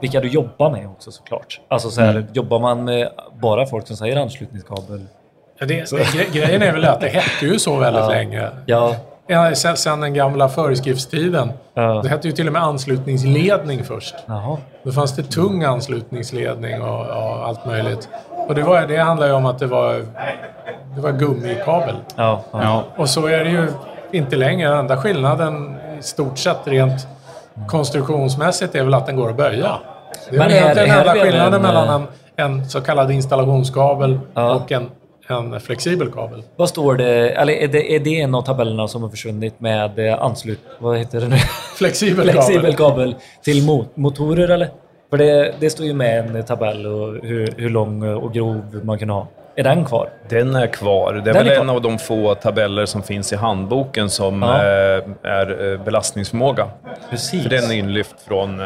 vilka 0.00 0.20
du 0.20 0.28
jobbar 0.28 0.70
med 0.70 0.86
också 0.86 1.10
såklart. 1.10 1.60
Alltså 1.68 1.90
så 1.90 2.00
här, 2.00 2.26
jobbar 2.32 2.58
man 2.60 2.84
med 2.84 3.08
bara 3.40 3.66
folk 3.66 3.86
som 3.86 3.96
säger 3.96 4.16
anslutningskabel? 4.16 5.04
Ja, 5.58 5.66
Det, 5.66 5.74
gre- 5.92 6.32
grejen 6.32 6.62
är 6.62 6.72
väl 6.72 6.84
att 6.84 7.00
det 7.00 7.08
hette 7.08 7.46
ju 7.46 7.58
så 7.58 7.76
väldigt 7.76 8.02
Ja. 8.02 8.08
länge. 8.08 8.48
Ja, 8.66 8.96
sen, 9.54 9.76
sen 9.76 10.00
den 10.00 10.14
gamla 10.14 10.48
föreskriftstiden. 10.48 11.52
Ja. 11.74 12.00
Det 12.02 12.08
hette 12.08 12.28
ju 12.28 12.32
till 12.32 12.46
och 12.46 12.52
med 12.52 12.62
anslutningsledning 12.62 13.84
först. 13.84 14.14
jaha. 14.26 14.56
Då 14.82 14.92
fanns 14.92 15.16
det 15.16 15.22
tung 15.22 15.64
anslutningsledning 15.64 16.82
och, 16.82 17.00
och 17.00 17.46
allt 17.48 17.66
möjligt. 17.66 18.08
Och 18.48 18.54
det, 18.54 18.62
var, 18.62 18.86
det 18.86 18.96
handlar 18.96 19.26
ju 19.26 19.32
om 19.32 19.46
att 19.46 19.58
det 19.58 19.66
var, 19.66 19.94
det 20.94 21.00
var 21.00 21.12
gummikabel. 21.12 21.94
Ja, 22.16 22.40
ja. 22.52 22.84
Och 22.96 23.08
så 23.08 23.26
är 23.26 23.44
det 23.44 23.50
ju 23.50 23.68
inte 24.12 24.36
längre. 24.36 24.68
Den 24.68 24.78
enda 24.78 24.96
skillnaden 24.96 25.76
i 25.98 26.02
stort 26.02 26.38
sett 26.38 26.60
rent 26.64 27.06
konstruktionsmässigt 27.68 28.74
är 28.74 28.84
väl 28.84 28.94
att 28.94 29.06
den 29.06 29.16
går 29.16 29.30
att 29.30 29.36
böja. 29.36 29.72
Det 30.30 30.36
är 30.36 30.38
Men 30.38 30.50
egentligen 30.50 30.90
här 30.90 30.98
enda 31.00 31.16
är 31.16 31.24
skillnaden 31.24 31.54
en, 31.54 31.62
mellan 31.62 31.88
eh, 31.88 32.06
en, 32.36 32.52
en 32.60 32.68
så 32.68 32.80
kallad 32.80 33.10
installationskabel 33.10 34.20
Ja. 34.34 34.54
och 34.54 34.72
en, 34.72 34.90
en 35.28 35.60
flexibel 35.60 36.10
kabel. 36.12 36.42
Vad 36.56 36.68
står 36.68 36.94
det? 36.94 37.30
Eller 37.30 37.52
är 37.52 37.68
det, 37.68 37.94
är 37.96 38.00
det 38.00 38.20
en 38.20 38.34
av 38.34 38.42
tabellerna 38.42 38.88
som 38.88 39.02
har 39.02 39.10
försvunnit 39.10 39.60
med 39.60 39.98
eh, 39.98 40.22
anslut... 40.22 40.60
Vad 40.78 40.98
heter 40.98 41.20
det 41.20 41.28
nu? 41.28 41.36
Flexibel, 41.76 42.24
Flexibel 42.30 42.74
kabel. 42.74 42.76
kabel 42.76 43.14
till 43.42 43.62
mo- 43.62 43.86
motorer 43.94 44.48
eller? 44.48 44.68
För 45.10 45.18
det, 45.18 45.54
det 45.60 45.70
står 45.70 45.86
ju 45.86 45.94
med 45.94 46.36
en 46.36 46.44
tabell 46.44 46.86
och 46.86 47.14
hur, 47.22 47.54
hur 47.56 47.70
lång 47.70 48.02
och 48.14 48.32
grov 48.32 48.80
man 48.84 48.98
kan 48.98 49.10
ha. 49.10 49.26
Är 49.56 49.62
den 49.64 49.84
kvar? 49.84 50.08
Den 50.28 50.54
är 50.56 50.66
kvar. 50.66 51.12
Det 51.12 51.18
är 51.18 51.22
Den 51.24 51.34
väl 51.34 51.48
är 51.48 51.60
en 51.60 51.70
av 51.70 51.82
de 51.82 51.98
få 51.98 52.34
tabeller 52.34 52.86
som 52.86 53.02
finns 53.02 53.32
i 53.32 53.36
handboken 53.36 54.10
som 54.10 54.42
Ja. 54.42 54.56
eh, 54.56 55.02
är 55.22 55.72
eh, 55.72 55.84
belastningsförmåga. 55.84 56.68
Precis. 57.10 57.42
För 57.42 57.50
den 57.50 57.64
är 57.70 57.74
inlyft 57.74 58.14
från 58.28 58.60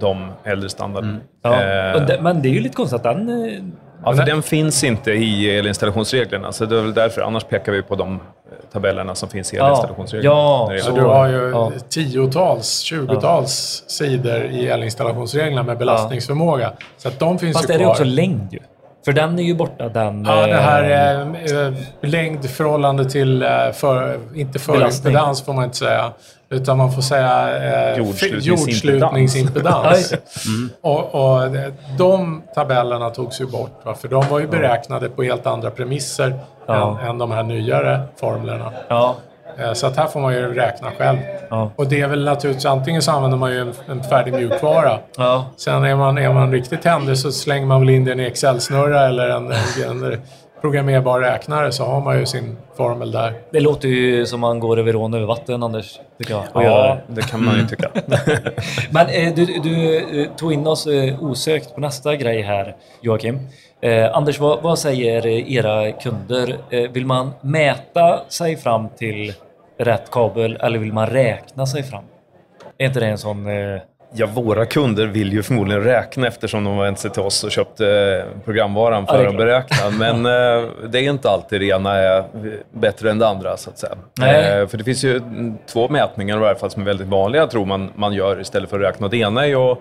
de 0.00 0.26
äldre 0.44 0.68
standarderna. 0.68 1.16
ja. 1.42 1.62
Eh, 1.62 1.94
och 1.94 2.02
det, 2.06 2.18
men 2.20 2.42
det 2.42 2.48
är 2.48 2.52
ju 2.52 2.60
lite 2.60 2.74
konstigt 2.76 2.96
att 2.96 3.02
den... 3.02 3.72
Ja, 4.04 4.14
för 4.14 4.24
den 4.26 4.42
finns 4.42 4.84
inte 4.84 5.10
i 5.12 5.58
elinstallationsreglerna, 5.58 6.52
så 6.52 6.64
det 6.64 6.78
är 6.78 6.82
väl 6.82 6.94
därför. 6.94 7.20
Annars 7.22 7.44
pekar 7.44 7.72
vi 7.72 7.82
på 7.82 7.94
de 7.94 8.14
eh, 8.14 8.20
tabellerna 8.72 9.14
som 9.14 9.28
finns 9.28 9.54
i 9.54 9.56
Ja. 9.56 9.66
elinstallationsreglerna. 9.66 10.34
Ja, 10.34 10.70
Så 10.82 10.90
du 10.90 11.00
har 11.00 11.28
ju 11.28 11.50
Ja. 11.50 11.72
tiotals, 11.88 12.78
tjugotals 12.78 13.84
sidor 13.86 14.44
i 14.44 14.68
elinstallationsreglerna 14.68 15.62
med 15.62 15.78
belastningsförmåga. 15.78 16.72
Så 16.96 17.08
att 17.08 17.18
de 17.18 17.38
finns 17.38 17.56
Fast 17.56 17.70
ju 17.70 17.74
är 17.74 17.78
kvar. 17.78 17.86
det 17.86 17.90
också 17.90 18.04
längd 18.04 18.52
ju. 18.52 18.58
För 19.04 19.12
den 19.12 19.38
är 19.38 19.42
ju 19.42 19.54
borta 19.54 19.88
den... 19.88 20.24
Ja, 20.24 20.46
det 20.46 20.54
här 20.56 20.82
eh, 20.82 20.90
är 20.90 21.66
eh, 21.66 21.74
längd 22.00 22.44
i 22.44 22.48
förhållande 22.48 23.10
till, 23.10 23.42
eh, 23.42 23.48
för, 23.74 24.18
inte 24.34 24.58
förimpedans 24.58 25.42
får 25.42 25.52
man 25.52 25.64
inte 25.64 25.76
säga, 25.76 26.12
utan 26.50 26.78
man 26.78 26.92
får 26.92 27.02
säga 27.02 27.56
eh, 27.92 27.98
Jordslutningsimpedans. 28.40 30.14
Mm. 30.48 30.70
och, 30.80 31.14
och 31.14 31.50
de 31.98 32.42
tabellerna 32.54 33.10
togs 33.10 33.40
ju 33.40 33.46
bort, 33.46 33.80
va? 33.84 33.94
för 33.94 34.08
de 34.08 34.28
var 34.28 34.40
ju 34.40 34.46
beräknade 34.46 35.08
på 35.08 35.22
helt 35.22 35.46
andra 35.46 35.70
premisser 35.70 36.38
Ja. 36.66 36.98
än, 37.00 37.08
än 37.08 37.18
de 37.18 37.30
här 37.30 37.42
nyare 37.42 38.00
formlerna. 38.20 38.72
Ja, 38.88 39.16
Så 39.74 39.86
att 39.86 39.96
här 39.96 40.06
får 40.06 40.20
man 40.20 40.34
ju 40.34 40.54
räkna 40.54 40.90
själv. 40.98 41.18
Ja. 41.50 41.70
Och 41.76 41.88
det 41.88 42.00
är 42.00 42.08
väl 42.08 42.24
naturligtvis, 42.24 42.66
antingen 42.66 43.02
så 43.02 43.10
använder 43.10 43.38
man 43.38 43.52
ju 43.52 43.60
en, 43.60 43.72
en 43.88 44.02
färdig 44.02 44.34
mjukvara. 44.34 44.98
ja. 45.16 45.46
Sen 45.56 45.84
är 45.84 45.96
man, 45.96 46.18
är 46.18 46.32
man 46.32 46.52
riktigt 46.52 46.84
händig 46.84 47.18
så 47.18 47.32
slänger 47.32 47.66
man 47.66 47.80
väl 47.80 47.90
in 47.90 48.04
den 48.04 48.20
i 48.20 48.24
Excel-snurra 48.24 49.06
eller 49.08 49.28
en, 49.28 49.52
en 49.90 50.18
programmerbar 50.60 51.20
räknare 51.20 51.72
så 51.72 51.84
har 51.84 52.00
man 52.00 52.18
ju 52.18 52.26
sin 52.26 52.56
formel 52.76 53.10
där. 53.10 53.34
Det 53.52 53.60
låter 53.60 53.88
ju 53.88 54.26
som 54.26 54.40
man 54.40 54.60
går 54.60 54.78
över 54.78 54.96
ån 54.96 55.14
över 55.14 55.26
vatten, 55.26 55.62
Anders. 55.62 56.00
Tycker 56.18 56.34
jag. 56.34 56.64
Ja, 56.64 56.98
det. 57.06 57.22
kan 57.22 57.44
man 57.44 57.56
ju 57.56 57.66
tycka. 57.66 57.88
Men 58.90 59.06
eh, 59.06 59.34
du, 59.34 59.46
du 59.46 59.96
eh, 60.22 60.28
tog 60.36 60.52
in 60.52 60.66
oss 60.66 60.86
eh, 60.86 61.22
osökt 61.22 61.74
på 61.74 61.80
nästa 61.80 62.16
grej 62.16 62.42
här, 62.42 62.76
Joakim. 63.00 63.38
Eh, 63.80 64.16
Anders, 64.16 64.40
vad, 64.40 64.62
vad 64.62 64.78
säger 64.78 65.26
eh, 65.26 65.52
era 65.52 65.92
kunder? 65.92 66.58
Eh, 66.70 66.90
vill 66.90 67.06
man 67.06 67.30
mäta 67.40 68.20
sig 68.28 68.56
fram 68.56 68.88
till 68.88 69.32
rätt 69.78 70.10
kabel 70.10 70.56
eller 70.60 70.78
vill 70.78 70.92
man 70.92 71.06
räkna 71.06 71.66
sig 71.66 71.82
fram? 71.82 72.04
Är 72.78 72.86
inte 72.86 73.00
det 73.00 73.06
en 73.06 73.18
sån... 73.18 73.46
Eh, 73.46 73.80
Ja, 74.12 74.26
våra 74.26 74.66
kunder 74.66 75.06
vill 75.06 75.32
ju 75.32 75.42
förmodligen 75.42 75.82
räkna 75.84 76.26
eftersom 76.26 76.64
de 76.64 76.76
har 76.76 76.84
vänt 76.84 76.98
sig 76.98 77.10
till 77.10 77.22
oss 77.22 77.44
och 77.44 77.50
köpt 77.50 77.80
eh, 77.80 77.86
programvaran 78.44 79.04
Ja, 79.08 79.14
för 79.14 79.24
är 79.24 79.28
att 79.28 79.36
beräkna. 79.36 79.90
Men 79.98 80.26
eh, 80.26 80.68
det 80.88 80.98
är 80.98 81.10
inte 81.10 81.30
alltid 81.30 81.60
det 81.60 81.66
ena 81.66 81.94
är 81.94 82.24
bättre 82.72 83.10
än 83.10 83.18
det 83.18 83.28
andra, 83.28 83.56
så 83.56 83.70
att 83.70 83.78
säga. 83.78 83.92
Nej. 84.18 84.60
Eh, 84.60 84.66
för 84.66 84.78
det 84.78 84.84
finns 84.84 85.04
ju 85.04 85.16
mm, 85.16 85.58
två 85.66 85.88
mätningar 85.88 86.36
i 86.36 86.40
varje 86.40 86.58
fall 86.58 86.70
som 86.70 86.82
är 86.82 86.86
väldigt 86.86 87.06
vanliga, 87.06 87.46
tror 87.46 87.66
man, 87.66 87.90
man 87.94 88.12
gör 88.12 88.40
istället 88.40 88.70
för 88.70 88.80
att 88.80 88.88
räkna. 88.88 89.06
Och 89.06 89.10
Det 89.10 89.16
ena 89.16 89.42
är 89.42 89.48
ju 89.48 89.56
att, 89.56 89.78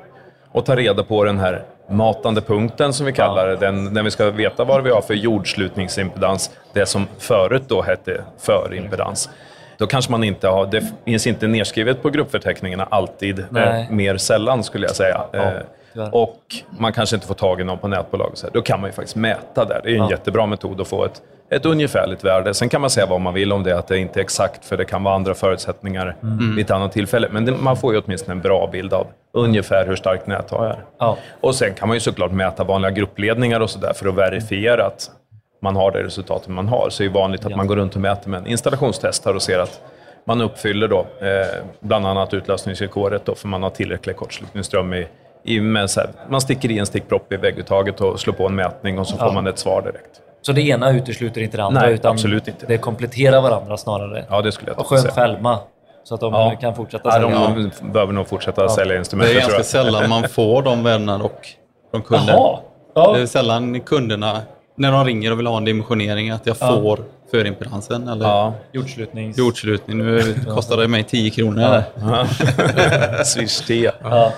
att 0.54 0.66
ta 0.66 0.76
reda 0.76 1.04
på 1.04 1.24
den 1.24 1.40
här 1.40 1.64
matande 1.90 2.42
punkten, 2.42 2.94
som 2.94 3.06
vi 3.06 3.14
kallar 3.14 3.48
det. 3.48 3.56
Den, 3.56 3.94
när 3.94 4.04
vi 4.04 4.12
ska 4.12 4.32
veta 4.32 4.64
vad 4.64 4.84
vi 4.84 4.90
har 4.90 5.02
för 5.02 5.14
jordslutningsimpedans, 5.14 6.52
det 6.74 6.86
som 6.86 7.08
förut 7.20 7.64
då 7.68 7.82
hette 7.82 8.22
förimpedans. 8.38 9.30
Då 9.78 9.88
kanske 9.88 10.12
man 10.12 10.24
inte 10.24 10.48
har, 10.48 10.66
det 10.66 10.84
finns 11.06 11.28
inte 11.28 11.48
nedskrivet 11.48 12.02
på 12.02 12.10
gruppförteckningarna 12.10 12.88
alltid, 12.92 13.46
Nej. 13.50 13.82
eh, 13.90 13.96
mer 13.96 14.18
sällan 14.18 14.64
skulle 14.64 14.88
jag 14.88 14.96
säga. 14.96 15.22
Eh, 15.34 15.42
tyvärr. 15.94 16.16
och 16.16 16.38
man 16.80 16.94
kanske 16.94 17.16
inte 17.16 17.28
får 17.28 17.36
tag 17.36 17.62
i 17.62 17.64
någon 17.64 17.78
på 17.78 17.88
nätbolag. 17.88 18.32
Så 18.34 18.48
här. 18.48 18.54
Då 18.54 18.62
kan 18.62 18.82
man 18.82 18.90
ju 18.90 18.94
faktiskt 18.94 19.16
mäta 19.16 19.66
där. 19.66 19.82
Det 19.84 19.90
är 19.90 19.94
en 19.94 19.98
Ja. 20.04 20.10
jättebra 20.12 20.46
metod 20.46 20.82
att 20.82 20.88
få 20.88 21.06
ett, 21.06 21.22
ett 21.50 21.66
ungefärligt 21.66 22.24
värde. 22.24 22.54
Sen 22.54 22.70
kan 22.70 22.82
man 22.82 22.90
säga 22.90 23.06
vad 23.06 23.22
man 23.22 23.34
vill 23.34 23.54
om 23.54 23.64
det, 23.64 23.78
att 23.78 23.88
det 23.88 23.98
inte 23.98 24.20
är 24.20 24.22
exakt, 24.22 24.66
för 24.66 24.78
det 24.78 24.86
kan 24.86 25.04
vara 25.04 25.16
andra 25.16 25.34
förutsättningar 25.34 26.16
Mm. 26.24 26.56
vid 26.56 26.66
ett 26.66 26.72
annat 26.72 26.92
tillfälle. 26.92 27.28
Men 27.32 27.46
det, 27.46 27.52
man 27.52 27.78
får 27.78 27.94
ju 27.94 28.02
åtminstone 28.06 28.32
en 28.34 28.42
bra 28.42 28.70
bild 28.72 28.94
av 28.94 29.08
ungefär 29.34 29.86
hur 29.88 29.96
starkt 29.96 30.28
nät 30.28 30.52
har 30.52 30.66
jag. 30.66 30.76
ja. 31.00 31.18
Och 31.42 31.56
sen 31.56 31.74
kan 31.74 31.88
man 31.88 31.96
ju 31.96 32.02
såklart 32.02 32.32
mäta 32.32 32.64
vanliga 32.64 32.92
gruppledningar 32.92 33.60
och 33.60 33.70
sådär 33.70 33.94
för 33.96 34.10
att 34.10 34.16
verifiera 34.16 34.86
att 34.86 35.10
man 35.62 35.76
har 35.76 35.92
det 35.92 36.04
resultatet 36.04 36.48
man 36.48 36.68
har. 36.68 36.90
Så 36.90 37.04
det 37.04 37.06
är 37.06 37.08
ju 37.08 37.14
vanligt 37.14 37.46
att 37.46 37.52
Ja. 37.52 37.58
man 37.58 37.68
går 37.68 37.76
runt 37.76 37.96
och 37.96 38.02
mäter 38.02 38.30
med 38.30 38.38
en 38.40 38.48
installationstestare 38.48 39.36
och 39.36 39.42
ser 39.42 39.60
att 39.60 39.82
man 40.26 40.42
uppfyller 40.42 40.88
då, 40.88 41.00
eh, 41.00 41.64
bland 41.80 42.08
annat 42.08 42.34
utlösningsvillkoret 42.34 43.26
då, 43.26 43.36
för 43.36 43.48
man 43.48 43.64
har 43.64 43.70
tillräcklig 43.70 44.16
kortslutningsström 44.16 44.94
i, 44.94 45.08
i 45.44 45.62
med 45.62 45.90
så 45.90 46.00
här, 46.00 46.10
man 46.30 46.42
sticker 46.42 46.72
i 46.72 46.80
en 46.80 46.86
stickpropp 46.86 47.34
i 47.34 47.38
vägguttaget 47.38 48.02
och 48.02 48.20
slår 48.20 48.34
på 48.34 48.46
en 48.48 48.56
mätning 48.56 49.00
och 49.00 49.08
så 49.08 49.18
får 49.18 49.28
Ja. 49.28 49.34
man 49.34 49.48
ett 49.48 49.60
svar 49.60 49.82
direkt. 49.82 50.22
Så 50.42 50.52
det 50.52 50.62
ena 50.62 50.92
utesluter 50.92 51.42
inte 51.42 51.58
det 51.58 51.64
andra, 51.64 51.82
Nej, 51.82 51.94
utan 51.94 52.12
absolut 52.12 52.48
inte. 52.48 52.66
det 52.66 52.78
kompletterar 52.78 53.42
varandra 53.42 53.78
snarare. 53.78 54.26
Ja, 54.30 54.42
det 54.42 54.52
skulle 54.52 54.72
jag 54.72 54.80
Och 54.80 54.88
skönt 54.88 55.02
säga. 55.02 55.14
för 55.14 55.22
Elma, 55.22 55.60
så 56.04 56.16
att 56.16 56.22
de 56.22 56.34
Ja. 56.34 56.54
kan 56.62 56.76
fortsätta 56.76 57.10
Ja, 57.10 57.12
sälja. 57.12 57.70
de 57.82 57.92
behöver 57.92 58.14
nog 58.14 58.28
fortsätta 58.28 58.70
sälja 58.70 58.94
det 58.94 59.00
instrument, 59.00 59.30
är 59.30 59.34
det 59.36 59.42
tror 59.42 59.52
ganska 59.52 59.64
sällan 59.64 60.10
man 60.10 60.24
får 60.30 60.62
de 60.62 60.84
från 61.92 62.02
kunden. 62.02 62.28
Jaha! 62.28 62.60
Ja. 62.96 63.14
Det 63.14 63.22
är 63.22 63.26
sällan 63.26 63.80
kunderna, 63.80 64.42
när 64.78 64.92
de 64.92 65.06
ringer 65.06 65.32
och 65.32 65.40
vill 65.40 65.48
ha 65.48 65.58
en 65.58 65.66
dimensionering, 65.66 66.30
att 66.30 66.46
jag 66.46 66.56
Ja. 66.60 66.68
får 66.68 67.00
förimpedansen 67.32 68.08
eller 68.08 68.26
Ja. 68.26 68.54
Jordslutnings... 68.72 69.38
jordslutning. 69.38 69.98
Nu 69.98 70.36
kostar 70.56 70.78
det 70.78 70.88
mig 70.88 71.04
10 71.04 71.30
kronor. 71.30 71.84
här. 72.00 73.24
Swish 73.24 73.66
10. 73.68 73.92
Ja. 74.04 74.32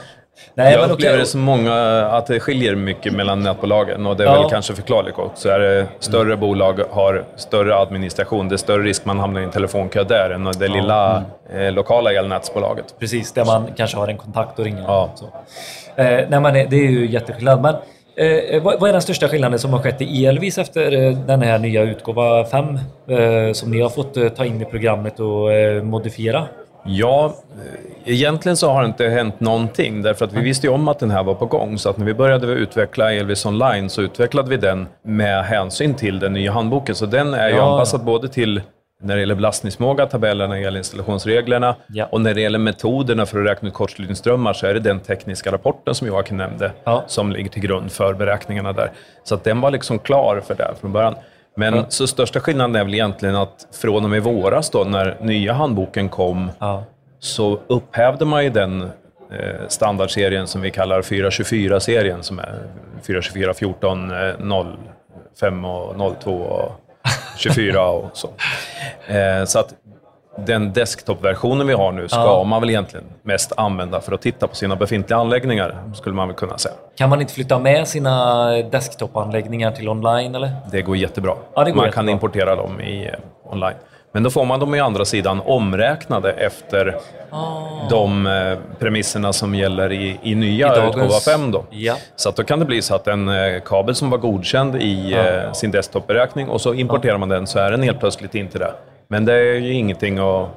Nej, 0.54 0.72
jag 0.74 0.82
men 0.82 0.92
upplever 0.92 1.14
okej. 1.16 1.20
det 1.20 1.26
som 1.30 1.42
många, 1.42 1.74
att 2.06 2.28
det 2.28 2.40
skiljer 2.40 2.76
mycket 2.76 3.14
mellan 3.14 3.44
nätbolagen 3.44 4.06
och 4.06 4.18
det 4.18 4.24
är 4.24 4.28
Ja. 4.28 4.42
väl 4.42 4.50
kanske 4.50 4.74
förklarligt 4.76 5.18
också. 5.20 5.50
Är 5.50 5.60
det 5.60 5.88
större 6.00 6.38
bolag 6.38 6.80
har 6.92 7.24
större 7.36 7.76
administration, 7.76 8.50
det 8.50 8.56
är 8.56 8.58
större 8.58 8.84
risk 8.84 9.06
man 9.06 9.20
hamnar 9.20 9.42
i 9.42 9.44
en 9.44 9.52
telefonkö 9.52 10.04
där 10.04 10.30
än 10.30 10.44
det 10.60 10.68
lilla 10.68 11.24
eh, 11.54 11.72
lokala 11.72 12.14
elnätsbolaget. 12.14 12.96
Precis, 13.00 13.32
där 13.32 13.46
man 13.46 13.68
kanske 13.76 13.98
har 13.98 14.08
en 14.08 14.18
kontakt 14.18 14.60
och 14.60 14.66
ringer. 14.66 14.84
Ja. 14.88 15.10
Så. 15.16 15.26
Eh, 15.96 16.06
nej, 16.30 16.40
men 16.40 16.44
det 16.54 16.66
det 16.70 16.76
är 16.76 16.92
ju 16.92 17.10
jätteskillnad. 17.12 17.62
Men 17.62 17.76
eh, 18.26 18.64
vad, 18.64 18.80
vad 18.80 18.90
är 18.90 18.94
den 18.94 19.02
största 19.02 19.28
skillnaden 19.28 19.60
som 19.60 19.74
har 19.74 19.80
skett 19.80 20.02
i 20.02 20.26
Elvis 20.26 20.58
efter 20.58 20.92
eh, 21.08 21.18
den 21.18 21.42
här 21.42 21.60
nya 21.60 21.82
utgåva 21.84 22.46
5 22.46 22.66
eh, 23.08 23.54
som 23.54 23.72
ni 23.72 23.82
har 23.82 23.90
fått 23.90 24.18
eh, 24.18 24.28
ta 24.30 24.46
in 24.46 24.62
i 24.62 24.66
programmet 24.66 25.20
och 25.20 25.54
eh, 25.54 25.84
modifiera? 25.84 26.46
Ja, 26.86 27.34
eh, 28.06 28.14
egentligen 28.14 28.58
så 28.58 28.70
har 28.72 28.82
det 28.82 28.86
inte 28.88 29.08
hänt 29.08 29.40
någonting 29.40 30.02
därför 30.02 30.26
att 30.26 30.34
vi 30.34 30.42
visste 30.42 30.68
ju 30.68 30.74
om 30.74 30.88
att 30.88 31.00
den 31.00 31.12
här 31.12 31.24
var 31.24 31.34
på 31.34 31.46
gång. 31.46 31.78
Så 31.78 31.90
att 31.90 31.98
när 31.98 32.06
vi 32.06 32.14
började 32.14 32.48
utveckla 32.48 33.14
Elvis 33.14 33.46
online 33.46 33.90
så 33.90 34.02
utvecklade 34.02 34.50
vi 34.50 34.58
den 34.58 34.88
med 35.04 35.44
hänsyn 35.46 35.94
till 35.94 36.20
den 36.20 36.34
nya 36.34 36.52
handboken. 36.52 36.96
Så 36.96 37.06
den 37.06 37.34
är 37.34 37.50
ju 37.50 37.56
Ja. 37.56 37.72
anpassad 37.74 38.04
både 38.04 38.28
till 38.28 38.62
när 39.02 39.16
det 39.16 39.20
gäller 39.20 39.36
belastningsförmåga, 39.36 40.06
tabellerna, 40.06 40.58
elinstallationsreglerna 40.58 41.76
Ja. 41.88 42.06
och 42.12 42.22
när 42.22 42.34
det 42.34 42.42
gäller 42.42 42.60
metoderna 42.60 43.26
för 43.26 43.40
att 43.40 43.46
räkna 43.48 43.68
ut 43.68 43.74
kortslutningsströmmar 43.74 44.54
så 44.54 44.68
är 44.68 44.74
det 44.74 44.80
den 44.80 45.00
tekniska 45.00 45.52
rapporten 45.52 45.96
som 45.96 46.08
Joakim 46.08 46.38
nämnde 46.38 46.72
Ja. 46.84 47.04
som 47.08 47.32
ligger 47.32 47.50
till 47.50 47.62
grund 47.62 47.92
för 47.92 48.14
beräkningarna 48.14 48.74
där. 48.74 48.92
Så 49.24 49.36
att 49.36 49.44
den 49.44 49.62
var 49.62 49.72
liksom 49.72 50.00
klar 50.00 50.42
för 50.48 50.56
det 50.56 50.72
från 50.82 50.92
början. 50.92 51.16
Men 51.56 51.86
så 51.90 52.08
största 52.08 52.40
skillnaden 52.40 52.76
är 52.76 52.84
väl 52.84 52.94
egentligen 52.94 53.36
att 53.36 53.68
från 53.82 54.04
och 54.04 54.10
med 54.10 54.24
våras 54.24 54.70
då, 54.70 54.84
när 54.84 55.18
nya 55.22 55.54
handboken 55.54 56.10
kom, 56.10 56.52
Ja. 56.60 56.84
så 57.20 57.60
upphävde 57.68 58.26
man 58.26 58.44
ju 58.44 58.50
den 58.50 58.82
eh, 58.82 58.88
standardserien 59.68 60.48
som 60.48 60.62
vi 60.62 60.72
kallar 60.72 61.02
424-serien, 61.02 62.24
som 62.24 62.40
är 62.40 62.60
424, 63.08 63.54
14, 63.54 64.12
eh, 64.12 64.34
05 65.40 65.66
och 65.66 65.96
02 66.22 66.32
och 66.32 66.72
24 67.40 67.88
och 67.90 68.10
så. 68.14 68.28
Eh, 69.08 69.46
så 69.46 69.60
att 69.60 69.74
den 70.48 70.74
desktop-versionen 70.74 71.68
vi 71.68 71.74
har 71.74 71.92
nu 71.92 72.08
ska 72.08 72.20
Ja. 72.20 72.44
man 72.44 72.62
väl 72.62 72.70
egentligen 72.70 73.06
mest 73.24 73.52
använda 73.58 74.02
för 74.02 74.12
att 74.12 74.22
titta 74.22 74.48
på 74.48 74.56
sina 74.56 74.76
befintliga 74.76 75.20
anläggningar, 75.20 75.76
skulle 75.94 76.16
man 76.16 76.28
väl 76.28 76.38
kunna 76.38 76.58
säga. 76.58 76.76
Kan 76.98 77.10
man 77.10 77.22
inte 77.22 77.34
flytta 77.34 77.60
med 77.60 77.88
sina 77.88 78.46
desktop-anläggningar 78.52 79.72
till 79.72 79.90
online 79.90 80.36
eller? 80.36 80.52
Det 80.72 80.82
går 80.82 80.98
jättebra. 80.98 81.34
Ja, 81.56 81.64
det 81.64 81.72
går 81.72 81.78
man 81.78 81.86
jättebra. 81.86 82.02
kan 82.04 82.10
importera 82.10 82.56
dem 82.56 82.82
i, 82.82 83.06
eh, 83.08 83.52
online. 83.54 83.76
Men 84.12 84.24
då 84.24 84.30
får 84.30 84.46
man 84.46 84.60
dem 84.60 84.76
i 84.76 84.80
andra 84.80 85.06
sidan 85.06 85.42
omräknade 85.46 86.32
efter 86.32 86.96
de 87.90 88.28
eh, 88.28 88.58
premisserna 88.80 89.34
som 89.34 89.56
gäller 89.56 89.92
i, 89.92 90.20
i 90.24 90.36
nya 90.36 90.76
I 90.76 90.88
utgåva 90.88 91.20
5. 91.26 91.52
Då. 91.52 91.66
Ja. 91.70 91.96
Så 92.16 92.30
att 92.30 92.36
då 92.36 92.44
kan 92.44 92.60
det 92.60 92.66
bli 92.66 92.82
så 92.82 92.96
att 92.96 93.08
en 93.08 93.30
eh, 93.30 93.62
kabel 93.66 93.96
som 93.96 94.10
var 94.10 94.18
godkänd 94.18 94.76
i 94.76 95.14
eh, 95.14 95.52
sin 95.54 95.72
desktop-beräkning 95.72 96.50
och 96.50 96.62
så 96.62 96.74
importerar 96.74 97.18
man 97.18 97.30
den 97.30 97.48
så 97.48 97.60
är 97.60 97.72
den 97.72 97.84
helt 97.84 98.00
plötsligt 98.00 98.36
inte 98.36 98.60
det. 98.60 98.74
Men 99.08 99.26
det 99.26 99.34
är 99.34 99.54
ju 99.54 99.74
ingenting 99.74 100.18
att 100.18 100.50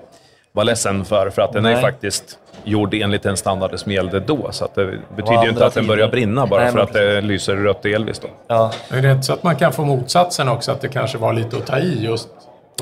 vara 0.53 0.65
ledsen 0.65 1.05
för, 1.05 1.31
för 1.31 1.43
att 1.43 1.53
den 1.53 1.67
är 1.67 1.73
Nej. 1.73 1.83
faktiskt 1.83 2.39
gjord 2.65 2.95
enligt 2.95 3.23
den 3.23 3.37
standarden 3.37 3.79
som 3.79 3.93
gällde 3.93 4.21
då. 4.21 4.49
Så 4.51 4.65
att 4.65 4.75
det 4.75 4.99
betyder 5.17 5.43
ju 5.43 5.51
inte 5.51 5.67
att 5.67 5.75
den 5.75 5.87
börjar 5.87 6.09
brinna 6.09 6.47
bara 6.47 6.63
Nej, 6.63 6.73
för 6.73 6.79
att 6.79 6.93
det 6.93 7.21
lyser 7.21 7.57
rött 7.57 7.87
i 7.87 7.93
Elvis. 7.93 8.19
Då. 8.19 8.29
Ja. 8.47 8.73
Är 8.91 9.03
det 9.03 9.11
inte 9.11 9.23
så 9.23 9.33
att 9.33 9.43
man 9.43 9.57
kan 9.57 9.73
få 9.73 9.85
motsatsen 9.85 10.49
också? 10.49 10.73
Att 10.73 10.81
det 10.81 10.89
kanske 10.89 11.19
var 11.19 11.33
lite 11.33 11.57
att 11.57 11.67
ta 11.67 11.79
i 11.79 12.05
just 12.05 12.29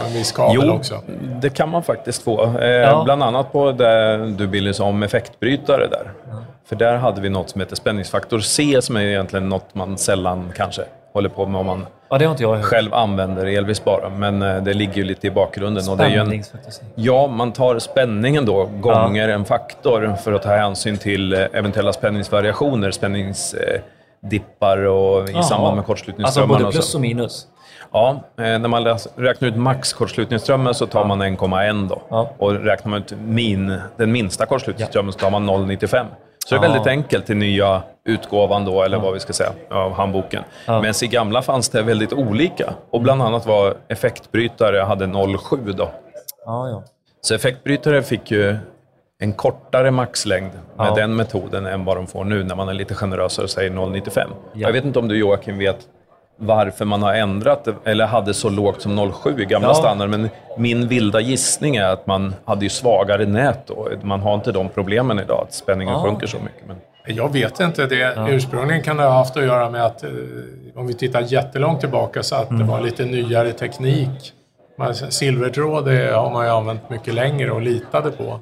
på 0.00 0.06
en 0.06 0.12
viss 0.12 0.32
kabel 0.32 0.56
Jo, 0.66 0.72
också? 0.72 1.00
det 1.40 1.50
kan 1.50 1.68
man 1.68 1.82
faktiskt 1.82 2.22
få. 2.22 2.58
Eh, 2.58 2.66
Ja. 2.70 3.02
Bland 3.04 3.22
annat 3.22 3.52
på 3.52 3.72
det 3.72 4.16
du 4.30 4.46
Billy 4.46 4.72
sa 4.72 4.84
om 4.84 5.02
effektbrytare 5.02 5.86
där. 5.86 6.10
För 6.68 6.76
där 6.76 6.96
hade 6.96 7.20
vi 7.20 7.28
något 7.28 7.50
som 7.50 7.60
heter 7.60 7.76
spänningsfaktor 7.76 8.38
C 8.40 8.78
som 8.82 8.96
är 8.96 9.00
egentligen 9.00 9.48
något 9.48 9.74
man 9.74 9.98
sällan 9.98 10.52
kanske 10.56 10.82
håller 11.12 11.28
på 11.28 11.46
med 11.46 11.60
om 11.60 11.66
man 11.66 11.86
ja, 12.10 12.18
det 12.18 12.24
har 12.24 12.30
inte 12.30 12.42
jag 12.42 12.54
hört. 12.56 12.64
själv 12.64 12.94
använder 12.94 13.46
Elvis 13.46 13.84
bara. 13.84 14.08
Men 14.08 14.42
eh, 14.42 14.62
det 14.62 14.74
ligger 14.74 14.94
ju 14.94 15.04
lite 15.04 15.26
i 15.26 15.30
bakgrunden. 15.30 15.88
Och 15.88 15.96
det 15.96 16.04
är 16.04 16.18
en, 16.18 16.42
ja, 16.94 17.26
man 17.26 17.52
tar 17.52 17.78
spänningen 17.78 18.44
då 18.46 18.64
gånger 18.80 19.28
en 19.28 19.44
faktor 19.44 20.14
för 20.24 20.32
att 20.32 20.42
ta 20.42 20.48
hänsyn 20.56 20.98
till 20.98 21.32
eh, 21.32 21.40
eventuella 21.52 21.92
spänningsvariationer, 21.92 22.90
spänningsdippar 22.90 24.78
och 24.86 25.28
i 25.28 25.32
Jaha. 25.32 25.42
samband 25.42 25.76
med 25.76 25.78
Alltså 25.78 25.86
kortslutningsströmmarna. 25.92 26.58
både 26.58 26.64
och 26.68 26.72
så. 26.74 26.78
plus 26.78 26.94
och 26.94 27.00
minus? 27.00 27.46
Ja, 27.92 28.20
eh, 28.36 28.42
när 28.44 28.68
man 28.68 28.84
räknar 29.16 29.48
ut 29.48 29.56
max 29.56 29.92
kortslutningsströmmen 29.92 30.74
så 30.74 30.86
tar 30.86 31.04
man 31.04 31.22
1,1 31.22 31.88
då. 31.88 32.02
Ja. 32.08 32.30
Och 32.38 32.52
räknar 32.52 32.90
man 32.90 33.00
ut 33.00 33.12
min, 33.24 33.78
den 33.96 34.12
minsta 34.12 34.46
kortslutningsströmmen 34.46 35.12
så 35.12 35.18
tar 35.18 35.30
man 35.30 35.50
0,95. 35.50 36.04
Så 36.46 36.54
det 36.54 36.58
är 36.66 36.70
väldigt 36.70 36.86
enkelt 36.86 37.30
i 37.30 37.34
nya 37.34 37.82
utgåvan 38.04 38.64
då, 38.64 38.82
eller 38.82 38.98
vad 38.98 39.12
vi 39.14 39.20
ska 39.20 39.32
säga, 39.32 39.52
av 39.70 39.92
handboken. 39.92 40.42
Ja. 40.66 40.80
Men 40.82 40.94
i 41.02 41.06
gamla 41.06 41.42
fanns 41.42 41.68
det 41.68 41.82
väldigt 41.82 42.12
olika. 42.12 42.74
Och 42.90 43.00
bland 43.00 43.22
annat 43.22 43.46
var 43.46 43.74
effektbrytare 43.88 44.78
hade 44.78 45.06
0,7 45.06 45.72
då. 45.72 45.90
Ja, 46.46 46.68
ja. 46.68 46.82
Så 47.20 47.34
effektbrytare 47.34 48.02
fick 48.02 48.30
ju 48.30 48.56
en 49.18 49.32
kortare 49.32 49.90
maxlängd 49.90 50.50
med 50.76 50.86
Ja. 50.86 50.94
den 50.94 51.16
metoden 51.16 51.66
än 51.66 51.84
vad 51.84 51.96
de 51.96 52.06
får 52.06 52.24
nu 52.24 52.44
när 52.44 52.54
man 52.54 52.68
är 52.68 52.74
lite 52.74 52.94
generösare 52.94 53.44
och 53.44 53.50
säger 53.50 53.70
0,95. 53.70 54.28
Ja. 54.52 54.66
Jag 54.68 54.72
vet 54.72 54.84
inte 54.84 54.98
om 54.98 55.08
du 55.08 55.18
Joakim 55.18 55.58
vet 55.58 55.78
varför 56.42 56.84
man 56.84 57.02
har 57.02 57.14
ändrat 57.14 57.64
det, 57.64 57.74
eller 57.84 58.06
hade 58.06 58.34
så 58.34 58.48
lågt 58.50 58.82
som 58.82 58.98
0,7 58.98 59.40
i 59.40 59.44
gamla 59.44 59.68
Ja. 59.68 59.74
standard, 59.74 60.08
men 60.10 60.28
min 60.58 60.88
vilda 60.88 61.20
gissning 61.20 61.76
är 61.76 61.84
att 61.84 62.06
man 62.06 62.34
hade 62.44 62.64
ju 62.64 62.68
svagare 62.68 63.26
nät 63.26 63.66
då. 63.66 63.88
Man 64.02 64.20
har 64.20 64.34
inte 64.34 64.52
de 64.52 64.68
problemen 64.68 65.18
idag, 65.20 65.44
att 65.48 65.54
spänningen 65.54 65.94
Ja. 65.94 66.02
sjunker 66.02 66.26
så 66.26 66.36
mycket. 66.36 66.66
Men... 66.68 66.76
Jag 67.16 67.32
vet 67.32 67.60
inte. 67.60 67.86
Det, 67.86 68.14
Ursprungligen 68.28 68.82
kan 68.82 68.96
det 68.96 69.02
ha 69.02 69.10
haft 69.10 69.36
att 69.36 69.42
göra 69.44 69.70
med 69.70 69.84
att, 69.84 70.02
eh, 70.04 70.10
om 70.76 70.86
vi 70.86 70.94
tittar 70.94 71.20
jättelångt 71.20 71.80
tillbaka, 71.80 72.22
så 72.22 72.34
att 72.36 72.50
Mm. 72.50 72.62
det 72.66 72.72
var 72.72 72.80
lite 72.80 73.04
nyare 73.04 73.52
teknik. 73.52 74.32
Silvertråd 75.08 75.84
det 75.84 76.12
har 76.14 76.30
man 76.30 76.44
ju 76.46 76.50
använt 76.52 76.90
mycket 76.90 77.14
längre 77.14 77.50
och 77.50 77.60
litade 77.62 78.10
på. 78.10 78.38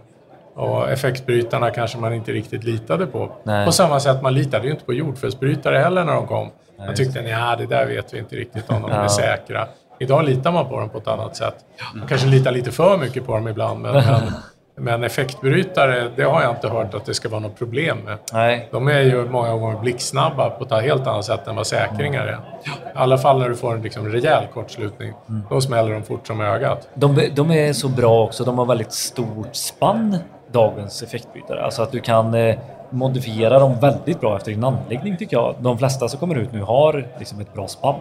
Och 0.54 0.90
effektbrytarna 0.90 1.70
kanske 1.70 1.98
man 1.98 2.14
inte 2.14 2.32
riktigt 2.32 2.64
litade 2.64 3.06
på. 3.06 3.30
Nej. 3.42 3.66
På 3.66 3.72
samma 3.72 4.00
sätt, 4.00 4.22
man 4.22 4.34
litade 4.34 4.64
ju 4.66 4.70
inte 4.72 4.84
på 4.84 4.92
jordfelsbrytare 4.92 5.78
heller 5.78 6.04
när 6.04 6.14
de 6.14 6.26
kom. 6.26 6.48
Man 6.78 6.94
tyckte, 6.94 7.20
ja 7.20 7.56
det 7.58 7.66
där 7.66 7.86
vet 7.86 8.14
vi 8.14 8.18
inte 8.18 8.36
riktigt 8.36 8.70
om 8.70 8.82
de 8.82 8.90
är 8.90 9.08
säkra. 9.08 9.66
Idag 10.00 10.24
litar 10.24 10.52
man 10.52 10.68
på 10.68 10.80
dem 10.80 10.88
på 10.88 10.98
ett 10.98 11.08
annat 11.08 11.36
sätt. 11.36 11.54
Man 11.94 12.08
kanske 12.08 12.26
litar 12.26 12.52
lite 12.52 12.70
för 12.70 12.98
mycket 12.98 13.26
på 13.26 13.32
dem 13.32 13.48
ibland, 13.48 13.80
men, 13.80 13.94
men, 13.94 14.22
men 14.76 15.04
effektbrytare, 15.04 16.10
det 16.16 16.22
har 16.22 16.42
jag 16.42 16.50
inte 16.50 16.68
hört 16.68 16.94
att 16.94 17.04
det 17.04 17.14
ska 17.14 17.28
vara 17.28 17.40
något 17.40 17.58
problem 17.58 17.98
med. 17.98 18.18
Nej. 18.32 18.68
De 18.72 18.88
är 18.88 19.00
ju 19.00 19.24
många 19.24 19.52
gånger 19.52 19.78
blixtsnabba 19.78 20.50
på 20.50 20.64
ett 20.64 20.82
helt 20.82 21.06
annat 21.06 21.24
sätt 21.24 21.46
än 21.46 21.56
vad 21.56 21.66
säkringar 21.66 22.26
är. 22.26 22.38
I 22.66 22.70
alla 22.94 23.18
fall 23.18 23.38
när 23.38 23.48
du 23.48 23.56
får 23.56 23.74
en 23.74 23.82
liksom 23.82 24.08
rejäl 24.08 24.44
kortslutning. 24.54 25.12
Då 25.50 25.60
smäller 25.60 25.92
de 25.92 26.02
fort 26.02 26.26
som 26.26 26.40
ögat. 26.40 26.88
De, 26.94 27.20
de 27.34 27.50
är 27.50 27.72
så 27.72 27.88
bra 27.88 28.24
också. 28.24 28.44
De 28.44 28.58
har 28.58 28.66
väldigt 28.66 28.92
stort 28.92 29.56
spann, 29.56 30.16
dagens 30.52 31.02
effektbrytare. 31.02 31.64
Alltså 31.64 31.82
att 31.82 31.92
du 31.92 32.00
kan 32.00 32.34
eh, 32.90 32.94
modifiera 32.96 33.58
dem 33.58 33.74
väldigt 33.80 34.20
bra 34.20 34.36
efter 34.36 34.50
din 34.50 34.64
anläggning 34.64 35.16
tycker 35.16 35.36
jag. 35.36 35.54
De 35.60 35.78
flesta 35.78 36.08
som 36.08 36.20
kommer 36.20 36.34
ut 36.34 36.52
nu 36.52 36.62
har 36.62 37.06
liksom 37.18 37.40
ett 37.40 37.54
bra 37.54 37.66
spann. 37.68 37.94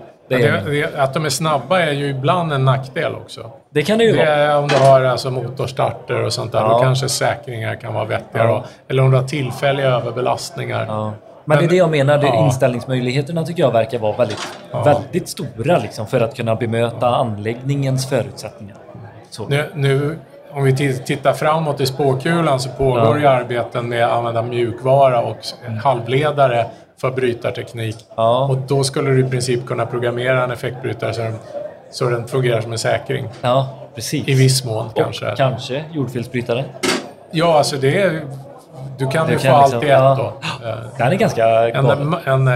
Att 0.97 1.13
de 1.13 1.25
är 1.25 1.29
snabba 1.29 1.79
är 1.79 1.91
ju 1.91 2.09
ibland 2.09 2.53
en 2.53 2.65
nackdel 2.65 3.15
också. 3.15 3.51
det 3.69 3.81
kan 3.83 3.97
det 3.97 4.03
ju 4.03 4.11
Det 4.11 4.25
vara. 4.47 4.57
om 4.59 4.67
du 4.67 4.75
har 4.75 5.01
alltså 5.03 5.31
motorstarter 5.31 6.23
och 6.25 6.33
sånt 6.33 6.51
där. 6.51 6.59
Ja. 6.59 6.67
Då 6.69 6.79
kanske 6.79 7.09
säkringar 7.09 7.75
kan 7.75 7.93
vara 7.93 8.05
vettigare. 8.05 8.47
Ja. 8.47 8.63
Eller 8.87 9.03
om 9.03 9.11
du 9.11 9.17
har 9.17 9.23
tillfälliga 9.23 9.87
överbelastningar. 9.87 10.85
Ja. 10.87 11.13
Men 11.45 11.57
det 11.57 11.65
är 11.65 11.69
det 11.69 11.75
jag 11.75 11.89
menar. 11.91 12.23
Ja. 12.23 12.45
Inställningsmöjligheterna 12.45 13.45
tycker 13.45 13.63
jag 13.63 13.71
verkar 13.71 13.99
vara 13.99 14.17
väldigt, 14.17 14.47
Ja. 14.71 14.83
väldigt 14.83 15.29
stora 15.29 15.77
liksom, 15.77 16.07
för 16.07 16.21
att 16.21 16.35
kunna 16.35 16.55
bemöta 16.55 17.07
anläggningens 17.15 18.09
förutsättningar. 18.09 18.75
Nu, 19.47 19.65
nu, 19.73 20.17
om 20.57 20.63
vi 20.63 20.93
tittar 21.05 21.33
framåt 21.33 21.81
i 21.81 21.85
spåkulan 21.85 22.59
så 22.59 22.69
pågår 22.69 22.99
Ja. 22.99 23.19
ju 23.19 23.27
arbeten 23.27 23.89
med 23.89 24.05
att 24.05 24.11
använda 24.11 24.41
mjukvara 24.41 25.21
och 25.21 25.37
s- 25.39 25.55
halvledare 25.83 26.65
för 27.01 27.11
brytarteknik. 27.11 27.95
Ja. 28.15 28.45
Och 28.49 28.57
då 28.57 28.83
skulle 28.83 29.09
du 29.11 29.19
i 29.27 29.29
princip 29.29 29.65
kunna 29.65 29.85
programmera 29.85 30.43
en 30.43 30.51
effektbrytare 30.51 31.13
så 31.13 31.21
den, 31.21 31.35
så 31.91 32.09
den 32.09 32.27
fungerar 32.27 32.61
som 32.61 32.71
en 32.71 32.77
säkring. 32.77 33.27
Ja, 33.41 33.69
precis. 33.95 34.27
I 34.27 34.33
viss 34.33 34.65
mån 34.65 34.89
kanske. 34.95 35.31
Och 35.31 35.37
kanske 35.37 35.83
jordfelsbrytare. 35.93 36.65
Ja, 37.31 37.57
alltså 37.57 37.75
det 37.75 38.01
är... 38.01 38.21
Du 38.97 39.07
kan 39.07 39.11
ju 39.11 39.11
kan 39.11 39.25
få 39.27 39.31
liksom- 39.31 39.53
allt 39.53 39.73
i 39.83 39.87
ett 39.87 39.91
ja. 39.91 40.33
då. 40.61 40.67
Eh, 40.67 40.75
Den 40.97 41.07
är 41.07 41.15
ganska 41.15 41.45
En, 41.69 41.85
galen. 41.85 42.15
en, 42.25 42.47
eh, 42.47 42.53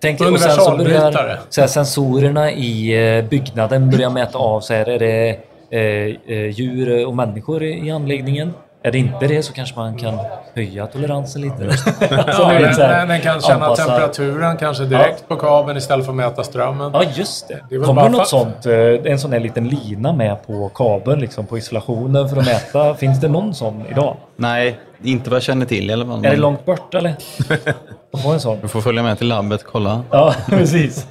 Tänk 0.00 0.18
sen 0.18 0.26
så 0.28 0.32
börjar 0.32 0.48
universalbrytare. 0.74 1.38
så 1.48 1.60
här, 1.60 1.68
sensorerna 1.68 2.50
i 2.50 2.92
eh, 3.18 3.24
byggnaden 3.24 3.90
börjar 3.90 4.10
mäta 4.10 4.38
av. 4.38 4.60
Så 4.60 4.74
här, 4.74 4.88
är 4.88 4.98
det 4.98 5.36
djur 6.50 7.06
och 7.06 7.16
människor 7.16 7.62
i, 7.62 7.86
i 7.86 7.90
anläggningen? 7.90 8.52
Är 8.82 8.92
det 8.92 8.98
inte 8.98 9.26
det 9.26 9.42
så 9.42 9.52
kanske 9.52 9.76
man 9.78 9.96
kan 9.98 10.18
höja 10.54 10.86
toleransen 10.86 11.42
lite. 11.42 11.76
så 11.76 11.90
Ja, 12.10 12.16
den, 12.60 12.74
så 12.74 12.82
här, 12.82 12.98
den, 12.98 13.08
den 13.08 13.20
kan 13.20 13.40
känna 13.40 13.66
anpassa- 13.66 13.76
temperaturen 13.86 14.56
kanske 14.56 14.84
direkt 14.84 15.28
på 15.28 15.36
kabeln 15.36 15.78
istället 15.78 16.04
för 16.06 16.12
att 16.12 16.16
mäta 16.16 16.44
strömmen. 16.44 16.90
Ja, 16.94 17.02
just 17.14 17.48
det. 17.48 17.58
Det 17.70 17.78
Kommer 17.78 18.08
något 18.08 18.28
sånt? 18.28 18.66
eh, 18.66 19.12
En 19.12 19.18
sån 19.18 19.30
där 19.30 19.40
liten 19.40 19.68
lina 19.68 20.12
med 20.12 20.46
på 20.46 20.68
kabeln, 20.74 21.20
liksom 21.20 21.46
på 21.46 21.58
isolationen 21.58 22.28
för 22.28 22.36
att 22.36 22.46
mäta. 22.46 22.94
Finns 22.94 23.20
det 23.20 23.28
någon 23.28 23.54
sån 23.54 23.82
idag? 23.90 24.16
Nej, 24.36 24.78
inte 25.04 25.30
vad 25.30 25.36
jag 25.36 25.42
känner 25.42 25.66
till 25.66 25.90
i 25.90 25.92
alla 25.92 26.06
fall. 26.06 26.24
Är 26.24 26.30
det 26.30 26.36
långt 26.36 26.64
bort 26.64 26.94
eller? 26.94 27.14
Att 28.12 28.22
få 28.22 28.32
en 28.32 28.40
sån? 28.40 28.58
Du 28.62 28.68
får 28.68 28.80
följa 28.80 29.02
med 29.02 29.18
till 29.18 29.28
labbet 29.28 29.62
och 29.62 29.68
kolla. 29.72 30.02
Ja, 30.10 30.34
precis. 30.48 31.06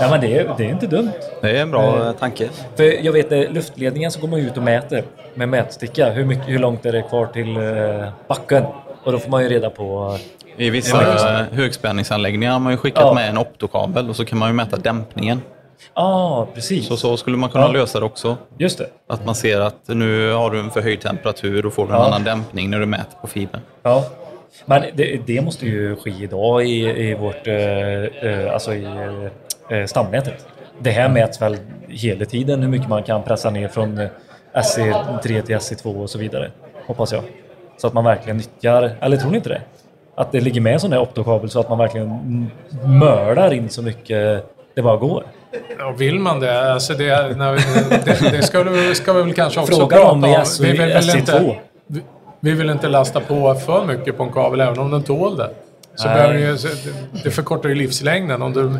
Ja, 0.00 0.08
men 0.10 0.20
det 0.20 0.38
är, 0.38 0.54
det 0.58 0.64
är 0.64 0.68
inte 0.70 0.86
dumt. 0.86 1.10
Det 1.42 1.50
är 1.58 1.62
en 1.62 1.70
bra 1.70 2.06
eh, 2.06 2.12
tanke. 2.12 2.48
För 2.76 3.04
jag 3.04 3.12
vet, 3.12 3.32
eh, 3.32 3.38
luftledningen 3.38 4.10
så 4.10 4.20
går 4.20 4.28
man 4.28 4.38
ut 4.40 4.56
och 4.56 4.62
mäter 4.62 5.04
med 5.34 5.48
mätsticka. 5.48 6.10
Hur, 6.10 6.24
mycket, 6.24 6.48
hur 6.48 6.58
långt 6.58 6.86
är 6.86 6.92
det 6.92 7.02
kvar 7.02 7.26
till 7.26 7.56
eh, 7.56 8.08
backen? 8.28 8.64
Och 9.04 9.12
då 9.12 9.18
får 9.18 9.30
man 9.30 9.42
ju 9.42 9.48
reda 9.48 9.70
på... 9.70 10.18
I 10.56 10.70
vissa 10.70 11.40
eh, 11.40 11.46
högspänningsanläggningar 11.52 12.52
har 12.52 12.58
man 12.60 12.72
ju 12.72 12.76
skickat 12.76 13.02
Ja. 13.06 13.14
med 13.14 13.28
en 13.30 13.38
optokabel 13.38 14.08
och 14.10 14.16
så 14.16 14.24
kan 14.24 14.38
man 14.38 14.48
ju 14.48 14.54
mäta 14.54 14.76
dämpningen. 14.76 15.40
Ja, 15.94 16.02
ah, 16.02 16.46
precis. 16.54 16.86
Så, 16.86 16.96
så 16.96 17.16
skulle 17.16 17.36
man 17.36 17.50
kunna 17.50 17.64
Ja. 17.64 17.72
lösa 17.72 18.00
det 18.00 18.06
också. 18.06 18.36
Just 18.58 18.78
det. 18.78 18.86
Att 19.08 19.26
man 19.26 19.34
ser 19.34 19.60
att 19.60 19.88
nu 19.88 20.32
har 20.32 20.50
du 20.50 20.60
en 20.60 20.70
förhöjd 20.70 21.00
temperatur 21.00 21.66
och 21.66 21.72
får 21.72 21.86
du 21.86 21.92
en 21.92 21.98
Ja. 21.98 22.06
annan 22.06 22.24
dämpning 22.24 22.70
när 22.70 22.80
du 22.80 22.86
mäter 22.86 23.18
på 23.20 23.26
fibern. 23.26 23.60
Ja. 23.82 24.04
Men 24.64 24.82
det, 24.94 25.26
det 25.26 25.40
måste 25.40 25.66
ju 25.66 25.96
ske 25.96 26.10
idag 26.10 26.64
i, 26.66 27.08
i 27.10 27.14
vårt... 27.14 27.46
Eh, 27.46 27.54
eh, 27.56 28.52
alltså 28.52 28.74
i 28.74 28.84
eh, 29.70 29.84
stamnätet. 29.86 30.46
Det 30.78 30.90
här 30.90 31.08
mäts 31.08 31.42
väl 31.42 31.56
hela 31.88 32.24
tiden 32.24 32.62
hur 32.62 32.68
mycket 32.68 32.88
man 32.88 33.02
kan 33.02 33.22
pressa 33.22 33.50
ner 33.50 33.68
från 33.68 33.98
eh, 33.98 34.08
SE3 34.54 35.22
till 35.42 35.56
SE2 35.56 36.02
och 36.02 36.10
så 36.10 36.18
vidare. 36.18 36.50
Hoppas 36.86 37.12
jag. 37.12 37.22
Så 37.76 37.86
att 37.86 37.92
man 37.92 38.04
verkligen 38.04 38.36
nyttjar... 38.36 38.90
Eller 39.00 39.16
tror 39.16 39.30
ni 39.30 39.36
inte 39.36 39.48
det? 39.48 39.60
Att 40.14 40.32
det 40.32 40.40
ligger 40.40 40.60
med 40.60 40.72
en 40.74 40.80
sån 40.80 40.90
där 40.90 40.98
optokabel 41.00 41.50
så 41.50 41.60
att 41.60 41.68
man 41.68 41.78
verkligen 41.78 42.50
mördar 42.84 43.52
in 43.52 43.68
så 43.68 43.82
mycket 43.82 44.44
det 44.74 44.82
bara 44.82 44.96
går. 44.96 45.24
Ja, 45.78 45.90
vill 45.98 46.18
man 46.20 46.40
det? 46.40 46.72
Alltså 46.72 46.94
det, 46.94 47.36
när, 47.36 47.52
det, 48.04 48.30
det 48.36 48.42
ska, 48.42 48.64
du, 48.64 48.94
ska 48.94 49.12
vi 49.12 49.22
väl 49.22 49.34
kanske 49.34 49.60
också 49.60 49.76
Fråga 49.76 49.96
prata 49.96 50.10
om 50.10 50.24
i 50.24 50.40
SO 50.44 50.62
Vi 50.62 50.70
vill 50.70 50.78
väl 50.80 51.02
SC2. 51.02 51.18
inte, 51.18 51.58
vi, 51.86 52.00
vi 52.40 52.52
vill 52.52 52.70
inte 52.70 52.88
lasta 52.88 53.20
på 53.20 53.54
för 53.54 53.84
mycket 53.84 54.16
på 54.16 54.22
en 54.22 54.32
kabel, 54.32 54.60
även 54.60 54.78
om 54.78 54.90
den 54.90 55.02
tål 55.02 55.36
det. 55.36 55.50
Så 55.94 56.08
Nej. 56.08 56.40
ju- 56.40 56.56
det, 57.24 57.30
förkortar 57.30 57.68
ju 57.68 57.74
livslängden. 57.74 58.42
Om 58.42 58.52
du 58.52 58.70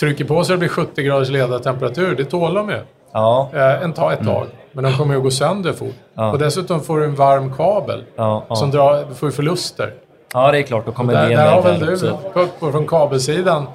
trycker 0.00 0.24
på 0.24 0.44
så 0.44 0.52
det 0.52 0.58
blir 0.58 0.68
70 0.68 1.02
graders 1.02 1.28
ledartemperatur, 1.30 2.16
det 2.16 2.24
tål 2.24 2.54
de 2.54 2.70
ju. 2.70 2.78
Ja, 3.12 3.50
Eh, 3.54 3.82
en 3.82 3.92
ta 3.92 4.12
ett 4.12 4.24
tag. 4.24 4.46
Men 4.72 4.84
de 4.84 4.92
kommer 4.92 5.14
ju 5.14 5.18
att 5.18 5.24
gå 5.24 5.30
sönder 5.30 5.72
fort. 5.72 5.94
Ja. 6.14 6.32
Och 6.32 6.38
dessutom 6.38 6.80
får 6.80 6.98
du 6.98 7.04
en 7.04 7.14
varm 7.14 7.52
kabel. 7.56 8.04
ja, 8.16 8.44
ja. 8.48 8.56
Som 8.56 8.70
drar, 8.70 9.04
du 9.08 9.14
får 9.14 9.30
förluster. 9.30 9.92
ja 10.32 10.52
det 10.52 10.58
är 10.58 10.62
klart. 10.62 10.86
Då 10.86 10.92
kommer 10.92 11.12
Där, 11.14 11.28
det 11.28 11.36
där 11.36 11.50
har 11.50 11.62
väl 11.62 11.80
där 11.80 11.86
du, 11.86 12.10
på, 12.32 12.46
på, 12.60 12.72
från 12.72 12.86
kabelsidan, 12.86 13.66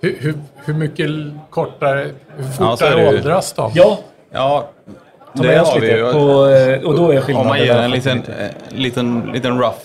hur, 0.00 0.16
hur, 0.20 0.34
hur 0.64 0.74
mycket 0.74 1.10
kortare, 1.50 2.00
hur 2.36 2.44
Ja, 2.44 2.70
fortare 2.76 2.94
det 2.94 3.02
ju. 3.02 3.08
åldras 3.18 3.52
de? 3.52 3.72
Ja, 3.74 3.98
Ja, 4.32 4.68
det 5.32 5.56
har 5.56 5.80
vi 5.80 5.90
ju. 5.92 6.12
På, 6.12 6.46
eh, 6.46 6.82
och 6.88 6.96
då 6.96 7.10
är 7.12 7.20
skillnaden... 7.20 7.36
Om 7.40 7.46
man 7.46 7.58
ger 7.58 7.76
en 7.76 7.90
liten, 7.90 8.18
eh, 8.38 8.50
liten, 8.70 9.30
liten 9.32 9.58
rough 9.58 9.78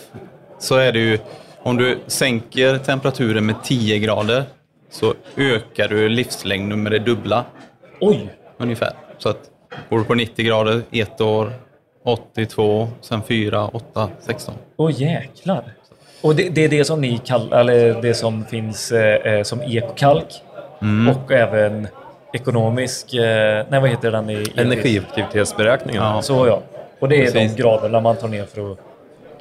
så 0.60 0.76
är 0.76 0.92
det 0.92 1.00
ju 1.00 1.20
om 1.64 1.78
du 1.78 1.98
sänker 2.08 2.78
temperaturen 2.78 3.46
med 3.46 3.56
10 3.64 4.00
grader 4.00 4.44
så 4.92 5.14
ökar 5.38 5.88
du 5.88 6.10
livslängden 6.10 6.84
med 6.84 6.92
det 6.92 7.00
dubbla 7.00 7.46
Oj! 8.00 8.30
ungefär. 8.58 8.92
Så 9.18 9.30
att 9.30 9.40
går 9.90 9.98
du 9.98 10.04
på 10.04 10.14
90 10.14 10.46
grader 10.46 10.82
ett 10.92 11.22
år, 11.22 11.54
82, 12.06 12.88
sen 13.02 13.22
4, 13.28 13.68
8, 13.68 14.10
16. 14.20 14.54
Åh 14.78 15.02
jäklar! 15.02 15.64
Och 16.24 16.36
det, 16.36 16.50
det 16.50 16.64
är 16.66 16.70
det 16.70 16.86
som 16.86 17.02
ni 17.02 17.18
kallar, 17.18 17.60
eller 17.60 18.02
det 18.02 18.14
som 18.14 18.46
finns 18.46 18.92
eh, 18.92 19.34
eh, 19.34 19.44
som 19.44 19.62
ekokalk 19.62 20.42
Mm. 20.82 21.16
och 21.16 21.32
även 21.32 21.88
ekonomisk, 22.34 23.14
eh, 23.14 23.66
nej 23.70 23.80
vad 23.82 23.90
heter 23.90 24.12
den 24.12 24.30
i? 24.30 24.46
Energieffektivitetsberäkningen. 24.56 26.04
Ja. 26.04 26.22
Så 26.22 26.48
ja. 26.48 26.62
Och 27.00 27.10
det 27.10 27.16
är 27.16 27.32
Precis. 27.32 27.56
de 27.56 27.62
graderna 27.62 28.00
man 28.00 28.16
tar 28.16 28.28
ner 28.28 28.46
för 28.46 28.72
att 28.72 28.78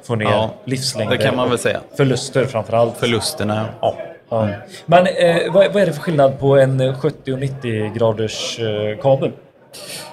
få 0.03 0.15
ner 0.15 0.25
Ja, 0.25 0.49
livslängder. 0.65 1.17
det 1.17 1.23
kan 1.23 1.35
man 1.35 1.49
väl 1.49 1.57
säga. 1.57 1.79
Förluster 1.97 2.45
framförallt. 2.45 2.97
Förlusterna, 2.97 3.65
ja. 3.81 3.95
Ja. 4.29 4.49
Men 4.85 5.07
eh, 5.07 5.37
vad, 5.53 5.73
vad 5.73 5.81
är 5.81 5.85
det 5.85 5.93
för 5.93 6.01
skillnad 6.01 6.39
på 6.39 6.57
en 6.57 6.95
70 6.95 7.33
och 7.33 7.39
90 7.39 7.93
graders 7.95 8.59
eh, 8.59 8.97
kabel? 9.01 9.31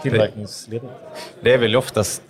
Tillverkningsledet. 0.03 0.91
Det 1.43 1.53
är 1.55 1.59
väl 1.59 1.77
oftast 1.77 2.23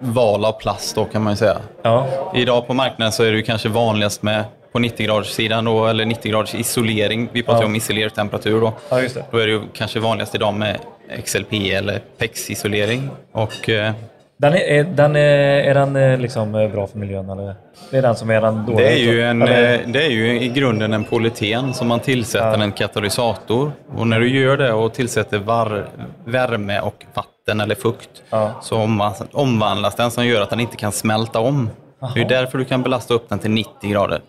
val 0.00 0.44
av 0.44 0.52
plast 0.52 0.94
då 0.94 1.04
kan 1.04 1.22
man 1.22 1.32
ju 1.32 1.36
säga. 1.36 1.56
Ja. 1.82 2.06
Idag 2.34 2.66
på 2.66 2.74
marknaden 2.74 3.12
så 3.12 3.22
är 3.24 3.30
det 3.30 3.36
ju 3.36 3.42
kanske 3.42 3.68
vanligast 3.68 4.22
med 4.22 4.44
på 4.72 4.78
90 4.78 5.06
graders 5.06 5.26
sidan 5.26 5.64
då, 5.64 5.86
eller 5.86 6.04
90 6.06 6.30
graders 6.32 6.54
isolering. 6.54 7.28
Vi 7.32 7.42
pratar 7.42 7.60
Ja. 7.60 7.66
om 7.66 7.76
isolertemperatur 7.76 8.60
då. 8.60 8.72
ja, 8.90 9.00
just 9.00 9.14
det. 9.14 9.24
Då 9.30 9.38
är 9.38 9.46
det 9.46 9.52
ju 9.52 9.60
kanske 9.72 10.00
vanligast 10.00 10.34
idag 10.34 10.54
med 10.54 10.78
XLP 11.24 11.52
eller 11.52 12.00
PEX-isolering. 12.18 13.08
Och 13.32 13.68
eh, 13.68 13.92
Den 14.36 14.52
är, 14.54 14.58
är, 14.60 14.84
den 14.84 15.16
är, 15.16 15.74
den 15.74 15.96
eh, 15.96 16.18
liksom 16.18 16.54
eh, 16.54 16.68
bra 16.68 16.86
för 16.86 16.98
miljön 16.98 17.30
eller? 17.30 17.54
Det 17.90 17.96
är 17.98 18.02
den 18.02 18.16
som 18.16 18.30
är 18.30 18.40
den 18.40 18.66
dåliga? 18.66 18.88
det, 18.88 18.92
är 18.92 18.98
ju 19.12 19.22
en, 19.22 19.42
Eller- 19.42 19.82
det 19.86 20.04
är 20.06 20.10
ju 20.10 20.40
i 20.40 20.48
grunden 20.48 20.92
en 20.92 21.04
polyten 21.04 21.74
som 21.74 21.88
man 21.88 22.00
tillsätter 22.00 22.58
Ja. 22.58 22.62
en 22.62 22.72
katalysator. 22.72 23.72
Och 23.96 24.06
när 24.06 24.20
du 24.20 24.40
gör 24.40 24.56
det 24.56 24.72
och 24.72 24.92
tillsätter 24.94 25.38
var, 25.38 25.86
värme 26.24 26.80
och 26.80 27.04
vatten 27.14 27.30
eller 27.60 27.74
fukt 27.74 28.08
Ja. 28.30 28.52
så 28.62 28.76
omvandlas- 29.32 29.94
den 29.96 30.10
som 30.10 30.26
gör 30.26 30.40
att 30.42 30.50
den 30.50 30.60
inte 30.60 30.76
kan 30.76 30.92
smälta 30.92 31.40
om. 31.40 31.70
Det 32.14 32.20
är 32.20 32.28
därför 32.28 32.58
du 32.58 32.64
kan 32.64 32.82
belasta 32.82 33.14
upp 33.14 33.28
den 33.28 33.38
till 33.38 33.50
90 33.50 33.90
grader. 33.90 34.20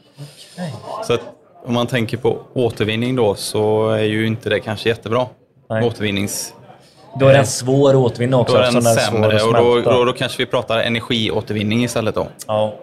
Okej. 0.53 0.73
Så 1.03 1.13
att 1.13 1.21
om 1.65 1.73
man 1.73 1.87
tänker 1.87 2.17
på 2.17 2.37
återvinning 2.53 3.15
då 3.15 3.35
så 3.35 3.89
är 3.89 4.03
ju 4.03 4.27
inte 4.27 4.49
det 4.49 4.59
kanske 4.59 4.89
jättebra. 4.89 5.25
Nej. 5.69 5.87
Återvinnings... 5.87 6.53
Då 7.19 7.27
är 7.27 7.33
den 7.33 7.47
svår 7.47 7.89
att 7.89 7.95
återvinna 7.95 8.37
också. 8.37 8.53
Då 8.55 8.59
är 8.61 8.71
den 8.71 8.85
är 8.85 8.95
sämre 8.95 9.35
att 9.35 9.43
och 9.43 9.53
då, 9.53 9.81
då, 9.81 10.05
då 10.05 10.13
kanske 10.13 10.37
vi 10.37 10.45
pratar 10.45 10.79
energiåtervinning 10.79 11.83
istället 11.83 12.15
då. 12.15 12.27
Ja, 12.47 12.73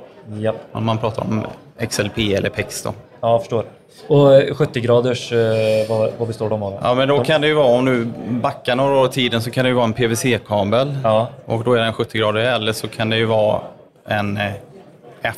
ja, 0.40 0.54
Om 0.72 0.84
man 0.84 0.98
pratar 0.98 1.22
om 1.22 1.46
XLP 1.88 2.18
eller 2.18 2.50
PEX 2.50 2.82
då. 2.82 2.94
Ja, 3.20 3.30
jag 3.32 3.40
förstår. 3.40 3.64
Och 4.06 4.34
eh, 4.34 4.54
70 4.54 4.80
graders, 4.80 5.32
eh, 5.32 5.88
vad, 5.88 6.10
vad 6.18 6.28
består 6.28 6.50
de 6.50 6.62
av? 6.62 6.78
Ja 6.82 6.94
men 6.94 7.08
då 7.08 7.24
kan 7.24 7.40
det 7.40 7.46
ju 7.46 7.54
vara, 7.54 7.66
om 7.66 7.84
du 7.84 8.04
backar 8.30 8.76
några 8.76 8.96
år 8.96 9.06
i 9.06 9.10
tiden 9.12 9.42
så 9.42 9.50
kan 9.50 9.64
det 9.64 9.68
ju 9.68 9.74
vara 9.74 9.84
en 9.84 9.92
PVC-kabel. 9.92 10.98
Ja. 11.04 11.28
Och 11.44 11.64
då 11.64 11.72
är 11.74 11.78
den 11.80 11.92
70 11.92 12.18
grader 12.18 12.40
eller 12.40 12.72
så 12.72 12.88
kan 12.88 13.10
det 13.10 13.16
ju 13.16 13.24
vara 13.24 13.60
en 14.06 14.36
eh, 14.36 14.52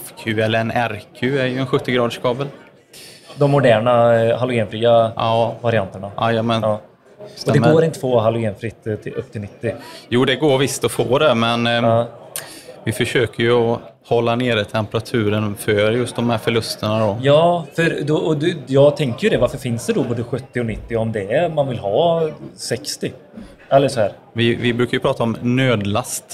FQ 0.04 0.26
eller 0.28 0.58
en 0.60 0.70
RQ 0.72 1.22
är 1.22 1.46
ju 1.46 1.58
en 1.58 1.66
70 1.66 1.92
graders 1.92 2.18
kabel. 2.18 2.46
De 3.36 3.50
moderna 3.50 4.22
eh, 4.24 4.38
halogenfria 4.38 5.12
Ja, 5.16 5.54
varianterna. 5.60 6.10
jajamän. 6.20 6.62
Ja. 6.62 6.80
Och 7.46 7.52
det 7.52 7.58
går 7.58 7.84
inte 7.84 7.96
att 7.96 8.00
få 8.00 8.20
halogenfritt 8.20 8.86
eh, 8.86 8.94
till, 8.94 9.14
upp 9.14 9.32
till 9.32 9.40
90. 9.40 9.74
Jo, 10.08 10.24
det 10.24 10.36
går 10.36 10.58
visst 10.58 10.84
att 10.84 10.92
få 10.92 11.18
det, 11.18 11.34
men 11.34 11.66
eh, 11.66 11.72
Ja. 11.72 12.06
vi 12.84 12.92
försöker 12.92 13.42
ju 13.42 13.52
att 13.72 13.80
hålla 14.14 14.36
nere 14.36 14.64
temperaturen 14.64 15.56
för 15.56 15.90
just 15.92 16.16
de 16.16 16.30
här 16.30 16.38
förlusterna. 16.38 16.98
Då. 17.06 17.18
Ja, 17.22 17.64
för 17.76 18.02
då, 18.04 18.16
och 18.16 18.36
du, 18.38 18.56
jag 18.66 18.96
tänker 18.96 19.24
ju 19.24 19.30
det. 19.30 19.38
Varför 19.38 19.58
finns 19.58 19.86
det 19.86 19.92
då 19.92 20.02
både 20.02 20.24
70 20.24 20.60
och 20.60 20.66
90 20.66 20.96
om 20.96 21.12
det 21.12 21.32
är 21.34 21.48
man 21.48 21.68
vill 21.68 21.78
ha 21.78 22.28
60? 22.56 23.12
Eller 23.68 23.88
så 23.88 24.00
här. 24.00 24.12
Vi, 24.32 24.54
vi 24.54 24.72
brukar 24.74 24.92
ju 24.94 25.00
prata 25.00 25.22
om 25.22 25.36
nödlast. 25.40 26.24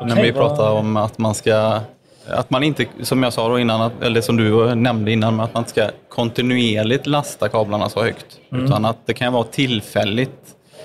när 0.00 0.12
Okej, 0.12 0.22
vi 0.22 0.30
vad- 0.30 0.48
pratar 0.48 0.70
om 0.70 0.96
att 0.96 1.18
man 1.18 1.34
ska... 1.34 1.80
Att 2.28 2.50
man 2.50 2.62
inte, 2.62 2.84
som 3.02 3.22
jag 3.22 3.32
sa 3.32 3.48
då 3.48 3.58
innan, 3.58 3.90
eller 4.02 4.20
som 4.20 4.36
du 4.36 4.74
nämnde 4.74 5.12
innan, 5.12 5.40
att 5.40 5.54
man 5.54 5.64
ska 5.66 5.88
kontinuerligt 6.08 7.06
lasta 7.06 7.48
kablarna 7.48 7.88
så 7.88 8.02
högt. 8.02 8.26
Mm. 8.52 8.64
Utan 8.64 8.84
att 8.84 8.96
det 9.06 9.14
kan 9.14 9.32
vara 9.32 9.44
tillfälligt. 9.44 10.40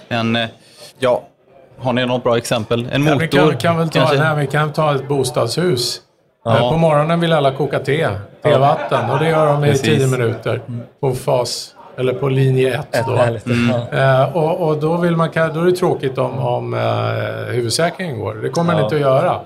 En, 0.09 0.35
eh, 0.35 0.47
ja, 0.99 1.23
har 1.77 1.93
ni 1.93 2.05
något 2.05 2.23
bra 2.23 2.37
exempel? 2.37 2.87
En 2.91 3.05
Ja, 3.05 3.13
motor? 3.13 3.19
vi 3.19 3.27
kan, 3.27 3.57
kan 3.57 3.77
väl 3.77 3.89
ta, 3.89 3.99
kanske? 3.99 4.17
nej, 4.17 4.45
vi 4.45 4.47
kan 4.51 4.73
ta 4.73 4.95
ett 4.95 5.07
bostadshus. 5.07 6.01
Ja. 6.47 6.57
Eh, 6.57 6.71
På 6.71 6.77
morgonen 6.77 7.19
vill 7.19 7.33
alla 7.33 7.51
koka 7.51 7.79
te, 7.79 8.09
tevatten. 8.43 9.09
Och 9.09 9.19
det 9.19 9.29
gör 9.29 9.45
de 9.45 9.65
i 9.65 9.69
Precis. 9.71 9.85
10 9.85 10.07
minuter. 10.07 10.61
På 10.99 11.11
fas, 11.11 11.75
eller 11.97 12.13
på 12.13 12.29
linje 12.29 12.73
1 12.79 12.95
Ett 12.95 13.05
då. 13.07 13.19
Ja. 13.91 13.97
Eh, 14.23 14.35
och, 14.37 14.67
och 14.67 14.77
då, 14.77 14.97
vill 14.97 15.15
man, 15.15 15.29
då 15.33 15.39
är 15.61 15.65
det 15.65 15.71
tråkigt 15.71 16.17
om, 16.17 16.39
om 16.39 16.73
eh, 16.73 17.53
huvudsäkringen 17.53 18.19
går. 18.19 18.33
Det 18.33 18.49
kommer 18.49 18.73
den 18.73 18.79
Ja. 18.79 18.83
inte 18.85 18.95
att 18.95 19.01
göra. 19.01 19.39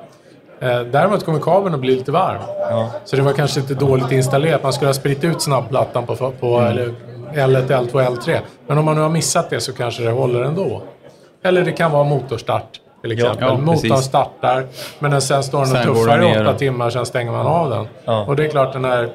Däremot 0.92 1.26
kommer 1.26 1.40
kabeln 1.40 1.76
att 1.76 1.82
bli 1.82 1.96
lite 1.96 2.12
varm. 2.12 2.42
Ja. 2.70 2.90
Så 3.06 3.16
det 3.16 3.22
var 3.22 3.34
kanske 3.34 3.60
inte 3.60 3.74
dåligt 3.74 4.12
installerat. 4.12 4.64
Man 4.64 4.74
skulle 4.74 4.90
ha 4.90 4.94
spritt 4.94 5.24
ut 5.24 5.42
snabbplattan 5.42 6.06
på, 6.06 6.16
på 6.40 6.60
eller 6.60 6.94
L1, 7.34 7.68
L2, 7.68 7.92
L3. 7.92 8.40
Men 8.68 8.78
om 8.78 8.86
man 8.86 8.96
nu 8.96 9.02
har 9.02 9.10
missat 9.10 9.50
det 9.50 9.60
så 9.60 9.74
kanske 9.74 10.04
det 10.04 10.12
håller 10.12 10.42
ändå. 10.42 10.82
Eller 11.44 11.62
det 11.62 11.72
kan 11.72 11.92
vara 11.92 12.04
motorstart 12.04 12.81
till 13.02 13.12
exempel. 13.12 13.48
ja, 13.48 13.58
Motorn 13.58 13.90
precis. 13.90 14.06
startar, 14.06 14.66
men 15.00 15.22
sen 15.22 15.44
står 15.44 15.66
den 15.66 15.90
och 15.90 15.96
tuffar 15.96 16.38
i 16.38 16.42
åtta 16.42 16.54
timmar, 16.54 16.90
sen 16.90 17.06
stänger 17.06 17.32
man 17.32 17.48
av 17.48 17.70
den. 17.70 17.88
Ja. 18.06 18.26
Och 18.28 18.36
det 18.36 18.46
är 18.46 18.50
klart, 18.50 18.74
den 18.74 18.86
här 18.86 19.10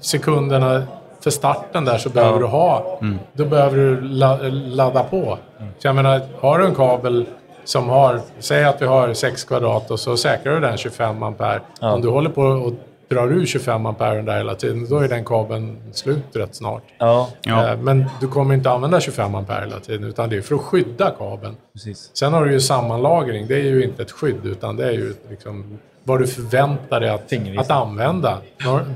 sekunderna 0.00 0.82
för 1.20 1.30
starten 1.30 1.84
där 1.84 1.98
så 1.98 2.08
behöver 2.08 2.38
du 2.38 2.46
ha, 2.46 2.98
då 3.32 3.44
behöver 3.44 3.76
du 3.76 4.00
la, 4.00 4.38
ladda 4.50 5.02
på. 5.02 5.38
Så 5.78 5.86
jag 5.86 5.94
menar, 5.94 6.20
har 6.40 6.58
du 6.58 6.66
en 6.66 6.74
kabel 6.74 7.26
som 7.64 7.88
har, 7.88 8.20
säg 8.38 8.64
att 8.64 8.82
vi 8.82 8.86
har 8.86 9.14
6 9.14 9.44
kvadrat 9.44 9.90
och 9.90 10.00
så 10.00 10.16
säkrar 10.16 10.54
du 10.54 10.60
den 10.60 10.76
25 10.76 11.22
ampere. 11.22 11.60
Ja. 11.80 11.92
Om 11.92 12.00
du 12.00 12.08
håller 12.08 12.30
på 12.30 12.42
och 12.42 12.72
drar 13.14 13.32
ur 13.32 13.46
25 13.46 13.86
ampere 13.86 14.22
där 14.22 14.36
hela 14.36 14.54
tiden, 14.54 14.86
då 14.90 14.98
är 14.98 15.08
den 15.08 15.24
kabeln 15.24 15.76
slut 15.92 16.24
rätt 16.34 16.54
snart. 16.54 16.82
ja, 16.98 17.28
Ja. 17.42 17.68
Eh, 17.72 17.78
Men 17.78 18.04
du 18.20 18.28
kommer 18.28 18.54
inte 18.54 18.70
använda 18.70 19.00
25 19.00 19.34
ampere 19.34 19.64
hela 19.64 19.80
tiden, 19.80 20.04
utan 20.04 20.28
det 20.30 20.36
är 20.36 20.40
för 20.42 20.54
att 20.54 20.60
skydda 20.60 21.10
kabeln. 21.18 21.56
precis. 21.72 22.10
Sen 22.14 22.32
har 22.32 22.44
du 22.44 22.52
ju 22.52 22.60
sammanlagring. 22.60 23.46
Det 23.46 23.54
är 23.54 23.64
ju 23.64 23.84
inte 23.84 24.02
ett 24.02 24.10
skydd, 24.10 24.44
utan 24.46 24.76
det 24.76 24.86
är 24.86 24.92
ju 24.92 25.14
liksom 25.30 25.78
vad 26.04 26.20
du 26.20 26.26
förväntar 26.26 27.00
dig 27.00 27.10
att, 27.10 27.32
att 27.58 27.70
använda 27.70 28.38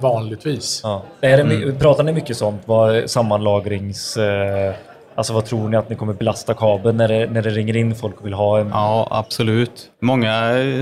vanligtvis. 0.01 0.81
Ja. 0.85 1.03
Är 1.21 1.37
det, 1.37 1.43
Mm. 1.43 1.79
Pratar 1.79 2.05
ni 2.05 2.13
mycket 2.13 2.37
sånt? 2.37 2.63
Vad 2.65 3.11
sammanlagrings... 3.11 4.17
Eh, 4.17 4.75
alltså 5.17 5.33
vad 5.33 5.45
tror 5.45 5.69
ni 5.69 5.77
att 5.77 5.91
ni 5.91 5.97
kommer 5.97 6.13
belasta 6.13 6.55
kabeln 6.55 6.97
när 6.97 7.09
det, 7.09 7.27
när 7.31 7.43
det 7.43 7.51
ringer 7.51 7.77
in 7.77 7.95
folk 7.95 8.21
och 8.21 8.27
vill 8.27 8.33
ha 8.35 8.59
en... 8.61 8.69
Ja, 8.69 9.09
absolut. 9.11 9.91
Många 10.03 10.33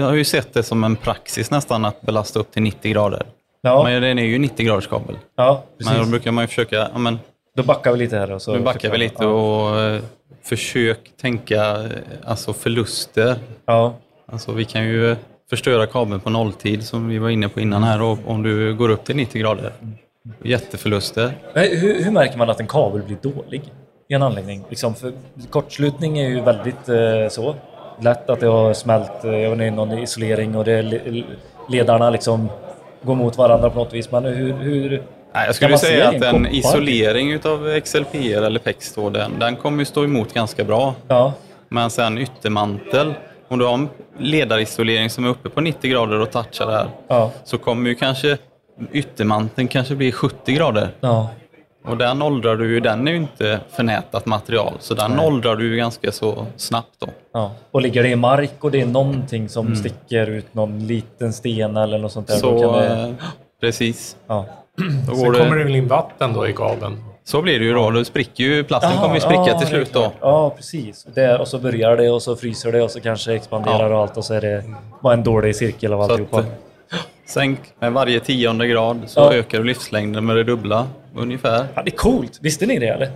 har 0.07 0.15
ju 0.15 0.25
sett 0.25 0.55
det 0.55 0.63
som 0.63 0.85
en 0.85 0.97
praxis 0.97 1.51
nästan 1.51 1.85
att 1.85 2.01
belasta 2.01 2.39
upp 2.41 2.51
till 2.53 2.63
90 2.63 2.93
grader. 2.93 3.23
Ja, 3.63 3.83
Men 3.85 4.03
den 4.03 4.19
är 4.19 4.23
ju 4.25 4.39
90 4.39 4.67
graders 4.67 4.87
kabel. 4.87 5.17
ja 5.37 5.63
Men 5.79 5.87
då 5.87 5.93
precis. 5.95 6.11
brukar 6.11 6.33
man 6.33 6.45
ju 6.45 6.49
försöka, 6.49 6.77
ja, 6.93 6.99
men, 6.99 7.19
Då 7.57 7.63
backar 7.63 7.93
vi 7.93 7.99
lite 7.99 8.17
här. 8.19 8.33
Och 8.33 8.43
så 8.43 8.53
nu 8.53 8.61
backar 8.61 8.91
vi 8.91 8.99
lite 8.99 9.25
Ja. 9.25 9.29
och 9.29 9.81
eh, 9.81 10.01
försök 10.43 10.99
tänka 11.21 11.57
eh, 11.83 11.87
alltså 12.25 12.53
förluster. 12.53 13.37
Ja. 13.67 13.95
Alltså 14.33 14.53
vi 14.53 14.65
kan 14.65 14.85
ju 14.85 15.11
eh, 15.11 15.17
förstöra 15.51 15.87
kabeln 15.87 16.21
på 16.21 16.31
nolltid 16.31 16.85
som 16.85 17.09
vi 17.09 17.19
var 17.19 17.29
inne 17.31 17.49
på 17.49 17.61
innan 17.61 17.83
här 17.83 18.03
och 18.03 18.19
om 18.27 18.43
du 18.43 18.75
går 18.75 18.89
upp 18.89 19.05
till 19.05 19.17
90 19.17 19.41
grader. 19.41 19.73
Jätteförluster. 20.43 21.33
Men 21.55 21.65
Hur, 21.79 22.05
hur 22.05 22.11
märker 22.11 22.39
man 22.39 22.51
att 22.51 22.61
en 22.61 22.67
kabel 22.67 23.03
blir 23.03 23.17
dålig 23.23 23.63
i 24.09 24.15
en 24.15 24.23
anläggning? 24.23 24.65
Liksom 24.69 24.95
för 24.95 25.13
kortslutning 25.51 26.19
är 26.19 26.29
ju 26.29 26.41
väldigt 26.41 26.89
eh, 26.89 27.29
så. 27.31 27.55
Lätt 28.01 28.31
att 28.31 28.41
det 28.41 28.47
har 28.47 28.73
smält, 28.75 29.25
eh, 29.25 29.31
jag 29.37 29.51
vet 29.51 29.61
inte, 29.61 29.71
någon 29.71 29.99
isolering 29.99 30.57
och 30.57 30.65
det, 30.65 30.83
le- 30.83 31.25
ledarna 31.69 32.11
liksom 32.11 32.49
går 33.03 33.15
mot 33.15 33.37
varandra 33.39 33.71
på 33.71 33.79
något 33.79 33.93
vis. 33.93 34.11
Men 34.13 34.25
hur, 34.25 34.53
hur, 34.53 35.03
jag 35.33 35.55
skulle 35.55 35.79
säga 35.79 36.09
att 36.09 36.15
en 36.15 36.23
en 36.23 36.33
koppar? 36.45 36.55
isolering 36.55 37.33
utav 37.33 37.81
XLPR 37.81 38.43
eller 38.43 38.61
PEX 38.61 38.95
då, 38.95 39.11
den, 39.11 39.39
den 39.39 39.57
kommer 39.57 39.79
ju 39.79 39.85
stå 39.85 40.05
emot 40.05 40.33
ganska 40.35 40.65
bra. 40.65 40.95
Ja. 41.09 41.33
Men 41.69 41.91
sen 41.91 42.19
yttermantel, 42.19 43.15
om 43.49 43.59
du 43.59 43.65
har 43.65 43.75
en 43.75 43.89
ledarisolering 44.19 45.11
som 45.11 45.25
är 45.25 45.29
uppe 45.29 45.49
på 45.49 45.61
90 45.61 45.91
grader 45.91 46.21
och 46.21 46.31
touchar 46.31 46.67
där, 46.67 46.87
Ja. 47.09 47.31
så 47.45 47.59
kommer 47.59 47.89
ju 47.89 47.95
kanske 47.95 48.39
yttermanteln 48.93 49.69
kanske 49.69 49.95
bli 49.95 50.13
70 50.13 50.53
grader. 50.53 50.89
Ja. 51.01 51.29
Och 51.89 51.97
den 51.97 52.23
åldrar 52.23 52.57
du 52.57 52.71
ju, 52.75 52.81
den 52.81 53.09
är 53.09 53.13
ju 53.13 53.17
inte 53.19 53.61
förnätat 53.71 54.27
material, 54.27 54.73
så 54.81 54.95
den 54.95 55.21
åldrar 55.21 55.57
du 55.57 55.71
ju 55.71 55.77
ganska 55.77 56.13
så 56.13 56.47
snabbt 56.57 56.95
då. 56.99 57.07
Ja. 57.33 57.51
Och 57.71 57.83
ligger 57.83 58.03
det 58.03 58.09
i 58.09 58.17
mark 58.17 58.65
och 58.65 58.71
det 58.71 58.81
är 58.81 58.87
någonting 58.87 59.49
som 59.49 59.77
sticker 59.77 60.27
ut, 60.27 60.55
någon 60.55 60.87
liten 60.87 61.33
sten 61.33 61.77
eller 61.77 61.99
något 61.99 62.13
sånt 62.13 62.27
där. 62.29 62.41
då 62.43 62.49
Mm. 62.51 62.61
Så 62.63 62.73
kan 62.73 62.81
det, 62.83 63.03
eh, 63.03 63.15
precis. 63.61 64.17
ja. 64.27 64.47
Då 65.09 65.15
Sen 65.15 65.25
kommer 65.25 65.39
det, 65.51 65.59
det 65.59 65.65
väl 65.65 65.77
in 65.77 65.89
vatten 65.89 66.33
då 66.33 66.49
i 66.49 66.53
kabeln. 66.53 67.05
så 67.25 67.43
blir 67.43 67.59
det 67.59 67.65
ju 67.65 67.75
då. 67.75 67.91
Då 67.91 68.05
spricker 68.05 68.45
ju, 68.45 68.65
plasten 68.65 68.99
kommer 68.99 69.15
ju 69.15 69.21
spricka 69.21 69.43
ja, 69.47 69.59
till 69.59 69.61
det 69.61 69.67
slut 69.67 69.93
då. 69.93 70.13
Ja, 70.21 70.51
precis. 70.57 71.07
Där, 71.15 71.41
och 71.41 71.49
så 71.49 71.59
börjar 71.59 71.97
det 71.97 72.11
och 72.11 72.23
så 72.23 72.37
fryser 72.37 72.73
det 72.73 72.83
och 72.83 72.91
så 72.91 73.01
kanske 73.01 73.31
det 73.31 73.37
expanderar 73.37 73.91
Ja. 73.91 73.97
och 73.97 74.03
allt 74.03 74.17
och 74.17 74.25
så 74.25 74.35
är 74.35 74.41
det 74.41 74.65
bara 75.03 75.15
en 75.15 75.23
dålig 75.25 75.57
cirkel 75.57 75.93
av 75.93 76.07
Så 76.07 76.13
alltihopa. 76.13 76.39
att, 76.39 76.47
Sänk 77.27 77.59
med 77.81 77.93
varje 77.93 78.21
tionde 78.21 78.67
grad 78.67 79.01
så 79.07 79.21
Ja. 79.21 79.33
ökar 79.35 79.59
du 79.59 79.65
livslängden 79.65 80.27
med 80.27 80.37
det 80.37 80.45
dubbla 80.45 80.87
ungefär. 81.17 81.67
Ja, 81.75 81.83
det 81.83 81.91
är 81.91 81.97
coolt. 81.97 82.39
Visste 82.43 82.67
ni 82.67 82.79
det 82.79 82.87
eller? 82.89 83.11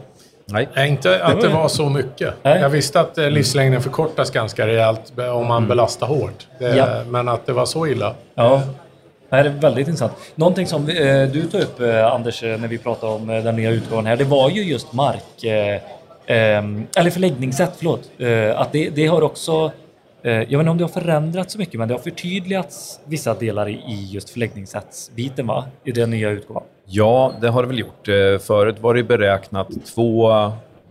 Nej. 0.46 0.68
Nej, 0.74 0.88
inte 0.88 1.24
att 1.24 1.40
det 1.40 1.48
var 1.48 1.68
så 1.68 1.88
mycket. 1.88 2.34
Nej. 2.42 2.60
Jag 2.60 2.68
visste 2.70 3.00
att 3.00 3.18
eh, 3.18 3.30
livslängden 3.30 3.82
förkortas 3.82 4.30
ganska 4.30 4.66
rejält 4.66 5.12
om 5.34 5.46
man 5.46 5.68
belastar 5.68 6.06
hårt. 6.06 6.46
Det, 6.58 6.76
Ja. 6.76 7.04
Men 7.06 7.28
att 7.28 7.46
det 7.46 7.52
var 7.52 7.66
så 7.66 7.86
illa. 7.86 8.14
Ja. 8.34 8.62
Det 9.30 9.36
här 9.36 9.44
är 9.44 9.48
väldigt 9.48 9.88
intressant. 9.88 10.12
Någonting 10.34 10.66
som 10.66 10.88
eh, 10.88 11.28
du 11.28 11.42
tog 11.52 11.60
upp 11.60 11.80
eh, 11.80 12.06
Anders 12.12 12.42
när 12.42 12.68
vi 12.68 12.78
pratade 12.78 13.12
om 13.12 13.26
den 13.26 13.56
nya 13.56 13.70
utgåvan 13.70 14.06
här, 14.06 14.16
det 14.16 14.24
var 14.24 14.50
ju 14.50 14.62
just 14.62 14.92
mark... 14.92 15.44
Eller 16.26 17.10
förläggningssätt, 17.10 17.72
förlåt. 17.76 18.00
Att 18.56 18.72
det, 18.72 18.88
det 18.90 19.06
har 19.06 19.22
också... 19.22 19.70
Eh, 20.22 20.32
jag 20.32 20.44
vet 20.46 20.52
inte 20.52 20.70
om 20.70 20.78
det 20.78 20.84
har 20.84 20.88
förändrats 20.88 21.52
så 21.52 21.58
mycket, 21.58 21.74
men 21.78 21.88
det 21.88 21.94
har 21.94 21.98
förtydligats 22.00 23.00
vissa 23.04 23.34
delar 23.34 23.68
i, 23.68 24.08
just 24.10 24.30
förläggningssättsbiten 24.30 25.46
va? 25.46 25.64
I 25.84 25.92
den 25.92 26.10
nya 26.10 26.30
utgåvan. 26.30 26.62
Ja, 26.84 27.32
det 27.40 27.48
har 27.48 27.62
det 27.62 27.68
väl 27.68 27.78
gjort. 27.78 28.08
Eh, 28.08 28.38
Förut 28.38 28.76
var 28.80 28.94
det 28.94 29.02
beräknat 29.02 29.68
två 29.94 30.30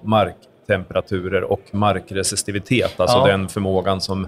marktemperaturer 0.01 1.43
och 1.43 1.61
markresistivitet, 1.71 2.99
alltså 2.99 3.17
Ja. 3.17 3.27
den 3.27 3.47
förmågan 3.47 4.01
som 4.01 4.27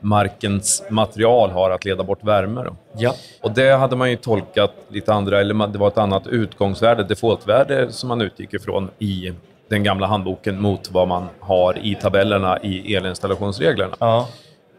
markens 0.00 0.82
material 0.90 1.50
har 1.50 1.70
att 1.70 1.84
leda 1.84 2.02
bort 2.04 2.24
värme. 2.24 2.62
Då. 2.64 2.76
Ja. 2.96 3.14
Och 3.42 3.50
det 3.50 3.70
hade 3.76 3.96
man 3.96 4.10
ju 4.10 4.16
tolkat 4.16 4.72
lite 4.88 5.12
andra, 5.12 5.40
eller 5.40 5.66
det 5.66 5.78
var 5.78 5.88
ett 5.88 5.98
annat 5.98 6.26
utgångsvärde, 6.26 7.04
defaultvärde 7.04 7.92
som 7.92 8.08
man 8.08 8.20
utgick 8.20 8.54
ifrån 8.54 8.90
i 8.98 9.32
den 9.72 9.82
gamla 9.82 10.06
handboken 10.06 10.60
mot 10.60 10.90
vad 10.90 11.08
man 11.08 11.28
har 11.40 11.78
i 11.78 11.94
tabellerna 11.94 12.58
i 12.62 12.94
elinstallationsreglerna. 12.94 13.96
Ja. 13.98 14.28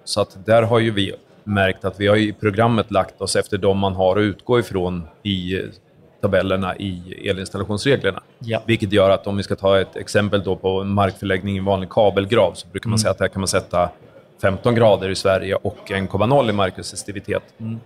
Så 0.04 0.22
att 0.22 0.46
där 0.46 0.64
har 0.64 0.80
ju 0.80 0.92
vi 0.92 1.14
märkt 1.44 1.86
att 1.86 2.00
vi 2.00 2.08
har 2.08 2.16
i 2.16 2.34
programmet 2.34 2.92
lagt 2.92 3.22
oss 3.22 3.36
efter 3.36 3.58
de 3.58 3.78
man 3.78 3.94
har 3.94 4.18
att 4.18 4.22
utgå 4.22 4.60
ifrån 4.60 5.08
i 5.24 5.62
tabellerna 6.22 6.76
i 6.76 7.14
elinstallationsreglerna. 7.30 8.22
Ja. 8.40 8.62
Vilket 8.66 8.94
gör 8.94 9.10
att 9.10 9.28
om 9.28 9.38
vi 9.38 9.44
ska 9.44 9.56
ta 9.56 9.80
ett 9.80 9.96
exempel 9.96 10.44
då 10.44 10.56
på 10.56 10.84
markförläggning 10.84 11.58
i 11.58 11.60
vanlig 11.60 11.90
kabelgrav 11.90 12.54
så 12.54 12.68
brukar 12.68 12.90
man 12.90 13.00
säga 13.00 13.12
att 13.12 13.18
där 13.18 13.28
kan 13.28 13.42
man 13.42 13.48
sätta 13.48 13.90
15 14.42 14.76
grader 14.76 15.10
i 15.10 15.16
Sverige 15.16 15.56
och 15.56 15.78
1,0 15.86 16.50
i 16.50 16.54
markresistivitet. 16.54 17.44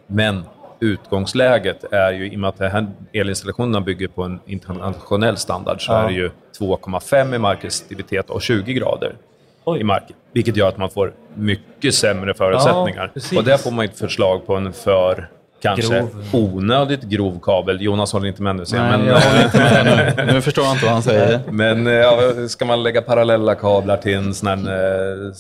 Men 0.08 0.44
utgångsläget 0.80 1.84
är 1.94 2.12
ju, 2.12 2.32
i 2.32 2.36
och 2.36 2.40
med 2.40 2.48
att 2.50 2.60
här 2.60 2.88
elinstallationerna 3.14 3.82
bygger 3.82 4.08
på 4.08 4.24
en 4.24 4.40
internationell 4.46 5.38
standard, 5.38 5.86
så 5.86 5.92
Ja. 5.92 5.98
är 6.04 6.08
det 6.08 6.14
ju 6.14 6.30
2,5 6.60 7.36
i 7.36 7.38
markresistivitet 7.38 8.30
och 8.30 8.42
20 8.42 8.74
grader 8.74 9.16
Oj. 9.64 9.80
i 9.80 9.84
marken. 9.84 10.16
Vilket 10.34 10.58
gör 10.58 10.68
att 10.70 10.78
man 10.78 10.90
får 10.90 11.14
mycket 11.34 11.94
sämre 11.94 12.34
förutsättningar. 12.34 13.12
precis. 13.14 13.38
och 13.38 13.44
där 13.44 13.58
får 13.58 13.72
man 13.72 13.86
ett 13.86 14.00
förslag 14.00 14.46
på 14.48 14.56
en 14.56 14.74
för 14.74 15.28
kanske 15.62 15.98
Grov. 16.00 16.24
onödigt 16.34 17.02
grov 17.04 17.40
kabel. 17.44 17.82
Jonas 17.82 18.14
håller 18.14 18.28
inte 18.28 18.42
med 18.42 18.56
nu, 18.56 18.64
Nej, 18.72 18.82
men, 18.98 19.06
jag 19.08 19.20
håller 19.20 19.44
inte 19.44 19.58
med 19.58 20.14
nu. 20.28 20.34
Nu 20.34 20.42
förstår 20.42 20.64
jag 20.66 20.74
inte 20.74 20.86
vad 20.86 20.94
han 20.94 21.04
säger. 21.04 21.40
men 21.52 21.88
eh, 21.88 21.94
ja, 21.94 22.20
ska 22.48 22.66
man 22.66 22.84
lägga 22.84 23.02
parallella 23.02 23.56
kablar 23.56 23.98
till 23.98 24.14
en 24.14 24.34
sån 24.34 24.48
här 24.48 24.58
eh, 25.28 25.34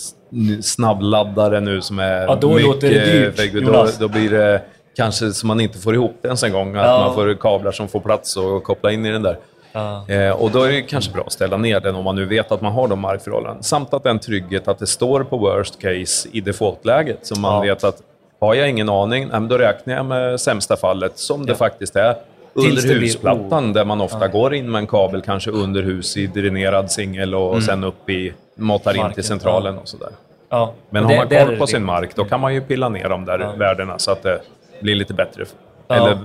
snabbladdare 0.61 1.59
nu 1.59 1.81
som 1.81 1.99
är 1.99 2.21
Ja, 2.21 2.35
då 2.41 2.57
låter 2.57 2.89
det 2.89 3.05
dyrt, 3.35 3.65
då, 3.65 3.88
då 3.99 4.07
blir 4.07 4.29
det 4.29 4.61
kanske 4.97 5.31
så 5.33 5.47
man 5.47 5.59
inte 5.59 5.77
får 5.77 5.93
ihop 5.95 6.15
det 6.21 6.27
ens 6.27 6.43
en 6.43 6.51
gång. 6.51 6.75
Att 6.75 6.85
Ja. 6.85 6.99
man 7.05 7.13
får 7.15 7.33
kablar 7.39 7.71
som 7.71 7.87
får 7.87 7.99
plats 7.99 8.37
och 8.37 8.63
koppla 8.63 8.91
in 8.91 9.05
i 9.05 9.11
den 9.11 9.21
där. 9.23 9.37
Ja. 9.71 10.09
Eh, 10.09 10.31
och 10.31 10.51
då 10.51 10.63
är 10.63 10.71
det 10.71 10.81
kanske 10.81 11.11
bra 11.11 11.23
att 11.25 11.31
ställa 11.33 11.57
ner 11.57 11.79
den 11.79 11.95
om 11.95 12.03
man 12.03 12.15
nu 12.15 12.25
vet 12.25 12.51
att 12.51 12.61
man 12.61 12.71
har 12.73 12.87
de 12.87 12.99
markförhållanden. 12.99 13.63
Samt 13.63 13.93
att 13.93 14.03
den 14.03 14.19
trygghet 14.19 14.67
att 14.67 14.79
det 14.79 14.87
står 14.87 15.23
på 15.23 15.37
worst 15.37 15.81
case 15.81 16.29
i 16.31 16.41
defaultläget. 16.41 17.19
Så 17.21 17.39
man 17.39 17.53
Ja. 17.53 17.73
vet 17.73 17.83
att 17.83 18.01
har 18.39 18.53
jag 18.55 18.69
ingen 18.69 18.89
aning, 18.89 19.27
nej, 19.31 19.41
då 19.41 19.57
räknar 19.57 19.95
jag 19.95 20.05
med 20.05 20.39
sämsta 20.39 20.77
fallet, 20.77 21.17
som 21.19 21.45
det 21.45 21.55
faktiskt 21.55 21.95
är. 21.95 22.15
Tills 22.53 22.65
Under 22.67 22.81
det 22.81 22.87
blir 22.87 22.99
husplattan, 23.07 23.73
där 23.73 23.85
man 23.85 24.01
ofta 24.01 24.27
går 24.27 24.53
in 24.53 24.71
med 24.71 24.79
en 24.79 24.87
kabel, 24.87 25.21
kanske 25.21 25.51
under 25.51 25.83
hus 25.83 26.17
i 26.17 26.27
dränerad 26.27 26.91
singel 26.91 27.35
och 27.35 27.63
sen 27.63 27.83
upp 27.83 28.09
i, 28.09 28.33
matar 28.55 28.93
in 28.93 28.99
Mm. 29.01 29.13
Till 29.13 29.23
centralen 29.23 29.77
och 29.77 29.87
sådär. 29.87 30.09
Ja. 30.49 30.73
Men 30.89 31.03
Och 31.05 31.09
har 31.11 31.25
det- 31.25 31.35
man 31.37 31.45
koll 31.45 31.53
det 31.53 31.59
på 31.59 31.67
sin 31.67 31.83
mark, 31.83 32.15
då 32.15 32.25
kan 32.25 32.39
man 32.39 32.53
ju 32.53 32.61
pilla 32.61 32.89
ner 32.89 33.09
de 33.09 33.25
där 33.25 33.39
Ja. 33.39 33.51
värdena 33.57 33.99
så 33.99 34.11
att 34.11 34.23
det 34.23 34.39
blir 34.80 34.95
lite 34.95 35.13
bättre. 35.13 35.43
Ja. 35.88 35.95
Eller 35.95 36.17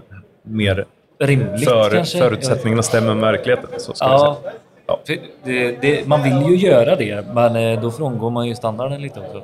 mer 0.43 0.85
Rimligt 1.21 1.69
för, 1.69 1.91
kanske? 1.91 2.19
förutsättningarna 2.19 2.83
stämmer 2.83 3.15
med 3.15 3.33
verkligheten. 3.33 3.69
Så 3.79 3.93
ska 3.95 4.05
jag 4.05 4.13
Ja, 4.15 4.39
säga. 4.43 4.53
Ja. 4.87 4.99
det, 5.45 5.77
det, 5.81 6.07
man 6.07 6.23
vill 6.23 6.43
ju 6.51 6.57
göra 6.69 6.97
det, 6.97 7.25
men 7.35 7.57
eh, 7.57 7.81
då 7.83 7.91
frångår 7.91 8.31
man 8.31 8.47
ju 8.47 8.55
standarden 8.55 9.03
lite 9.03 9.21
också. 9.21 9.43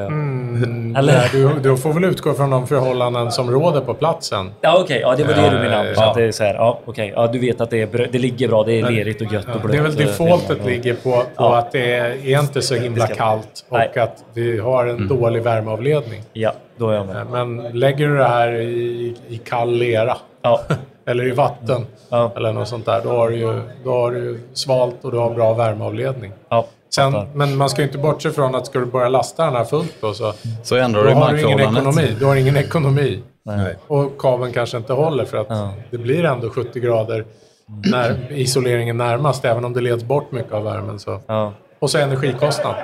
Mm, 0.00 0.96
Eller? 0.96 1.12
nej, 1.12 1.28
du, 1.32 1.50
du 1.70 1.76
får 1.76 1.92
väl 1.92 2.04
utgå 2.04 2.34
från 2.34 2.50
de 2.50 2.66
förhållanden 2.66 3.32
som 3.32 3.50
råder 3.50 3.80
på 3.80 3.94
platsen. 3.94 4.50
Ja, 4.60 4.78
okej. 4.80 5.00
Ja, 5.00 5.14
det 5.16 5.24
var 5.24 5.34
det 5.34 5.50
du 5.50 5.56
menade, 5.56 5.78
Anders. 5.78 5.96
ja. 5.96 6.08
Att 6.10 6.16
det 6.16 6.24
är 6.24 6.32
så 6.32 6.44
här, 6.44 6.54
ja, 6.54 6.80
okej. 6.84 7.12
Ja, 7.16 7.26
du 7.26 7.38
vet 7.38 7.60
att 7.60 7.70
det, 7.70 7.82
är, 7.82 8.08
det 8.12 8.18
ligger 8.18 8.48
bra, 8.48 8.62
det 8.64 8.72
är 8.80 8.90
lerigt 8.90 9.20
och 9.20 9.32
gött 9.32 9.46
och 9.54 9.60
blött. 9.60 9.72
Det 9.72 9.78
är 9.78 9.82
väl 9.82 9.90
och 9.90 9.96
defaultet 9.98 10.60
och- 10.60 10.66
ligger 10.70 10.94
på, 10.94 11.10
på 11.10 11.22
Ja. 11.36 11.56
att 11.56 11.72
det 11.72 11.92
är, 11.94 12.26
är 12.26 12.40
inte 12.40 12.62
så 12.62 12.74
himla 12.74 13.06
kallt 13.06 13.64
och 13.68 13.78
Nej. 13.78 13.90
att 13.98 14.24
vi 14.34 14.58
har 14.58 14.86
en 14.86 15.08
dålig 15.08 15.42
värmeavledning. 15.42 16.22
Ja, 16.32 16.52
då 16.76 16.88
är 16.90 16.94
jag 16.94 17.06
med. 17.06 17.26
Men 17.30 17.62
lägger 17.78 18.08
du 18.08 18.16
det 18.16 18.24
här 18.28 18.52
i, 18.52 19.16
i 19.28 19.38
kall 19.38 19.72
lera 19.72 20.16
Ja, 20.42 20.60
eller 21.06 21.26
i 21.26 21.30
vatten 21.30 21.86
Ja. 22.08 22.32
eller 22.36 22.52
något 22.52 22.68
sånt 22.68 22.86
där, 22.86 23.00
då 23.04 23.08
har 23.10 23.30
du 23.30 23.36
ju, 23.36 23.60
då 23.84 23.92
har 23.92 24.10
du 24.10 24.40
svalt 24.52 25.04
och 25.04 25.12
du 25.12 25.18
har 25.18 25.30
bra 25.34 25.54
värmeavledning. 25.54 26.32
ja. 26.48 26.66
Sen, 26.94 27.14
men 27.34 27.56
man 27.56 27.68
ska 27.70 27.80
ju 27.82 27.86
inte 27.86 27.98
bortse 27.98 28.30
från 28.30 28.54
att 28.54 28.66
ska 28.66 28.78
du 28.78 28.84
börja 28.86 29.08
lasta 29.08 29.44
den 29.44 29.54
här 29.54 29.64
fullt 29.64 29.94
då, 30.00 30.14
så 30.14 30.32
Så 30.62 30.76
ändrar 30.76 31.02
då 31.02 31.08
du 31.08 31.14
har 31.14 31.32
du 31.32 31.40
ingen 31.42 31.60
ekonomi. 31.60 32.16
Du 32.18 32.24
har 32.24 32.36
ingen 32.36 32.56
ekonomi. 32.56 33.22
Nej. 33.44 33.76
Och 33.86 34.18
kabeln 34.18 34.52
kanske 34.52 34.76
inte 34.76 34.92
håller 34.92 35.24
för 35.24 35.38
att 35.38 35.46
Ja. 35.50 35.72
det 35.90 35.98
blir 35.98 36.24
ändå 36.24 36.50
70 36.50 36.80
grader 36.80 37.24
när 37.66 38.32
isoleringen 38.32 38.96
närmast, 38.96 39.44
även 39.44 39.64
om 39.64 39.72
det 39.72 39.80
leds 39.80 40.04
bort 40.04 40.32
mycket 40.32 40.52
av 40.52 40.64
värmen. 40.64 40.98
Så. 40.98 41.20
Ja. 41.26 41.52
Och 41.78 41.90
så 41.90 41.98
energikostnad. 41.98 42.74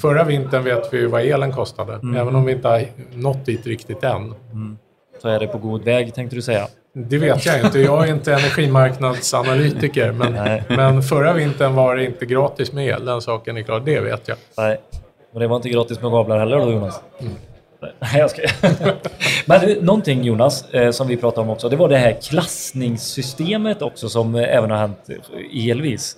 Förra 0.00 0.24
vintern 0.24 0.64
vet 0.64 0.92
vi 0.92 0.98
ju 0.98 1.06
vad 1.06 1.22
elen 1.22 1.52
kostade, 1.52 1.92
Mm. 1.94 2.16
även 2.16 2.34
om 2.36 2.44
vi 2.44 2.52
inte 2.52 2.68
har 2.68 2.82
nått 3.14 3.46
dit 3.46 3.66
riktigt 3.66 4.04
än. 4.04 4.34
Så 5.22 5.28
är 5.28 5.40
det 5.40 5.46
på 5.46 5.58
god 5.58 5.84
väg, 5.84 6.14
tänkte 6.14 6.36
du 6.36 6.42
säga. 6.42 6.68
Det 6.94 7.18
vet 7.18 7.46
jag 7.46 7.60
inte. 7.64 7.80
Jag 7.80 8.08
är 8.08 8.12
inte 8.14 8.32
energimarknadsanalytiker. 8.32 10.12
Men, 10.12 10.60
men 10.68 11.02
förra 11.02 11.32
vintern 11.32 11.74
var 11.74 11.96
det 11.96 12.04
inte 12.04 12.26
gratis 12.26 12.72
med 12.72 12.86
el. 12.86 13.04
Den 13.04 13.20
saken 13.20 13.56
är 13.56 13.62
klar. 13.62 13.80
Det 13.80 14.00
vet 14.00 14.28
jag. 14.28 14.36
Nej. 14.56 14.80
Och 15.32 15.40
det 15.40 15.46
var 15.46 15.56
inte 15.56 15.68
gratis 15.68 16.02
med 16.02 16.10
kablar 16.10 16.38
heller 16.38 16.58
då, 16.58 16.72
Jonas? 16.72 17.00
Mm. 17.20 17.32
Nej, 18.00 18.10
jag 18.18 18.30
ska... 18.30 18.42
Men 19.46 19.60
du, 19.60 19.82
någonting 19.82 20.22
Jonas, 20.24 20.70
eh, 20.74 20.90
som 20.90 21.08
vi 21.08 21.16
pratade 21.16 21.40
om 21.40 21.50
också, 21.50 21.68
det 21.68 21.76
var 21.76 21.88
det 21.88 21.96
här 21.98 22.12
klassningssystemet 22.22 23.82
också 23.82 24.08
som 24.08 24.34
eh, 24.34 24.56
även 24.56 24.70
har 24.70 24.78
hänt 24.78 25.10
i 25.50 25.70
elvis. 25.70 26.16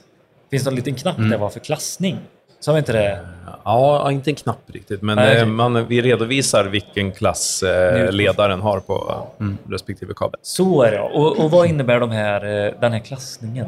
Finns 0.51 0.65
det 0.65 0.71
en 0.71 0.75
liten 0.75 0.95
knapp 0.95 1.19
Mm. 1.19 1.31
där 1.31 1.39
var 1.39 1.49
för 1.51 1.61
klassning? 1.61 2.19
Sa 2.61 2.73
vi 2.73 2.79
inte 2.79 2.93
det? 2.93 3.21
Ja, 3.65 4.13
inte 4.13 4.31
en 4.31 4.35
knapp 4.35 4.59
riktigt, 4.67 5.03
men 5.03 5.17
Nej, 5.17 5.37
eh, 5.39 5.47
man, 5.47 5.87
vi 5.87 6.03
redovisar 6.03 6.65
vilken 6.65 7.13
klass 7.13 7.63
eh, 7.63 8.13
ledaren 8.13 8.61
har 8.61 8.81
på 8.81 9.27
eh, 9.41 9.47
respektive 9.71 10.13
kabel. 10.17 10.41
Så 10.43 10.83
är 10.83 10.91
det 10.91 10.97
ja. 10.97 11.03
och, 11.15 11.45
och 11.45 11.51
vad 11.51 11.67
innebär 11.67 12.01
de 12.01 12.11
här, 12.11 12.67
eh, 12.67 12.73
den 12.81 12.93
här 12.93 13.01
klassningen? 13.01 13.67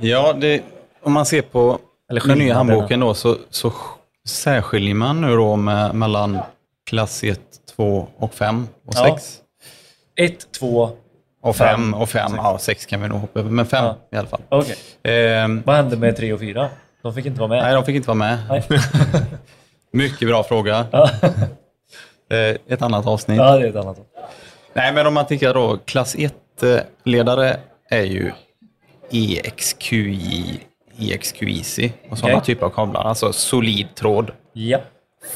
Ja, 0.00 0.32
det, 0.32 0.62
om 1.02 1.12
man 1.12 1.26
ser 1.26 1.42
på 1.42 1.78
Eller 2.10 2.20
den 2.28 2.38
nya 2.38 2.54
handboken 2.54 3.00
då, 3.00 3.14
så, 3.14 3.36
så 3.50 3.72
särskiljer 4.28 4.94
man 4.94 5.20
nu 5.20 5.36
då 5.36 5.56
med, 5.56 5.94
mellan 5.94 6.38
klass 6.90 7.24
1, 7.24 7.40
2 7.76 8.08
och 8.16 8.34
5 8.34 8.68
och 8.86 8.94
Ja. 8.96 9.04
6. 9.16 9.38
Ett, 10.20 10.52
två, 10.58 10.90
Och 11.42 11.56
5 11.56 11.94
och 11.94 12.08
5, 12.08 12.32
ja 12.36 12.58
6 12.60 12.86
kan 12.86 13.02
vi 13.02 13.08
nog 13.08 13.20
hoppa 13.20 13.40
över, 13.40 13.50
men 13.50 13.66
5 13.66 13.84
Ja. 13.84 13.96
i 14.12 14.16
alla 14.16 14.28
fall. 14.28 14.40
okej. 14.48 14.76
Ehm, 15.02 15.62
Vad 15.66 15.76
hände 15.76 15.96
med 15.96 16.16
tre 16.16 16.32
och 16.32 16.40
fyra? 16.40 16.68
De 17.06 17.14
fick 17.14 17.26
inte 17.26 17.40
vara 17.40 17.48
med? 17.48 17.62
nej, 17.62 17.74
de 17.74 17.84
fick 17.84 17.96
inte 17.96 18.08
vara 18.08 18.18
med. 18.18 18.38
Mycket 19.92 20.28
bra 20.28 20.42
fråga. 20.42 20.86
Eh, 22.30 22.56
ett 22.72 22.82
annat 22.82 23.06
avsnitt. 23.06 23.36
ja, 23.38 23.56
det 23.58 23.64
är 23.66 23.70
ett 23.70 23.76
annat. 23.76 23.98
Nej, 24.74 24.92
men 24.92 25.06
om 25.06 25.14
man 25.14 25.26
tittar 25.26 25.54
då, 25.54 25.78
klass 25.84 26.16
1-ledare 26.16 27.56
är 27.90 28.02
ju 28.02 28.32
EXQI, 29.12 30.60
EXQIC 30.98 31.78
och 32.10 32.18
sådana 32.18 32.36
Okej. 32.38 32.46
typer 32.54 32.66
av 32.66 32.70
kablar. 32.70 33.04
Alltså 33.04 33.32
solid 33.32 33.94
tråd. 33.94 34.30
Ja. 34.52 34.78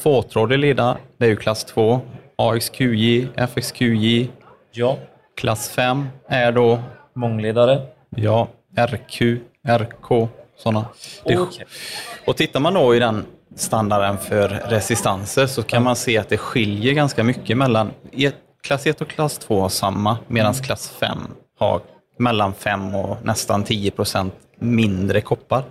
Fåtrådig 0.01 0.59
leda, 0.59 0.97
det 1.17 1.25
är 1.25 1.29
ju 1.29 1.35
klass 1.35 1.63
2. 1.63 2.01
AXQJ, 2.35 3.27
FXQJ. 3.35 4.29
Ja. 4.71 4.97
Klass 5.37 5.69
5 5.69 6.07
är 6.27 6.51
då 6.51 6.79
Mångledare. 7.15 7.81
ja, 8.09 8.47
RQ, 8.77 9.21
RK, 9.67 10.27
Det- 11.25 11.37
Okej. 11.37 11.65
Och 12.27 12.37
tittar 12.37 12.59
man 12.59 12.73
då 12.73 12.95
i 12.95 12.99
den 12.99 13.25
standarden 13.55 14.17
för 14.17 14.47
resistanser 14.49 15.47
så 15.47 15.63
kan 15.63 15.83
man 15.83 15.95
se 15.95 16.17
att 16.17 16.29
det 16.29 16.37
skiljer 16.37 16.93
ganska 16.93 17.23
mycket 17.23 17.57
mellan... 17.57 17.91
i- 18.11 18.31
Klass 18.63 18.85
1 18.87 19.01
och 19.01 19.07
klass 19.07 19.37
2 19.37 19.61
har 19.61 19.69
samma, 19.69 20.17
medan 20.27 20.53
klass 20.53 20.89
5 20.99 21.17
har 21.59 21.81
mellan 22.17 22.53
5 22.53 22.95
och 22.95 23.17
nästan 23.25 23.63
10 23.63 23.91
procent 23.91 24.33
mindre 24.59 25.21
koppar. 25.21 25.63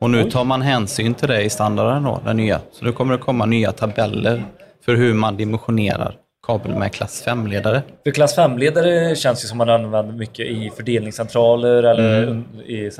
Och 0.00 0.10
nu 0.10 0.30
tar 0.30 0.44
man 0.44 0.62
hänsyn 0.62 1.14
till 1.14 1.28
det 1.28 1.42
i 1.42 1.50
standarden, 1.50 2.02
då, 2.02 2.20
den 2.24 2.36
nya. 2.36 2.60
Så 2.72 2.84
nu 2.84 2.92
kommer 2.92 3.12
det 3.12 3.18
komma 3.18 3.46
nya 3.46 3.72
tabeller 3.72 4.44
för 4.84 4.94
hur 4.94 5.14
man 5.14 5.36
dimensionerar 5.36 6.14
kabel 6.46 6.74
med 6.74 6.92
klass 6.92 7.24
5-ledare. 7.26 7.82
För 8.04 8.10
klass 8.10 8.38
5-ledare 8.38 9.14
känns 9.14 9.44
ju 9.44 9.48
som 9.48 9.58
man 9.58 9.68
använder 9.70 10.12
mycket 10.14 10.46
i 10.46 10.70
fördelningscentraler 10.76 11.82
eller 11.82 12.22
Mm. 12.22 12.44
i 12.66 12.90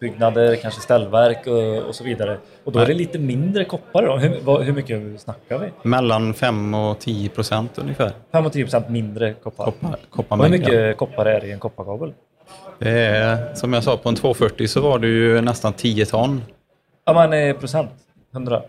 centralbyggnader, 0.00 0.56
kanske 0.56 0.80
ställverk 0.80 1.46
och, 1.46 1.88
och 1.88 1.94
så 1.94 2.04
vidare. 2.04 2.38
Och 2.64 2.72
då 2.72 2.78
är 2.78 2.86
det 2.86 2.94
lite 2.94 3.18
mindre 3.18 3.64
koppar 3.64 4.02
då. 4.02 4.16
Hur, 4.16 4.40
vad, 4.44 4.62
hur 4.62 4.72
mycket 4.72 5.20
snackar 5.20 5.58
vi? 5.58 5.70
Mellan 5.82 6.34
5 6.34 6.74
och 6.74 6.98
10 6.98 7.28
procent 7.28 7.78
ungefär. 7.78 8.12
5-10% 8.32 8.90
mindre 8.90 9.32
koppar. 9.34 9.64
Koppar, 9.64 10.38
Och 10.38 10.44
hur 10.44 10.50
mycket 10.50 10.96
koppar 10.96 11.26
är 11.26 11.40
det 11.40 11.46
i 11.46 11.52
en 11.52 11.58
kopparkabel? 11.58 12.12
Det 12.78 12.90
är, 12.90 13.54
som 13.54 13.72
jag 13.72 13.82
sa, 13.84 13.96
på 13.96 14.08
en 14.08 14.14
240 14.14 14.66
så 14.68 14.80
var 14.80 14.98
det 14.98 15.06
ju 15.06 15.40
nästan 15.40 15.72
10 15.72 16.06
ton. 16.06 16.42
Ja, 17.04 17.12
men 17.28 17.48
eh, 17.48 17.56
procent. 17.56 17.90
100 18.32 18.62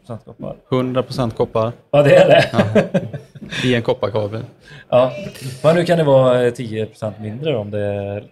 procent 0.00 0.24
koppar. 0.24 0.56
100 0.72 1.02
procent 1.02 1.36
koppar 1.36 1.72
Ja, 1.90 2.02
det 2.02 2.16
är 2.16 2.28
det. 2.28 3.68
i 3.68 3.74
en 3.74 3.82
kopparkabel. 3.82 4.42
Ja. 4.88 5.12
Men 5.62 5.76
nu 5.76 5.84
kan 5.84 5.98
det 5.98 6.04
vara 6.04 6.42
eh, 6.46 6.52
10 6.52 6.86
procent 6.86 7.20
mindre 7.20 7.56
om 7.56 7.70
det 7.70 7.80
är... 7.80 8.24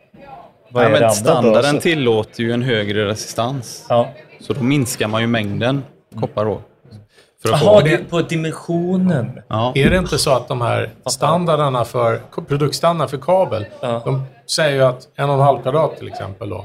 Vad 0.76 0.84
Ja, 0.84 0.88
är 0.88 0.92
det 0.92 0.98
men 1.00 1.02
andra 1.08 1.14
standarden 1.14 1.74
då? 1.74 1.80
tillåter 1.80 2.42
ju 2.42 2.52
en 2.52 2.62
högre 2.62 3.06
resistans. 3.08 3.86
Ja. 3.88 4.08
Så 4.40 4.52
då 4.52 4.62
minskar 4.62 5.08
man 5.08 5.20
ju 5.20 5.26
mängden 5.26 5.82
koppar 6.20 6.44
då. 6.44 6.60
För 7.42 7.52
att 7.54 7.62
Jaha, 7.62 7.80
få, 7.80 7.86
det, 7.86 8.10
på 8.10 8.20
dimensionen. 8.22 9.42
ja, 9.48 9.72
Är 9.74 9.90
det 9.90 9.96
inte 9.96 10.18
så 10.18 10.30
att 10.30 10.48
de 10.48 10.60
här 10.60 10.90
standarderna 11.06 11.84
för 11.84 12.20
produktstandard 12.48 13.10
för 13.10 13.16
kabel, 13.18 13.66
Ja. 13.80 14.02
de 14.04 14.22
säger 14.50 14.74
ju 14.76 14.82
att 14.82 15.08
en 15.16 15.28
och 15.30 15.34
en 15.34 15.40
halv 15.40 15.62
kvadrat 15.62 15.96
till 15.98 16.08
exempel 16.08 16.48
då, 16.48 16.64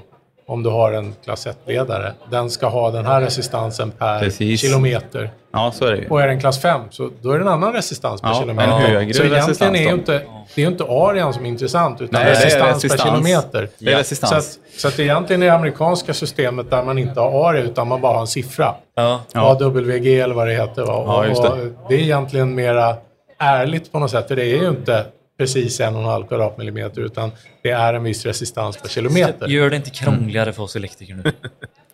om 0.52 0.64
du 0.64 0.70
har 0.70 0.91
en 0.91 1.16
klass 1.24 1.47
1-ledare, 1.47 2.14
den 2.32 2.49
ska 2.49 2.68
ha 2.68 2.91
den 2.91 3.06
här 3.06 3.22
resistansen 3.22 3.91
per 3.91 4.20
Precis. 4.20 4.62
kilometer. 4.62 5.32
ja, 5.54 5.72
så 5.76 5.86
är 5.86 5.91
det. 5.91 6.10
Och 6.10 6.22
är 6.22 6.28
det 6.28 6.34
en 6.34 6.39
klass 6.39 6.62
5 6.62 6.82
så 6.89 7.10
då 7.22 7.32
är 7.32 7.36
det 7.39 7.43
en 7.43 7.47
annan 7.47 7.74
resistans 7.74 8.22
per 8.22 8.30
Ja, 8.30 8.39
kilometer. 8.39 8.72
en 8.72 8.82
högre 8.82 9.14
så 9.14 9.24
egentligen 9.24 9.34
resistans 9.47 9.78
är 9.78 9.82
ju 9.84 9.89
inte, 9.93 10.22
det 10.56 10.64
är 10.64 10.68
inte 10.68 10.84
arean 10.84 11.34
som 11.34 11.45
är 11.45 11.49
intressant 11.49 12.02
utan 12.02 12.22
Nej, 12.22 12.32
det 12.32 12.38
är 12.38 12.45
resistans, 12.45 12.68
per 12.82 12.89
resistans. 12.89 13.02
kilometer. 13.10 13.70
Det 13.80 13.93
är 13.93 13.97
resistans. 13.97 14.32
Så, 14.32 14.38
att, 14.38 14.80
så 14.80 14.88
att 14.88 14.99
egentligen 14.99 15.41
är 15.43 15.47
det 15.47 15.54
amerikanska 15.54 16.14
systemet 16.14 16.70
där 16.70 16.84
man 16.84 16.97
inte 16.97 17.20
har 17.20 17.49
area 17.49 17.62
utan 17.64 17.88
man 17.88 18.02
bara 18.02 18.14
har 18.14 18.22
en 18.22 18.28
siffra. 18.28 18.76
Ja. 18.95 19.22
Ja. 19.34 19.41
AWG 19.62 20.20
eller 20.20 20.36
vad 20.36 20.47
det 20.47 20.54
heter. 20.54 20.82
Va? 20.86 21.04
Ja, 21.08 21.26
just 21.26 21.41
det. 21.43 21.49
Och 21.49 21.58
det 21.89 21.95
är 21.95 21.99
egentligen 21.99 22.56
mera 22.56 22.95
ärligt 23.39 23.91
på 23.91 23.99
något 23.99 24.12
sätt. 24.12 24.28
För 24.28 24.36
det 24.36 24.43
är 24.45 24.58
ju 24.62 24.70
inte 24.70 25.06
precis 25.42 25.80
en 25.80 25.96
och 25.96 26.02
en 26.02 26.08
halv 26.08 26.26
kvadratmillimeter 26.28 27.02
utan 27.02 27.32
det 27.64 27.72
är 27.72 27.94
en 27.94 28.04
viss 28.04 28.26
resistans 28.26 28.78
per 28.78 28.89
kilometer. 28.89 29.48
Gör 29.48 29.70
det 29.70 29.76
inte 29.76 29.89
krångligare 29.89 30.54
för 30.54 30.64
oss 30.64 30.76
elektriker 30.76 31.14
nu. 31.16 31.24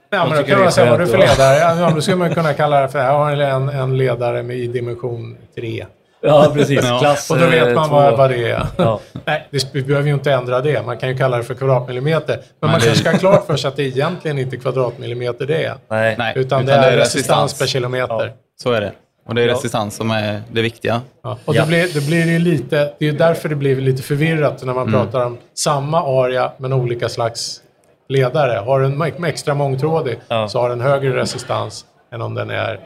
Ja, 0.10 0.26
men 0.26 0.38
då 0.38 0.44
kan 0.44 0.46
det 0.46 0.54
är 0.54 0.64
man 0.64 0.72
säga 0.72 0.92
vad 0.92 1.00
du 1.00 1.08
för 1.08 1.18
ledare. 1.18 1.80
Ja, 1.82 1.92
då 1.96 2.02
skulle 2.02 2.18
man 2.18 2.34
kunna 2.34 2.54
kalla 2.54 2.82
det 2.82 2.90
för 2.90 3.00
jag 3.00 3.12
har 3.14 3.32
en, 3.32 3.70
en 3.70 3.98
ledare 3.98 4.44
med 4.44 4.58
i 4.58 4.68
dimension 4.68 5.38
3. 5.56 5.86
Ja, 6.22 6.52
precis. 6.54 6.80
Ja. 6.84 7.00
Klass 7.00 7.32
Och 7.32 7.38
då 7.40 7.46
vet 7.48 7.76
man 7.76 7.86
eh, 7.86 7.92
vad, 7.92 8.10
två. 8.12 8.18
vad 8.18 8.30
det 8.30 8.52
är. 8.52 8.66
Ja. 8.78 9.00
Nej, 9.26 9.48
det, 9.52 9.70
vi 9.74 9.82
behöver 9.84 10.08
ju 10.08 10.14
inte 10.14 10.32
ändra 10.32 10.62
det. 10.62 10.86
Man 10.86 10.98
kan 10.98 11.10
ju 11.10 11.18
kalla 11.18 11.38
det 11.38 11.44
för 11.44 11.54
kvadratmillimeter. 11.54 12.40
Men 12.62 12.72
man 12.72 12.80
det- 12.80 12.86
kanske 12.86 13.02
ska 13.04 13.12
ha 13.12 13.18
klart 13.18 13.46
för 13.48 13.56
sig 13.58 13.68
att 13.68 13.76
det 13.76 13.84
egentligen 13.84 14.40
inte 14.40 14.56
är 14.56 14.60
kvadratmillimeter 14.60 15.46
det 15.46 15.64
är. 15.64 15.76
Nej. 15.90 16.16
Nej, 16.18 16.34
Utan, 16.36 16.66
det 16.66 16.74
är 16.74 16.98
resistans 16.98 17.60
per 17.60 17.66
kilometer. 17.68 18.34
Så 18.64 18.72
är 18.72 18.82
det. 18.82 18.92
Och 19.28 19.36
det 19.36 19.42
är 19.42 19.48
Ja. 19.48 19.54
resistans 19.54 19.96
som 19.96 20.12
är 20.12 20.42
det 20.52 20.62
viktiga. 20.62 21.02
Ja. 21.24 21.38
Och 21.46 21.56
Ja. 21.56 21.62
det, 21.62 21.68
blir, 21.68 21.94
det 21.94 22.08
blir 22.08 22.40
lite, 22.40 22.94
det 23.00 23.08
är 23.08 23.12
därför 23.12 23.50
det 23.50 23.56
blir 23.56 23.76
lite 23.82 24.04
förvirrat 24.04 24.64
när 24.64 24.74
man 24.74 24.92
pratar 24.92 25.26
om 25.26 25.38
samma 25.54 26.02
area 26.24 26.52
men 26.58 26.74
olika 26.74 27.10
slags 27.10 27.62
ledare. 28.10 28.60
Har 28.66 28.80
du 28.80 28.86
en 28.86 29.24
extra 29.24 29.54
mångtrådig 29.54 30.20
Ja. 30.28 30.48
så 30.48 30.60
har 30.60 30.70
den 30.70 30.82
högre 30.82 31.16
resistans 31.16 31.86
än 32.12 32.22
om 32.22 32.34
den 32.34 32.50
är 32.50 32.80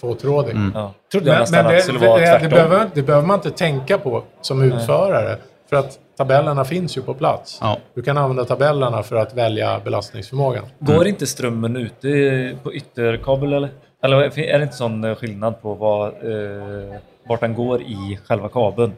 fåtrådig. 0.00 0.56
Ja. 0.74 0.92
Trodde 1.12 1.30
jag 1.30 1.50
Men, 1.50 1.64
men 1.64 1.72
det, 1.74 1.86
det 1.86 2.38
det, 2.38 2.48
behöver, 2.48 2.86
det 2.94 3.02
behöver 3.02 3.26
man 3.26 3.34
inte 3.38 3.50
tänka 3.50 3.98
på 3.98 4.22
som 4.40 4.62
utförare. 4.62 5.36
För 5.70 5.76
att 5.76 5.98
tabellerna 6.18 6.64
finns 6.64 6.96
ju 6.96 7.02
på 7.02 7.14
plats. 7.14 7.58
Ja. 7.60 7.78
Du 7.94 8.02
kan 8.02 8.18
använda 8.18 8.44
tabellerna 8.44 9.02
för 9.02 9.16
att 9.16 9.34
välja 9.34 9.80
belastningsförmågan. 9.84 10.64
Går 10.78 11.06
inte 11.06 11.26
strömmen 11.26 11.76
ute 11.76 12.08
i- 12.08 12.56
på 12.62 12.72
ytterkabel 12.74 13.52
eller? 13.52 13.70
Eller 14.04 14.38
är 14.38 14.58
det 14.58 14.62
inte 14.62 14.76
sån 14.76 15.04
eh, 15.04 15.14
skillnad 15.14 15.62
på 15.62 15.74
vad, 15.74 16.06
eh, 16.08 16.96
vart 17.26 17.40
den 17.40 17.54
går 17.54 17.82
i 17.82 18.18
själva 18.26 18.48
kabeln? 18.48 18.92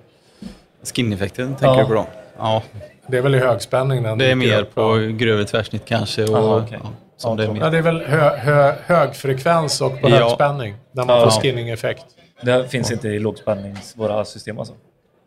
Skin-effekten 0.82 1.48
tänker 1.56 1.66
Ja. 1.66 1.80
du 1.82 1.86
på 1.86 1.94
då? 1.94 2.06
Ja, 2.38 2.62
Det 3.06 3.16
är 3.18 3.22
väl 3.22 3.34
i 3.34 3.38
högspänning 3.38 4.02
den 4.02 4.18
det 4.18 4.30
är 4.30 4.34
mer 4.34 4.64
på 4.64 4.80
ja. 4.80 4.96
grövre 4.96 5.44
tvärsnitt 5.44 5.84
kanske. 5.84 6.24
Och, 6.24 6.36
Aha, 6.36 6.60
okej. 6.66 6.78
ja, 6.82 6.88
som 7.16 7.38
Ja, 7.38 7.44
det 7.46 7.52
är. 7.52 7.56
Ja, 7.64 7.70
det 7.70 7.78
är 7.78 7.82
väl 7.82 8.00
hö, 8.06 8.36
hö, 8.36 8.74
högfrekvens 8.86 9.80
och 9.80 10.00
på 10.00 10.08
Ja. 10.08 10.16
högspänning. 10.16 10.74
Där 10.92 11.04
man 11.04 11.18
Ja. 11.18 11.30
får 11.30 11.40
skinning-effekt. 11.40 12.04
Det 12.42 12.70
finns 12.70 12.90
inte 12.92 13.08
i 13.08 13.18
lågspännings 13.18 13.96
våra 13.96 14.24
system 14.24 14.58
alltså? 14.58 14.74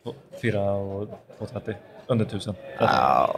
På 0.03 0.13
4 0.41 0.71
och 0.71 1.07
230? 1.37 1.73
Under 2.07 2.25
1000? 2.25 2.55
Ja, 2.79 3.35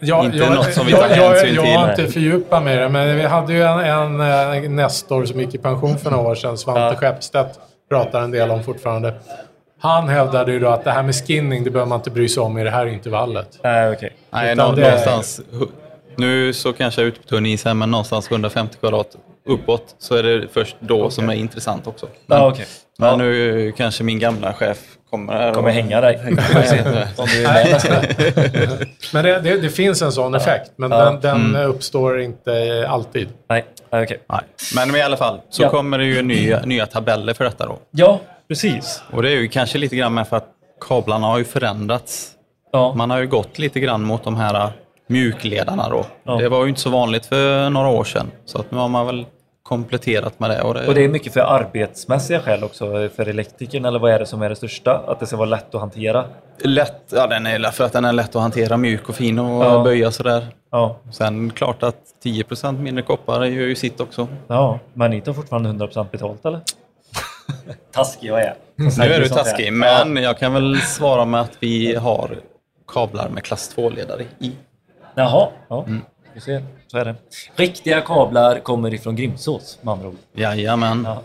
Ja, 0.00 0.24
Inte 0.24 0.36
jag, 0.38 0.54
något 0.54 0.72
som 0.74 0.86
vi 0.86 0.92
jag, 0.92 1.00
tar 1.00 1.16
jag, 1.16 1.28
hänsyn 1.30 1.54
jag 1.54 1.64
till. 1.64 1.74
har 1.74 1.90
inte 1.90 2.06
fördjupat 2.12 2.62
mig 2.62 2.74
i 2.76 2.78
det, 2.78 2.88
men 2.88 3.16
vi 3.16 3.22
hade 3.22 3.52
ju 3.52 3.62
en, 3.62 3.78
en, 4.20 4.20
eh, 4.64 4.70
Nestor 4.70 5.24
som 5.24 5.40
gick 5.40 5.54
i 5.54 5.58
pension 5.58 5.98
för 5.98 6.10
några 6.10 6.28
år 6.30 6.34
sedan, 6.34 6.58
Svante 6.58 6.80
Ja. 6.80 6.94
Skeppstedt, 6.96 7.58
pratar 7.90 8.20
en 8.22 8.30
del 8.30 8.50
om 8.50 8.62
fortfarande. 8.62 9.14
Han 9.80 10.08
hävdade 10.08 10.52
ju 10.52 10.58
då 10.60 10.68
att 10.68 10.84
det 10.84 10.90
här 10.90 11.02
med 11.02 11.14
skinning, 11.26 11.64
det 11.64 11.70
behöver 11.70 11.88
man 11.88 11.98
inte 11.98 12.10
bry 12.10 12.28
sig 12.28 12.42
om 12.42 12.58
i 12.58 12.64
det 12.64 12.70
här 12.70 12.86
intervallet. 12.86 13.58
Nej, 13.62 13.92
okej. 13.92 14.12
Nej, 14.30 14.52
Utan 14.52 14.68
nå- 14.70 14.76
det 14.76 14.82
någonstans... 14.82 15.40
Nu 16.16 16.52
så 16.52 16.72
kanske 16.72 17.00
jag 17.00 17.06
är 17.06 17.08
ute 17.12 17.20
på 17.20 17.26
tunn 17.28 17.46
is 17.46 17.64
här, 17.64 17.74
men 17.74 17.90
någonstans 17.90 18.30
150 18.30 18.76
kvadrat 18.80 19.16
uppåt 19.48 19.94
så 19.98 20.14
är 20.14 20.22
det 20.22 20.48
först 20.52 20.76
då 20.80 21.10
som 21.10 21.30
är 21.30 21.34
intressant 21.34 21.86
också. 21.86 22.06
Men, 22.26 22.38
Ja, 22.38 22.48
okej. 22.50 22.66
men 22.98 23.08
Ja. 23.08 23.16
nu 23.16 23.72
kanske 23.76 24.04
min 24.04 24.18
gamla 24.18 24.52
chef 24.52 24.78
kommer 25.10 25.54
Kommer 25.54 25.70
hänga 25.70 26.00
dig. 26.00 26.20
Om 27.16 27.26
du 27.26 27.46
är 27.46 27.52
med 27.52 27.70
nästa 27.72 27.88
gång. 28.76 28.86
Men 29.12 29.24
det, 29.24 29.40
det, 29.40 29.60
det 29.60 29.68
finns 29.70 30.02
en 30.02 30.12
sån 30.12 30.34
effekt, 30.34 30.70
men 30.76 30.90
Ja. 30.90 31.04
den, 31.04 31.20
den 31.52 31.56
uppstår 31.56 32.20
inte 32.20 32.86
alltid. 32.88 33.28
Nej, 33.48 33.64
okej. 33.90 34.20
Nej. 34.28 34.40
Men 34.74 34.96
i 34.96 35.02
alla 35.02 35.16
fall 35.16 35.40
så 35.50 35.62
Ja. 35.62 35.70
kommer 35.70 35.98
det 35.98 36.04
ju 36.04 36.22
nya, 36.22 36.60
nya 36.60 36.86
tabeller 36.86 37.34
för 37.34 37.44
detta 37.44 37.66
då. 37.66 37.78
Ja, 37.90 38.20
precis. 38.48 39.02
Och 39.12 39.22
det 39.22 39.30
är 39.30 39.36
ju 39.36 39.48
kanske 39.48 39.78
lite 39.78 39.96
grann 39.96 40.14
med 40.14 40.28
för 40.28 40.36
att 40.36 40.48
kablarna 40.88 41.26
har 41.26 41.38
ju 41.38 41.44
förändrats. 41.44 42.30
Ja. 42.72 42.94
Man 42.94 43.10
har 43.10 43.18
ju 43.18 43.26
gått 43.26 43.58
lite 43.58 43.80
grann 43.80 44.02
mot 44.02 44.24
de 44.24 44.36
här 44.36 44.70
mjukledarna 45.06 45.88
då. 45.88 46.06
Ja. 46.24 46.36
Det 46.36 46.48
var 46.48 46.62
ju 46.62 46.68
inte 46.68 46.80
så 46.80 46.90
vanligt 46.90 47.26
för 47.26 47.70
några 47.70 47.88
år 47.88 48.04
sedan. 48.04 48.30
Så 48.44 48.58
att 48.58 48.70
nu 48.70 48.78
har 48.78 48.88
man 48.88 49.06
väl 49.06 49.26
kompletterat 49.62 50.40
med 50.40 50.50
det. 50.50 50.62
Och 50.62 50.74
det, 50.74 50.86
Och 50.88 50.94
det 50.94 51.04
är 51.04 51.08
mycket 51.08 51.32
för 51.32 51.40
arbetsmässiga 51.40 52.40
skäl 52.40 52.64
också 52.64 53.08
för 53.16 53.28
elektrikern, 53.28 53.84
eller 53.84 53.98
vad 53.98 54.12
är 54.12 54.18
det 54.18 54.26
som 54.26 54.42
är 54.42 54.48
det 54.48 54.56
största? 54.56 54.96
Att 55.06 55.20
det 55.20 55.26
ska 55.26 55.36
vara 55.36 55.48
lätt 55.48 55.74
att 55.74 55.80
hantera? 55.80 56.24
lätt, 56.64 57.02
ja, 57.12 57.26
den 57.26 57.46
är, 57.46 57.70
för 57.70 57.84
att 57.84 57.92
den 57.92 58.04
är 58.04 58.12
lätt 58.12 58.36
att 58.36 58.42
hantera, 58.42 58.76
mjuk 58.76 59.08
och 59.08 59.14
fin 59.14 59.38
och 59.38 59.64
Ja. 59.64 59.82
böja 59.84 60.10
sådär. 60.10 60.46
Ja, 60.70 60.96
Sen 61.12 61.50
klart 61.50 61.82
att 61.82 61.96
10% 62.24 62.78
mindre 62.82 63.02
koppar 63.02 63.44
gör 63.44 63.66
ju 63.66 63.74
sitt 63.74 64.00
också. 64.00 64.28
ja. 64.46 64.78
men 64.94 65.10
ni 65.10 65.20
tar 65.20 65.32
fortfarande 65.32 65.86
100% 65.86 66.10
betalt 66.10 66.44
eller? 66.46 66.60
Taskig 67.92 68.28
jag 68.28 68.40
är. 68.42 68.54
Nu 68.76 68.86
är 68.86 69.20
du 69.20 69.28
taskig, 69.28 69.72
men 69.72 70.16
jag 70.16 70.38
kan 70.38 70.52
väl 70.54 70.76
svara 70.80 71.24
med 71.24 71.40
att 71.40 71.56
vi 71.60 71.94
har 71.94 72.30
kablar 72.92 73.28
med 73.28 73.42
klass 73.44 73.74
2-ledare 73.76 74.22
i. 74.38 74.52
Jaha, 75.14 75.48
ja. 75.68 75.84
Vi 75.86 76.00
ser. 76.40 76.64
Så 76.86 76.98
är 76.98 77.04
det. 77.04 77.14
Riktiga 77.54 78.00
kablar 78.00 78.58
kommer 78.60 78.94
ifrån 78.94 79.16
Grimsås 79.16 79.78
med 79.82 79.92
andra 79.92 80.08
ord. 80.08 80.16
Jajamän. 80.32 81.02
Ja. 81.06 81.22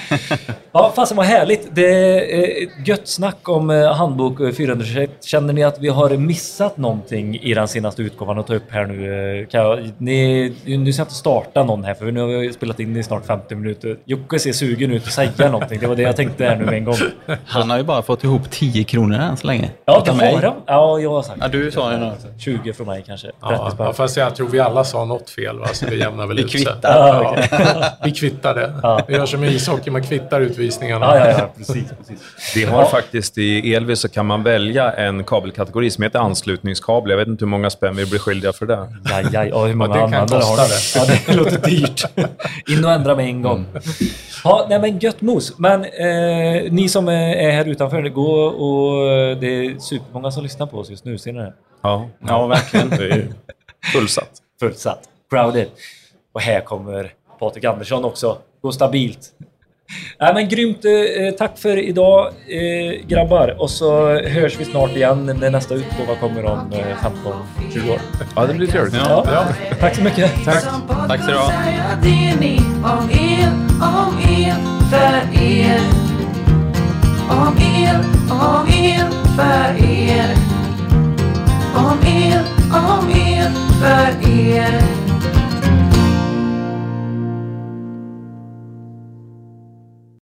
Ja, 0.74 0.92
fasen 0.96 1.16
vad 1.16 1.26
härligt. 1.26 1.68
Det 1.74 1.86
är 1.94 2.62
ett 2.62 2.88
gött 2.88 3.08
snack 3.08 3.48
om 3.48 3.70
eh, 3.70 3.92
handbok 3.94 4.38
421. 4.56 5.10
Känner 5.24 5.52
ni 5.52 5.64
att 5.64 5.78
vi 5.80 5.88
har 5.88 6.10
missat 6.10 6.76
någonting 6.76 7.36
i 7.42 7.54
den 7.54 7.68
senaste 7.68 8.02
utgåvan 8.02 8.38
att 8.38 8.46
ta 8.46 8.54
upp 8.54 8.70
här 8.72 8.86
nu? 8.86 9.40
Eh, 9.40 9.46
Kan 9.46 9.60
jag, 9.60 9.90
ni, 9.98 10.52
nu 10.64 10.92
ska 10.92 11.00
jag 11.00 11.04
inte 11.06 11.14
starta 11.14 11.64
någon 11.64 11.84
här 11.84 11.94
för 11.94 12.12
nu 12.12 12.20
har 12.20 12.26
vi 12.28 12.52
spelat 12.52 12.80
in 12.80 12.96
i 12.96 13.02
snart 13.02 13.26
50 13.26 13.54
minuter. 13.54 13.96
Jocke 14.04 14.38
ser 14.38 14.52
sugen 14.52 14.92
ut 14.92 15.02
att 15.06 15.12
säga 15.12 15.30
någonting. 15.50 15.78
Det 15.80 15.86
var 15.86 15.96
det 15.96 16.02
jag 16.02 16.16
tänkte 16.16 16.44
här 16.44 16.56
nu 16.56 16.64
med 16.64 16.74
en 16.74 16.84
gång. 16.84 16.94
Han 17.46 17.70
har 17.70 17.78
ju 17.78 17.84
bara 17.84 18.02
fått 18.02 18.24
ihop 18.24 18.50
10 18.50 18.84
kronor 18.84 19.18
än 19.18 19.36
så 19.36 19.46
länge. 19.46 19.70
Ja, 19.84 20.02
det 20.04 20.10
har 20.12 20.42
han. 20.42 20.54
Ja, 20.66 20.98
jag 20.98 21.10
har 21.10 21.22
sagt 21.22 21.38
Ja, 21.40 21.48
du 21.48 21.70
sa 21.70 21.90
det 21.90 21.96
nu. 21.98 22.12
20 22.38 22.72
från 22.72 22.86
mig 22.86 23.04
kanske. 23.06 23.26
30 23.26 23.36
Ja, 23.42 23.72
ja, 23.78 23.92
fast 23.92 24.16
jag 24.16 24.36
tror 24.36 24.48
vi 24.48 24.60
alla 24.60 24.84
sa 24.84 25.04
något 25.04 25.30
fel, 25.30 25.58
va? 25.58 25.66
så 25.72 25.86
det 25.86 25.94
jämnar 25.96 26.26
väl 26.26 26.36
Vi 26.36 26.42
ut 26.42 26.50
sig. 26.50 26.64
kvittar. 26.64 26.96
Ja, 27.08 27.30
okej. 27.30 27.48
Vi 28.04 28.10
kvittar 28.12 28.54
det. 28.54 28.72
Ja. 28.82 29.00
Vi 29.08 29.14
gör 29.14 29.26
som 29.26 29.44
i 29.44 29.58
ishockey, 29.82 29.90
man 29.90 30.02
kvittar 30.02 30.40
utvisningarna. 30.40 31.06
Ja, 31.06 31.28
ja, 31.30 31.38
ja, 31.38 31.50
precis. 31.56 31.84
precis. 31.98 32.56
Vi 32.56 32.64
har 32.64 32.84
faktiskt 32.84 33.38
i 33.38 33.74
Elvis 33.74 34.00
så 34.00 34.08
kan 34.08 34.26
man 34.26 34.42
välja 34.42 34.92
en 34.92 35.24
kabelkategori 35.24 35.90
som 35.90 36.02
heter 36.04 36.18
anslutningskabel. 36.18 37.10
Jag 37.10 37.16
vet 37.18 37.28
inte 37.28 37.44
hur 37.44 37.50
många 37.50 37.70
spänn 37.70 37.96
vi 37.96 38.06
blir 38.06 38.18
skyldiga 38.18 38.52
för 38.52 38.66
det. 38.66 38.88
Jaj, 39.10 39.26
jaj, 39.32 39.48
ja, 39.48 39.64
hur 39.66 39.74
många 39.74 39.96
Ja, 39.96 40.06
det 40.06 40.12
kan 40.12 40.20
användare 40.22 40.42
har 40.42 40.56
du? 40.56 41.12
Ja, 41.12 41.16
det 41.26 41.34
låter 41.34 41.70
dyrt. 41.70 42.04
In 42.68 42.84
och 42.84 42.90
ändra 42.90 43.16
med 43.16 43.26
en 43.26 43.42
gång. 43.42 43.66
Ja, 44.44 44.66
nej 44.68 44.80
men 44.80 44.98
gött 44.98 45.20
mos. 45.20 45.58
Men 45.58 45.84
eh, 45.84 46.72
ni 46.72 46.88
som 46.88 47.08
är 47.08 47.32
är 47.32 47.50
här 47.50 47.68
utanför, 47.68 48.02
gå 48.08 48.32
och 48.44 49.06
det 49.36 49.46
är 49.46 49.78
supermånga 49.78 50.30
som 50.30 50.42
lyssnar 50.42 50.66
på 50.66 50.78
oss 50.78 50.90
just 50.90 51.04
nu. 51.04 51.18
Ser 51.18 51.32
ni 51.32 51.38
det? 51.38 51.52
Ja, 51.82 52.08
Ja, 52.28 52.46
verkligen. 52.46 52.90
det 52.90 53.08
är 53.10 53.28
fullsatt. 53.92 54.30
Fullsatt. 54.60 55.00
Crowded. 55.30 55.68
Och 56.34 56.40
här 56.40 56.60
kommer 56.60 57.12
Patrik 57.38 57.64
Andersson 57.64 58.04
också. 58.04 58.38
Gå 58.62 58.72
stabilt. 58.72 59.32
Nej, 60.20 60.34
men 60.34 60.48
grymt. 60.48 60.84
Eh, 60.84 61.34
tack 61.38 61.58
för 61.58 61.76
idag 61.78 62.26
eh, 62.48 63.06
grabbar. 63.06 63.56
Och 63.58 63.70
så 63.70 64.18
hörs 64.18 64.60
vi 64.60 64.64
snart 64.64 64.90
igen 64.90 65.36
när 65.40 65.50
nästa 65.50 65.74
utgåva 65.74 66.14
kommer 66.20 66.44
om 66.44 66.72
eh, 66.72 66.78
15-20 67.72 67.90
år. 67.92 67.98
Ja, 68.36 68.46
det 68.46 68.54
blir 68.54 68.66
trevligt. 68.66 68.94
Ja. 68.96 69.24
Ja. 69.32 69.46
Tack 69.80 69.96
så 69.96 70.02
mycket. 70.02 70.44
Tack. 70.44 70.64
Tack 71.08 71.22
ska 71.22 71.32
du 71.32 71.38
ha. 71.38 71.48
Säga 71.50 71.98
det 72.02 72.40
ni 72.40 72.60
om 72.84 73.10
er, 73.10 73.48
om 73.80 74.18
er, 74.38 74.54
för 74.90 75.42
er. 75.42 75.80
Om 77.30 77.56
er, 77.58 77.98
om 78.30 78.68
er, 78.68 79.10
för 79.36 79.84
er. 79.84 80.34
Om 81.74 81.98
er, 82.06 82.42
om 82.72 83.10
er, 83.10 83.50
för 83.80 84.30
er. 84.30 85.01